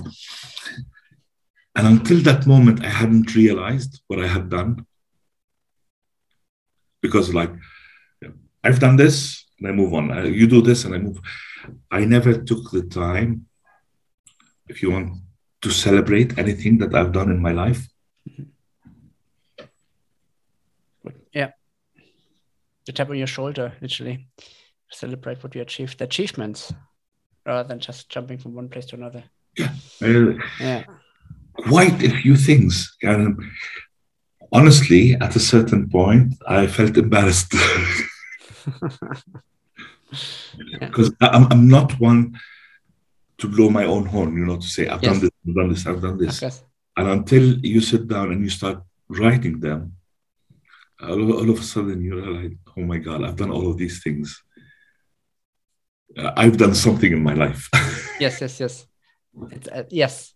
[1.76, 4.86] And until that moment, I hadn't realized what I had done.
[7.04, 7.52] Because, like,
[8.66, 10.10] I've done this and I move on.
[10.10, 11.18] Uh, You do this and I move.
[11.90, 13.30] I never took the time,
[14.72, 15.08] if you want,
[15.60, 17.80] to celebrate anything that I've done in my life.
[21.34, 21.50] Yeah.
[22.86, 24.28] The tap on your shoulder, literally.
[24.90, 26.72] Celebrate what you achieved, the achievements,
[27.44, 29.24] rather than just jumping from one place to another.
[29.58, 29.74] Yeah.
[30.00, 30.84] Uh, Yeah.
[31.68, 32.96] quite a few things.
[33.02, 33.36] And
[34.58, 37.52] honestly, at a certain point, I felt embarrassed
[40.56, 40.86] Yeah.
[40.86, 42.38] because I'm, I'm not one
[43.38, 45.12] to blow my own horn, you know, to say, I've Yes.
[45.12, 46.34] done this, I've done this, I've done this.
[46.36, 46.62] Of course.
[46.96, 48.78] And until you sit down and you start
[49.08, 49.96] writing them,
[51.02, 54.02] all, all of a sudden you're like, oh my God, I've done all of these
[54.04, 54.40] things.
[56.16, 57.68] Uh, I've done something in my life.
[58.20, 58.86] Yes, yes, yes.
[59.72, 60.33] Uh, yes.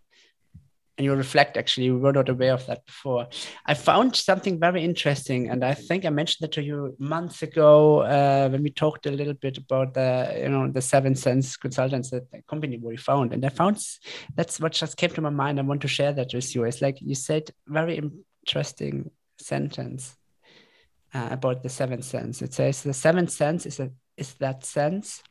[0.99, 3.29] And you reflect, actually, we were not aware of that before.
[3.65, 8.01] I found something very interesting, and I think I mentioned that to you months ago
[8.01, 12.11] uh, when we talked a little bit about the, you know, the Seven Sense Consultants,
[12.11, 13.33] that the company we found.
[13.33, 13.79] And I found
[14.35, 15.61] that's what just came to my mind.
[15.61, 16.65] I want to share that with you.
[16.65, 20.17] It's like you said, very interesting sentence
[21.15, 22.43] uh, about the seventh sense.
[22.43, 25.23] It says the seventh sense is a is that sense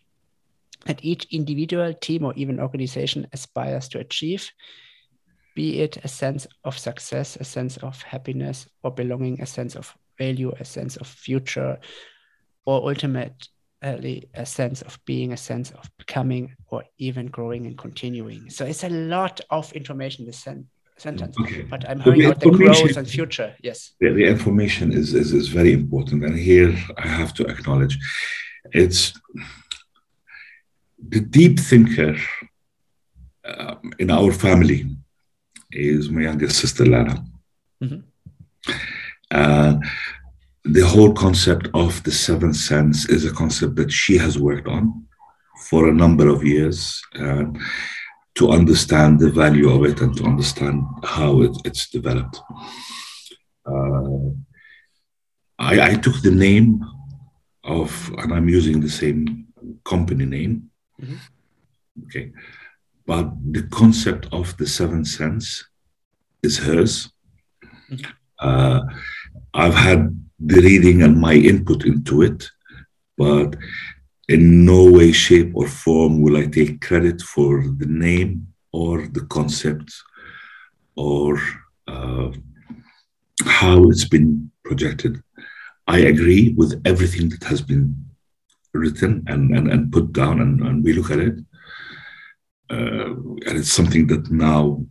[0.85, 4.49] that each individual, team, or even organization aspires to achieve,
[5.58, 9.92] be it a sense of success, a sense of happiness or belonging, a sense of
[10.20, 11.80] value, a sense of future,
[12.68, 18.52] or ultimately a sense of being, a sense of becoming, or even growing and continuing.
[18.52, 20.68] So it's a lot of information, this sen-
[20.98, 21.36] sentence.
[21.42, 21.64] Okay.
[21.64, 23.56] But I'm hearing the out the growth and future.
[23.64, 23.96] Yes.
[24.00, 26.72] the, the information is, is is very important and here
[27.06, 27.96] i have to acknowledge
[28.82, 29.04] it's
[31.14, 32.16] the deep thinker
[33.52, 34.80] um, in our family
[35.72, 37.15] is my youngest sister lara
[37.84, 38.03] Mhm.
[39.31, 39.73] uh,
[40.64, 44.84] the whole concept of the seventh sense is a concept that she has worked on
[45.69, 47.45] for a number of years uh,
[48.35, 52.39] to understand the value of it and to understand how it, it's developed
[53.65, 54.30] uh,
[55.60, 56.84] I, I took the name
[57.64, 59.48] of, and I'm using the same
[59.84, 60.69] company name.
[61.02, 61.18] Mhm.
[62.06, 62.31] Okay.
[63.08, 65.66] But the concept of the seventh sense
[66.44, 67.10] is hers.
[68.38, 68.82] Uh,
[69.54, 70.02] I've had
[70.40, 72.48] the reading and my input into it,
[73.18, 73.56] but
[74.28, 79.26] in no way, shape, or form will I take credit for the name or the
[79.38, 79.90] concept
[80.96, 81.40] or
[81.88, 82.30] uh,
[83.46, 85.24] how it's been projected.
[85.88, 87.96] I agree with everything that has been
[88.74, 91.40] written and, and, and put down, and, and we look at it.
[92.69, 93.14] Uh,
[93.45, 94.85] and it's something that now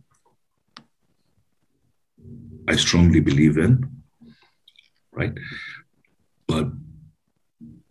[2.67, 3.89] I strongly believe in,
[5.11, 5.33] right?
[6.47, 6.67] But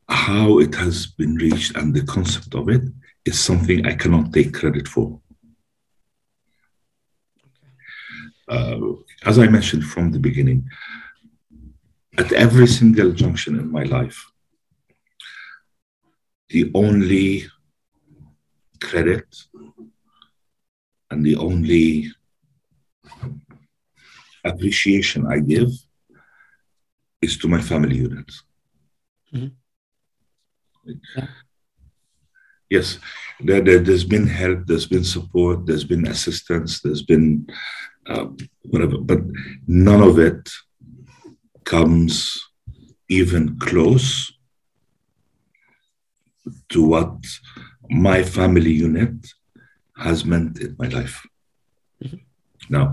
[0.08, 2.82] how it has been reached and the concept of it
[3.24, 5.20] is something I cannot take credit for.
[8.48, 8.78] Uh,
[9.24, 10.68] as I mentioned from the beginning,
[12.18, 14.24] at every single junction in my life,
[16.48, 17.46] the only
[18.80, 19.26] credit
[21.16, 22.12] and the only
[24.44, 25.70] appreciation I give
[27.22, 28.30] is to my family unit.
[29.32, 29.52] Mhm.
[30.84, 31.28] Yeah.
[32.68, 32.98] Yes,
[33.40, 37.46] there, there, has been help, there's been support, there's been assistance, there's been
[38.06, 38.26] uh,
[38.70, 39.20] whatever, but
[39.66, 40.50] none of it
[41.64, 42.14] comes
[43.08, 44.08] even close
[46.68, 47.16] to what
[47.88, 49.16] my family unit
[49.96, 51.26] has meant in my life.
[52.02, 52.20] Mhm.
[52.68, 52.92] Now,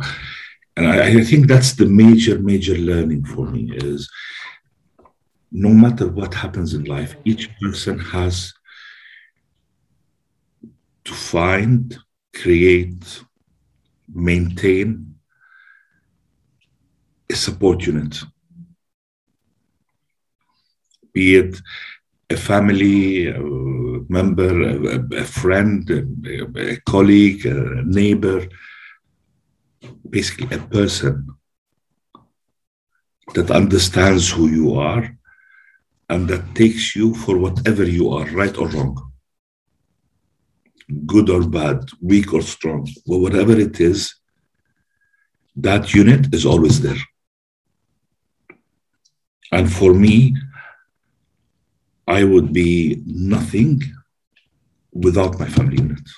[0.75, 4.09] and I, I think that's the major, major learning for me is
[5.51, 8.53] no matter what happens in life, each person has
[11.05, 11.97] to find,
[12.33, 13.23] create,
[14.11, 15.15] maintain
[17.29, 18.23] a support unit,
[21.13, 21.61] be it
[22.29, 23.39] a family a
[24.09, 28.47] member, a, a friend, a, a colleague, a neighbor,
[30.09, 31.27] basically a person
[33.33, 35.17] that understands who you are
[36.09, 39.11] and that takes you for whatever you are, right or wrong,
[41.05, 44.15] good or bad, weak or strong, well, whatever it is,
[45.55, 47.01] that unit is always there.
[49.51, 50.35] And for me,
[52.07, 53.81] I would be nothing
[54.91, 56.09] without my family unit.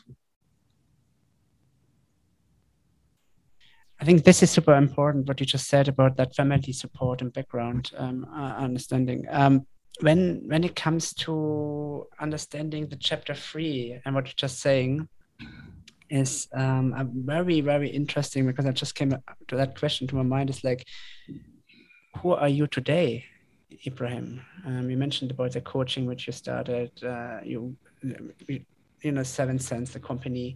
[3.99, 7.31] I think this is super important what you just said about that family support and
[7.31, 9.25] background um, uh, understanding.
[9.29, 9.65] Um,
[10.01, 15.07] when when it comes to understanding the chapter three and what you're just saying
[16.09, 16.93] is um,
[17.25, 19.11] very very interesting because I just came
[19.47, 20.85] to that question to my mind is like,
[22.17, 23.25] who are you today,
[23.85, 24.41] Ibrahim?
[24.65, 26.91] Um, you mentioned about the coaching which you started.
[27.03, 27.75] Uh, you
[29.01, 30.55] you know Seven Sense, the company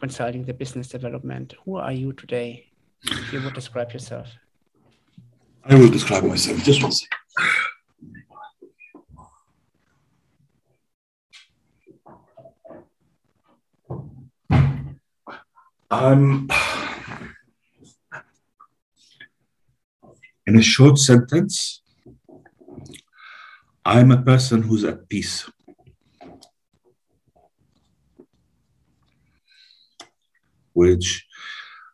[0.00, 1.54] consulting the business development.
[1.64, 2.66] Who are you today?
[3.02, 4.28] If you would describe yourself.
[5.64, 6.62] I will describe myself.
[6.62, 7.18] Just one second.
[15.90, 16.48] I'm
[20.46, 21.82] in a short sentence,
[23.84, 25.48] I'm a person who's at peace.
[30.72, 31.26] Which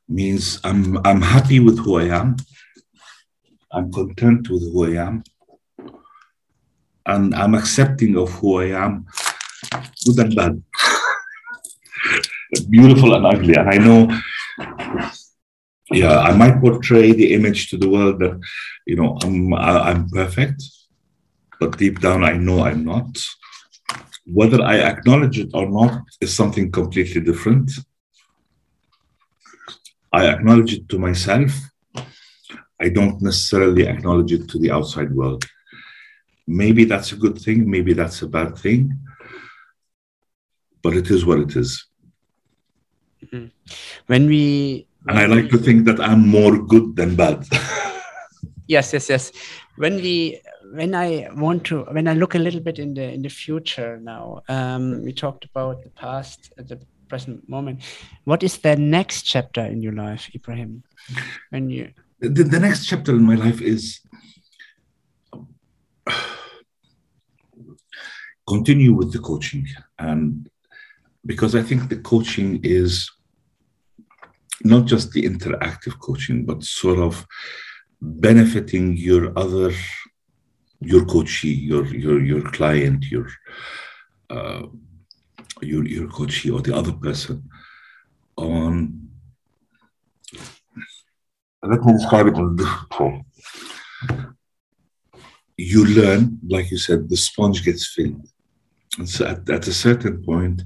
[0.08, 2.36] means I'm I'm happy with who I am.
[3.72, 5.22] I'm content with who I am.
[7.06, 9.06] And I'm accepting of who I am,
[10.04, 10.62] good and bad.
[12.70, 13.54] Beautiful and ugly.
[13.54, 14.08] And I know
[15.90, 18.40] yeah, I might portray the image to the world that,
[18.86, 20.62] you know, I'm I'm perfect,
[21.60, 23.22] but deep down I know I'm not.
[24.26, 27.70] Whether I acknowledge it or not is something completely different.
[30.12, 31.52] I acknowledge it to myself.
[32.80, 35.44] I don't necessarily acknowledge it to the outside world.
[36.46, 38.98] Maybe that's a good thing, maybe that's a bad thing,
[40.82, 41.86] but it is what it is.
[43.24, 43.46] Mm-hmm.
[44.06, 47.46] When we and I like to think that I'm more good than bad.
[48.66, 49.32] yes, yes, yes.
[49.76, 50.40] When we
[50.72, 53.98] when I want to when I look a little bit in the in the future
[53.98, 57.82] now, um, we talked about the past at the present moment.
[58.24, 60.82] What is the next chapter in your life, Ibrahim?
[61.50, 64.00] When you the, the next chapter in my life is
[68.48, 69.66] continue with the coaching
[69.98, 70.48] and
[71.26, 73.10] because I think the coaching is
[74.62, 77.26] not just the interactive coaching, but sort of
[78.00, 79.72] benefiting your other,
[80.80, 83.28] your coachee, your your your client, your
[84.30, 84.62] uh,
[85.60, 87.48] your your coachee or the other person
[88.36, 89.08] on.
[91.62, 93.24] Let me describe it in different form.
[95.58, 98.26] You learn, like you said, the sponge gets filled.
[98.96, 100.62] And so at, at a certain point,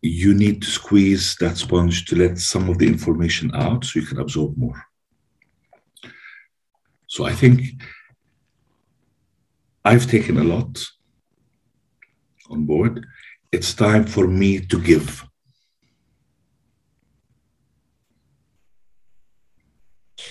[0.00, 4.06] you need to squeeze that sponge to let some of the information out so you
[4.06, 4.82] can absorb more.
[7.08, 7.60] So I think
[9.86, 10.84] I've taken a lot
[12.50, 13.06] on board.
[13.52, 15.24] It's time for me to give.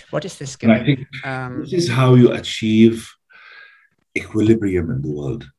[0.10, 0.58] What is this?
[0.62, 3.10] And I think um, this is how you achieve
[4.18, 5.50] equilibrium in the world.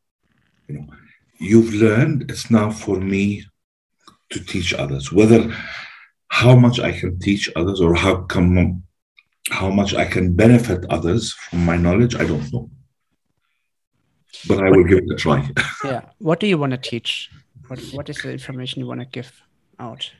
[0.69, 0.87] You know,
[1.39, 2.31] you've learned.
[2.31, 3.45] It's now for me
[4.29, 5.11] to teach others.
[5.11, 5.41] Whether
[6.29, 8.83] how much I can teach others or how come
[9.51, 12.69] how much I can benefit others from my knowledge, I don't know.
[14.49, 15.49] But I will give it a try.
[15.85, 16.03] yeah.
[16.19, 17.31] What do you want to teach?
[17.69, 19.33] What What is the information you want to give
[19.79, 20.11] out?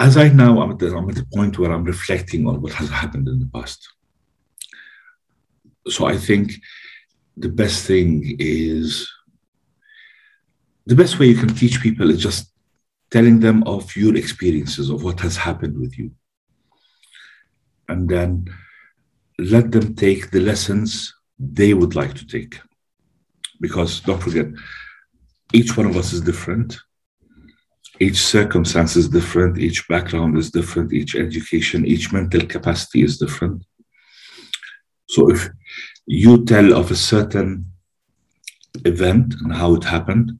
[0.00, 2.72] As I now, I'm at, the, I'm at the point where I'm reflecting on what
[2.74, 3.88] has happened in the past.
[5.88, 6.52] So I think
[7.36, 9.08] the best thing is
[10.86, 12.52] the best way you can teach people is just
[13.10, 16.10] telling them of your experiences of what has happened with you.
[17.88, 18.48] And then
[19.38, 22.58] let them take the lessons they would like to take.
[23.60, 24.46] Because don't forget,
[25.52, 26.78] each one of us is different.
[28.00, 29.58] Each circumstance is different.
[29.58, 30.92] Each background is different.
[30.92, 33.64] Each education, each mental capacity is different.
[35.08, 35.48] So if
[36.06, 37.66] you tell of a certain
[38.84, 40.38] event and how it happened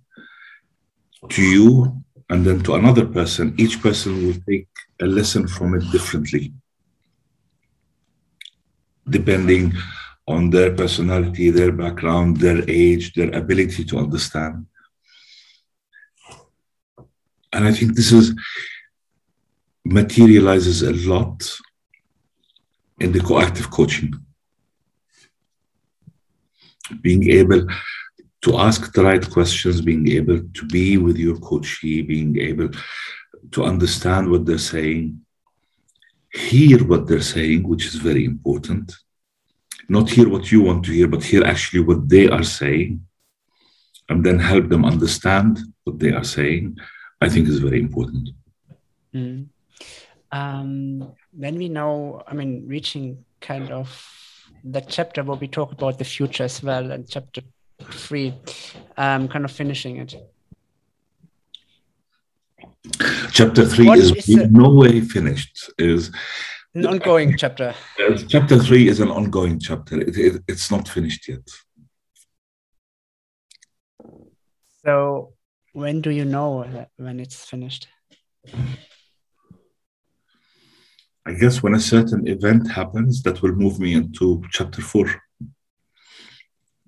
[1.31, 4.69] to you and then to another person, each person will take
[5.01, 6.53] a lesson from it differently,
[9.09, 9.73] depending
[10.29, 14.67] on their personality, their background, their age, their ability to understand.
[17.53, 18.35] And I think this is
[19.85, 21.39] materializes a lot
[23.01, 24.13] in the coactive coaching.
[27.01, 27.67] Being able
[28.43, 32.69] to ask the right questions, being able to be with your coachee, being able
[33.53, 35.21] to understand what they're saying,
[36.35, 38.95] hear what they're saying, which is very important.
[39.89, 43.07] Not hear what you want to hear, but hear actually what they are saying,
[44.09, 46.77] and then help them understand what they are saying,
[47.21, 48.31] I think is very important.
[49.15, 49.47] Mm.
[50.31, 53.89] Um, when we know, I mean, reaching kind of
[54.65, 57.41] that chapter where we talk about the future as well, and chapter
[57.91, 58.35] three,
[58.97, 60.15] um, kind of finishing it.
[63.33, 65.71] Chapter three is, is in no way finished.
[65.79, 66.11] Is
[66.75, 67.75] an ongoing chapter.
[68.29, 70.01] Chapter three is an ongoing chapter.
[70.01, 71.49] It, it, it's not finished yet.
[74.85, 75.35] So,
[75.73, 77.89] when do you know when it's finished?
[81.27, 85.09] I guess when a certain event happens that will move me into chapter four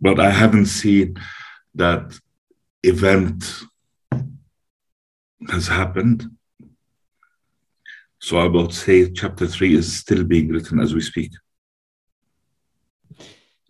[0.01, 1.16] but I haven't seen
[1.74, 2.19] that
[2.82, 3.44] event
[5.48, 6.24] has happened.
[8.21, 11.33] So I would say chapter three is still being written as we speak.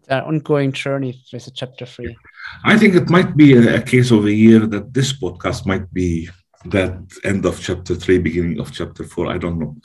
[0.08, 2.16] The ongoing journey with chapter three.
[2.64, 5.92] I think it might be a, a case of a year that this podcast might
[5.94, 6.28] be
[6.64, 9.28] that end of chapter three, beginning of chapter four.
[9.28, 9.76] I don't know,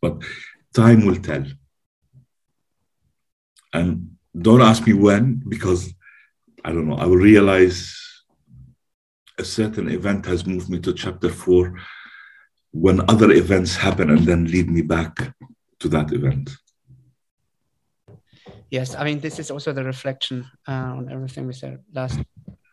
[0.00, 0.22] but
[0.72, 1.44] time will tell.
[3.72, 5.92] And don't ask me when, because
[6.64, 6.96] I don't know.
[6.96, 7.80] I will realize
[9.38, 11.74] a certain event has moved me to chapter four
[12.80, 15.34] when other events happen and then lead me back
[15.80, 16.50] to that event.
[18.70, 22.20] Yes, I mean, this is also the reflection uh, on everything we said last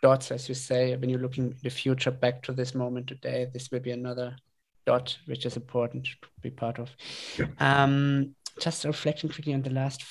[0.01, 3.47] dots, as you say, when you're looking in the future back to this moment today,
[3.51, 4.35] this will be another
[4.85, 6.89] dot which is important to be part of.
[7.39, 7.47] Yeah.
[7.59, 10.03] Um, just reflecting quickly on the last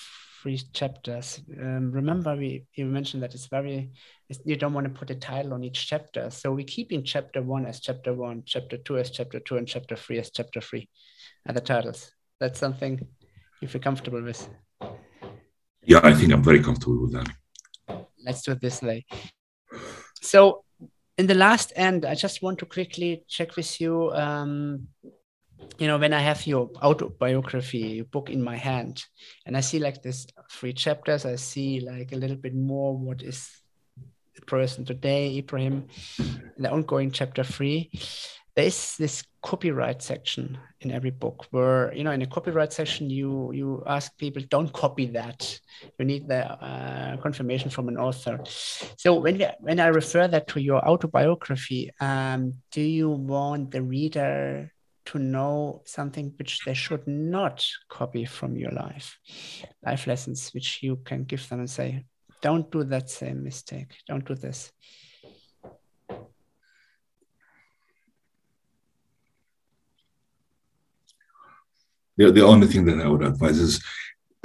[0.45, 1.41] three chapters.
[1.59, 3.91] Um, remember, we you mentioned that it's very
[4.29, 7.03] it's, you don't want to put a title on each chapter, so we keep in
[7.03, 10.61] chapter one as chapter one, chapter two as chapter two, and chapter three as chapter
[10.61, 10.91] three,
[11.47, 12.13] and the titles.
[12.41, 13.01] That's something
[13.63, 14.47] you feel comfortable with.
[15.83, 18.07] Yeah, I think I'm very comfortable with that.
[18.23, 19.07] Let's do it this way.
[20.21, 20.65] So,
[21.17, 24.13] in the last end, I just want to quickly check with you.
[24.13, 24.89] Um,
[25.79, 29.05] you know, when I have your autobiography, your book in my hand,
[29.47, 33.23] and I see like this three chapters, I see like a little bit more what
[33.23, 33.51] is
[34.35, 35.87] the person today, Ibrahim,
[36.19, 37.91] in the ongoing chapter three.
[38.55, 43.11] There is this copyright section in every book where you know in a copyright section
[43.11, 45.61] you you ask people don't copy that
[45.99, 48.41] you need the uh, confirmation from an author
[48.97, 54.73] so when when i refer that to your autobiography um, do you want the reader
[55.07, 59.19] to know something which they should not copy from your life.
[59.85, 62.05] Life lessons which you can give them and say
[62.41, 63.95] don't do that same mistake.
[64.07, 64.71] Don't do this.
[72.17, 73.83] The, the only thing that i would advise is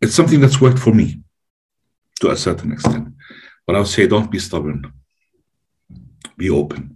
[0.00, 1.22] it's something that's worked for me
[2.20, 3.08] to a certain extent
[3.66, 4.92] but i would say don't be stubborn.
[6.36, 6.94] Be open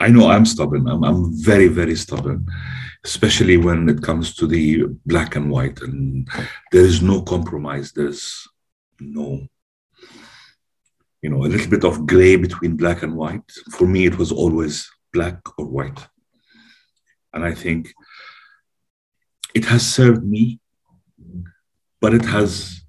[0.00, 0.88] I know I'm stubborn.
[0.88, 2.46] I'm, I'm very, very stubborn,
[3.04, 5.80] especially when it comes to the black and white.
[5.80, 6.28] And
[6.72, 7.92] there is no compromise.
[7.92, 8.46] There's
[9.00, 9.46] no,
[11.22, 13.50] you know, a little bit of gray between black and white.
[13.72, 16.06] For me, it was always black or white.
[17.32, 17.92] And I think
[19.54, 20.60] it has served me,
[22.00, 22.80] but it has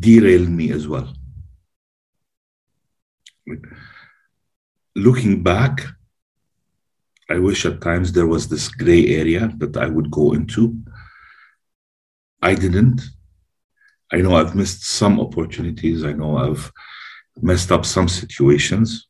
[0.00, 1.14] derailed me as well
[4.94, 5.80] looking back,
[7.30, 10.78] I wish at times there was this gray area that I would go into.
[12.40, 13.02] I didn't.
[14.12, 16.04] I know I've missed some opportunities.
[16.04, 16.72] I know I've
[17.42, 19.08] messed up some situations.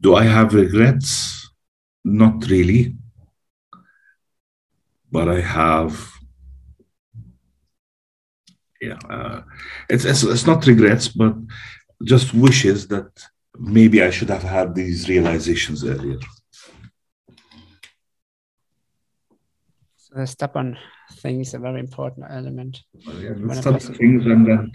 [0.00, 1.50] Do I have regrets?
[2.04, 2.94] Not really.
[5.10, 6.10] But I have,
[8.80, 9.42] yeah, uh,
[9.88, 11.34] it's, it's, it's not regrets, but
[12.04, 13.10] just wishes that
[13.58, 16.18] maybe I should have had these realizations earlier.
[19.96, 20.78] So the stubborn
[21.12, 22.82] thing is a very important element.
[23.06, 24.72] Well, yeah, stubborn things, and then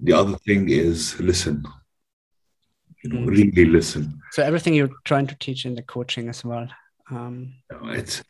[0.00, 1.64] the other thing is listen.
[3.02, 3.28] You know, mm.
[3.28, 4.20] really listen.
[4.32, 6.68] So everything you're trying to teach in the coaching as well.
[7.10, 7.54] Um,
[7.84, 8.22] it's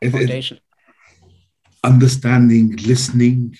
[0.00, 0.56] it, foundation.
[0.56, 0.62] It,
[1.84, 3.54] understanding, listening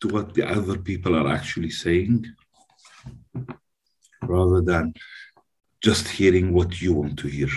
[0.00, 2.24] to what the other people are actually saying
[4.22, 4.94] rather than
[5.82, 7.48] just hearing what you want to hear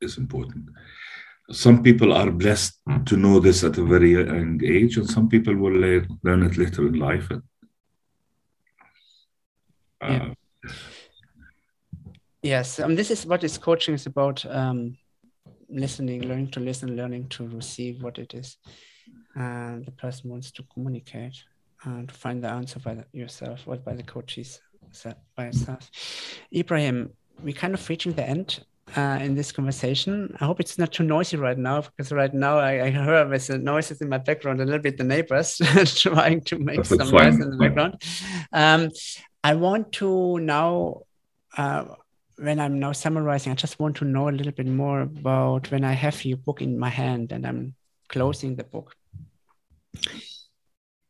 [0.00, 0.66] is important.
[1.50, 5.54] Some people are blessed to know this at a very young age, and some people
[5.54, 5.72] will
[6.22, 7.30] learn it later in life.
[10.00, 10.28] Uh, yeah.
[12.42, 14.98] Yes, um, this is what this coaching is about: um,
[15.68, 18.56] listening, learning to listen, learning to receive what it is
[19.36, 21.44] and the person wants to communicate
[21.84, 24.60] and to find the answer by the, yourself or by the coaches
[25.36, 25.90] by itself.
[26.54, 27.10] Ibrahim,
[27.42, 28.60] we're kind of reaching the end
[28.94, 30.36] uh, in this conversation.
[30.40, 33.46] I hope it's not too noisy right now because right now I, I heard with
[33.46, 35.56] the noises in my background a little bit the neighbors
[36.00, 38.02] trying to make That's some noise in the background.
[38.52, 38.90] Um,
[39.42, 41.02] I want to now,
[41.56, 41.84] uh,
[42.38, 45.84] when I'm now summarizing, I just want to know a little bit more about when
[45.84, 47.74] I have your book in my hand and I'm
[48.08, 48.94] closing the book.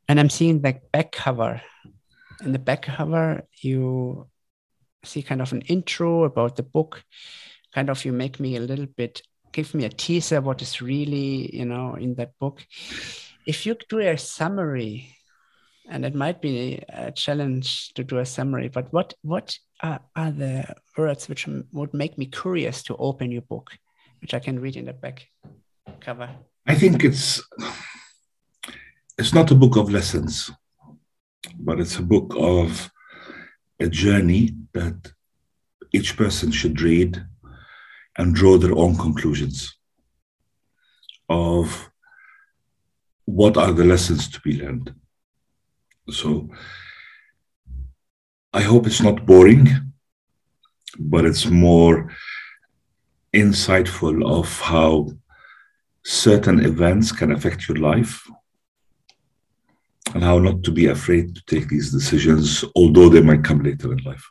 [0.08, 1.60] And I'm seeing the back cover
[2.42, 4.26] in the back cover, you
[5.04, 7.02] see kind of an intro about the book.
[7.74, 9.22] Kind of, you make me a little bit,
[9.52, 12.64] give me a teaser what is really, you know, in that book.
[13.46, 15.16] If you do a summary,
[15.88, 20.30] and it might be a challenge to do a summary, but what what are, are
[20.32, 23.70] the words which would make me curious to open your book,
[24.20, 25.28] which I can read in the back
[26.00, 26.28] cover?
[26.66, 27.40] I think it's
[29.18, 30.50] it's not a book of lessons,
[31.58, 32.90] but it's a book of
[33.80, 35.12] a journey that
[35.92, 37.24] each person should read
[38.18, 39.76] and draw their own conclusions
[41.28, 41.90] of
[43.24, 44.94] what are the lessons to be learned.
[46.10, 46.48] So
[48.52, 49.68] I hope it's not boring,
[50.98, 52.10] but it's more
[53.34, 55.08] insightful of how
[56.04, 58.26] certain events can affect your life
[60.16, 63.92] and how not to be afraid to take these decisions, although they might come later
[63.92, 64.26] in life.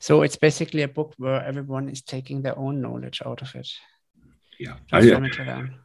[0.00, 3.68] So it's basically a book where everyone is taking their own knowledge out of it.
[4.58, 4.98] Yeah, I,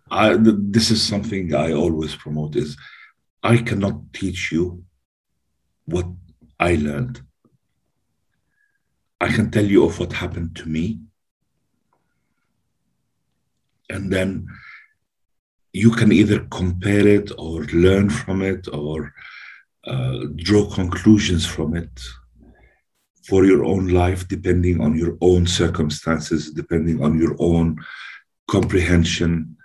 [0.09, 2.75] I, this is something I always promote: is
[3.43, 4.83] I cannot teach you
[5.85, 6.07] what
[6.59, 7.21] I learned.
[9.21, 11.01] I can tell you of what happened to me,
[13.91, 14.47] and then
[15.73, 19.13] you can either compare it or learn from it or
[19.85, 22.01] uh, draw conclusions from it
[23.27, 27.77] for your own life, depending on your own circumstances, depending on your own
[28.49, 29.55] comprehension,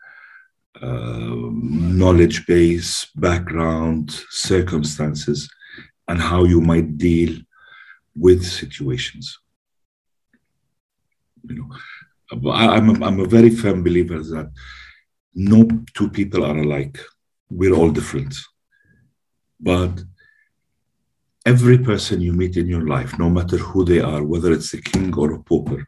[0.81, 5.49] uh, knowledge base, background, circumstances,
[6.09, 7.35] and how you might deal
[8.15, 9.39] with situations.
[11.49, 14.51] You know, I, am a, I'm a very firm believer that
[15.35, 16.99] no two people are alike.
[17.51, 18.35] We're all different.
[19.61, 20.03] But
[21.47, 24.81] every person you meet in your life, no matter who they are, whether it's a
[24.81, 25.87] king or a pauper,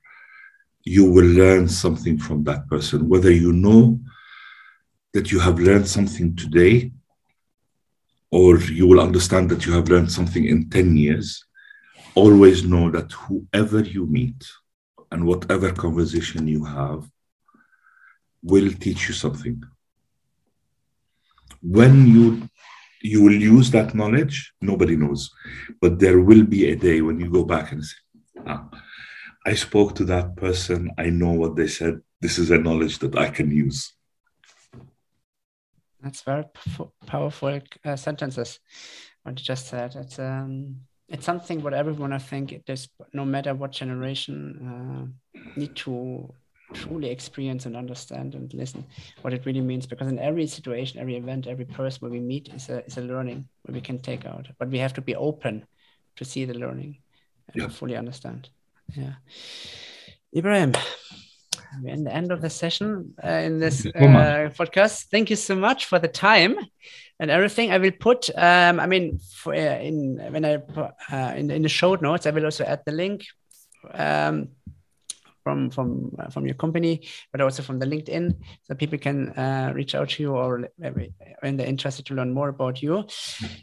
[0.84, 3.08] you will learn something from that person.
[3.08, 3.98] Whether you know
[5.14, 6.92] that you have learned something today,
[8.30, 11.44] or you will understand that you have learned something in 10 years,
[12.14, 14.44] always know that whoever you meet
[15.10, 17.08] and whatever conversation you have
[18.52, 19.62] will teach you something.
[21.60, 22.48] When you
[23.02, 25.30] you will use that knowledge, nobody knows.
[25.80, 27.98] But there will be a day when you go back and say,
[28.46, 28.68] ah,
[29.44, 32.00] I spoke to that person, I know what they said.
[32.20, 33.92] This is a knowledge that I can use.
[36.00, 36.44] That's very
[37.06, 38.60] powerful uh, sentences.
[39.22, 39.94] What you just said.
[39.96, 40.76] It's um,
[41.08, 44.36] it's something what everyone I think it is no matter what generation
[44.70, 46.32] uh, need to
[46.72, 48.84] truly experience and understand and listen
[49.22, 52.48] what it really means because in every situation every event every person where we meet
[52.48, 54.48] is a, is a learning where we can take out.
[54.58, 55.64] But we have to be open
[56.16, 56.98] to see the learning
[57.52, 57.68] and yeah.
[57.68, 58.48] fully understand.
[58.94, 59.14] Yeah.
[60.34, 60.72] Ibrahim
[61.82, 65.06] we're in the end of the session uh, in this uh, podcast.
[65.10, 66.56] Thank you so much for the time
[67.18, 67.72] and everything.
[67.72, 71.68] I will put um, i mean for, uh, in when i uh, in, in the
[71.68, 73.24] show notes i will also add the link.
[73.92, 74.48] Um,
[75.46, 76.94] from from uh, from your company,
[77.30, 78.24] but also from the LinkedIn,
[78.64, 80.68] so people can uh, reach out to you or
[81.42, 82.94] when they're interested to learn more about you.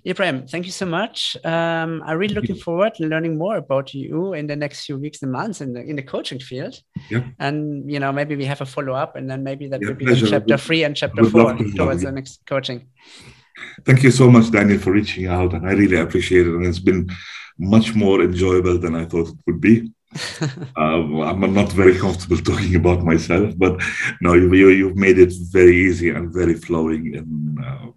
[0.07, 1.35] Ibrahim, thank you so much.
[1.43, 5.22] Um, I'm really looking forward to learning more about you in the next few weeks
[5.23, 6.76] and months in the in the coaching field.
[7.11, 7.23] Yeah.
[7.45, 7.57] And
[7.93, 10.05] you know maybe we have a follow up, and then maybe that yeah, will be
[10.34, 11.49] chapter three and chapter four
[11.80, 12.80] towards the next coaching.
[13.88, 16.55] Thank you so much, Daniel, for reaching out, and I really appreciate it.
[16.55, 17.03] And it's been
[17.76, 19.76] much more enjoyable than I thought it would be.
[20.77, 23.81] uh, I'm not very comfortable talking about myself, but
[24.22, 27.88] no, you, you, have made it very easy and very flowing in uh,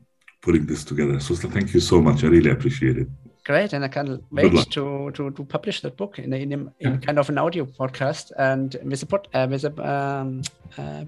[0.41, 1.21] putting this together.
[1.21, 2.25] So thank you so much.
[2.25, 3.09] I really appreciate it.
[3.45, 6.97] Great, and I can't wait to, to to publish that book in in, in yeah.
[6.97, 10.43] kind of an audio podcast and with a pod, uh, with a um,
[10.77, 11.05] uh,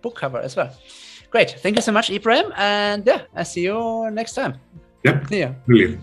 [0.00, 0.70] book cover as well.
[1.30, 4.54] Great, thank you so much, Ibrahim, and yeah, I see you next time.
[5.04, 5.30] Yep.
[5.30, 6.00] Yeah, brilliant.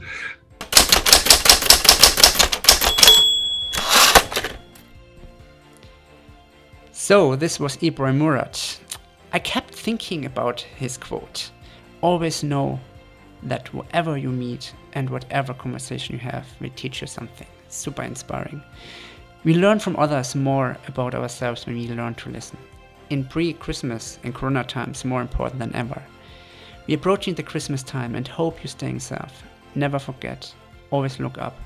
[7.12, 8.58] So, this was Ibrahim Murad.
[9.34, 11.52] I kept thinking about his quote
[12.00, 12.80] Always know
[13.44, 17.48] that whoever you meet and whatever conversation you have will teach you something.
[17.68, 18.64] Super inspiring.
[19.44, 22.58] We learn from others more about ourselves when we learn to listen.
[23.10, 26.02] In pre Christmas and Corona times, more important than ever.
[26.88, 29.44] We're approaching the Christmas time and hope you're staying safe.
[29.76, 30.56] Never forget,
[30.92, 31.60] always look up,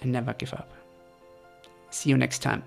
[0.00, 0.70] and never give up.
[1.90, 2.62] See you next time.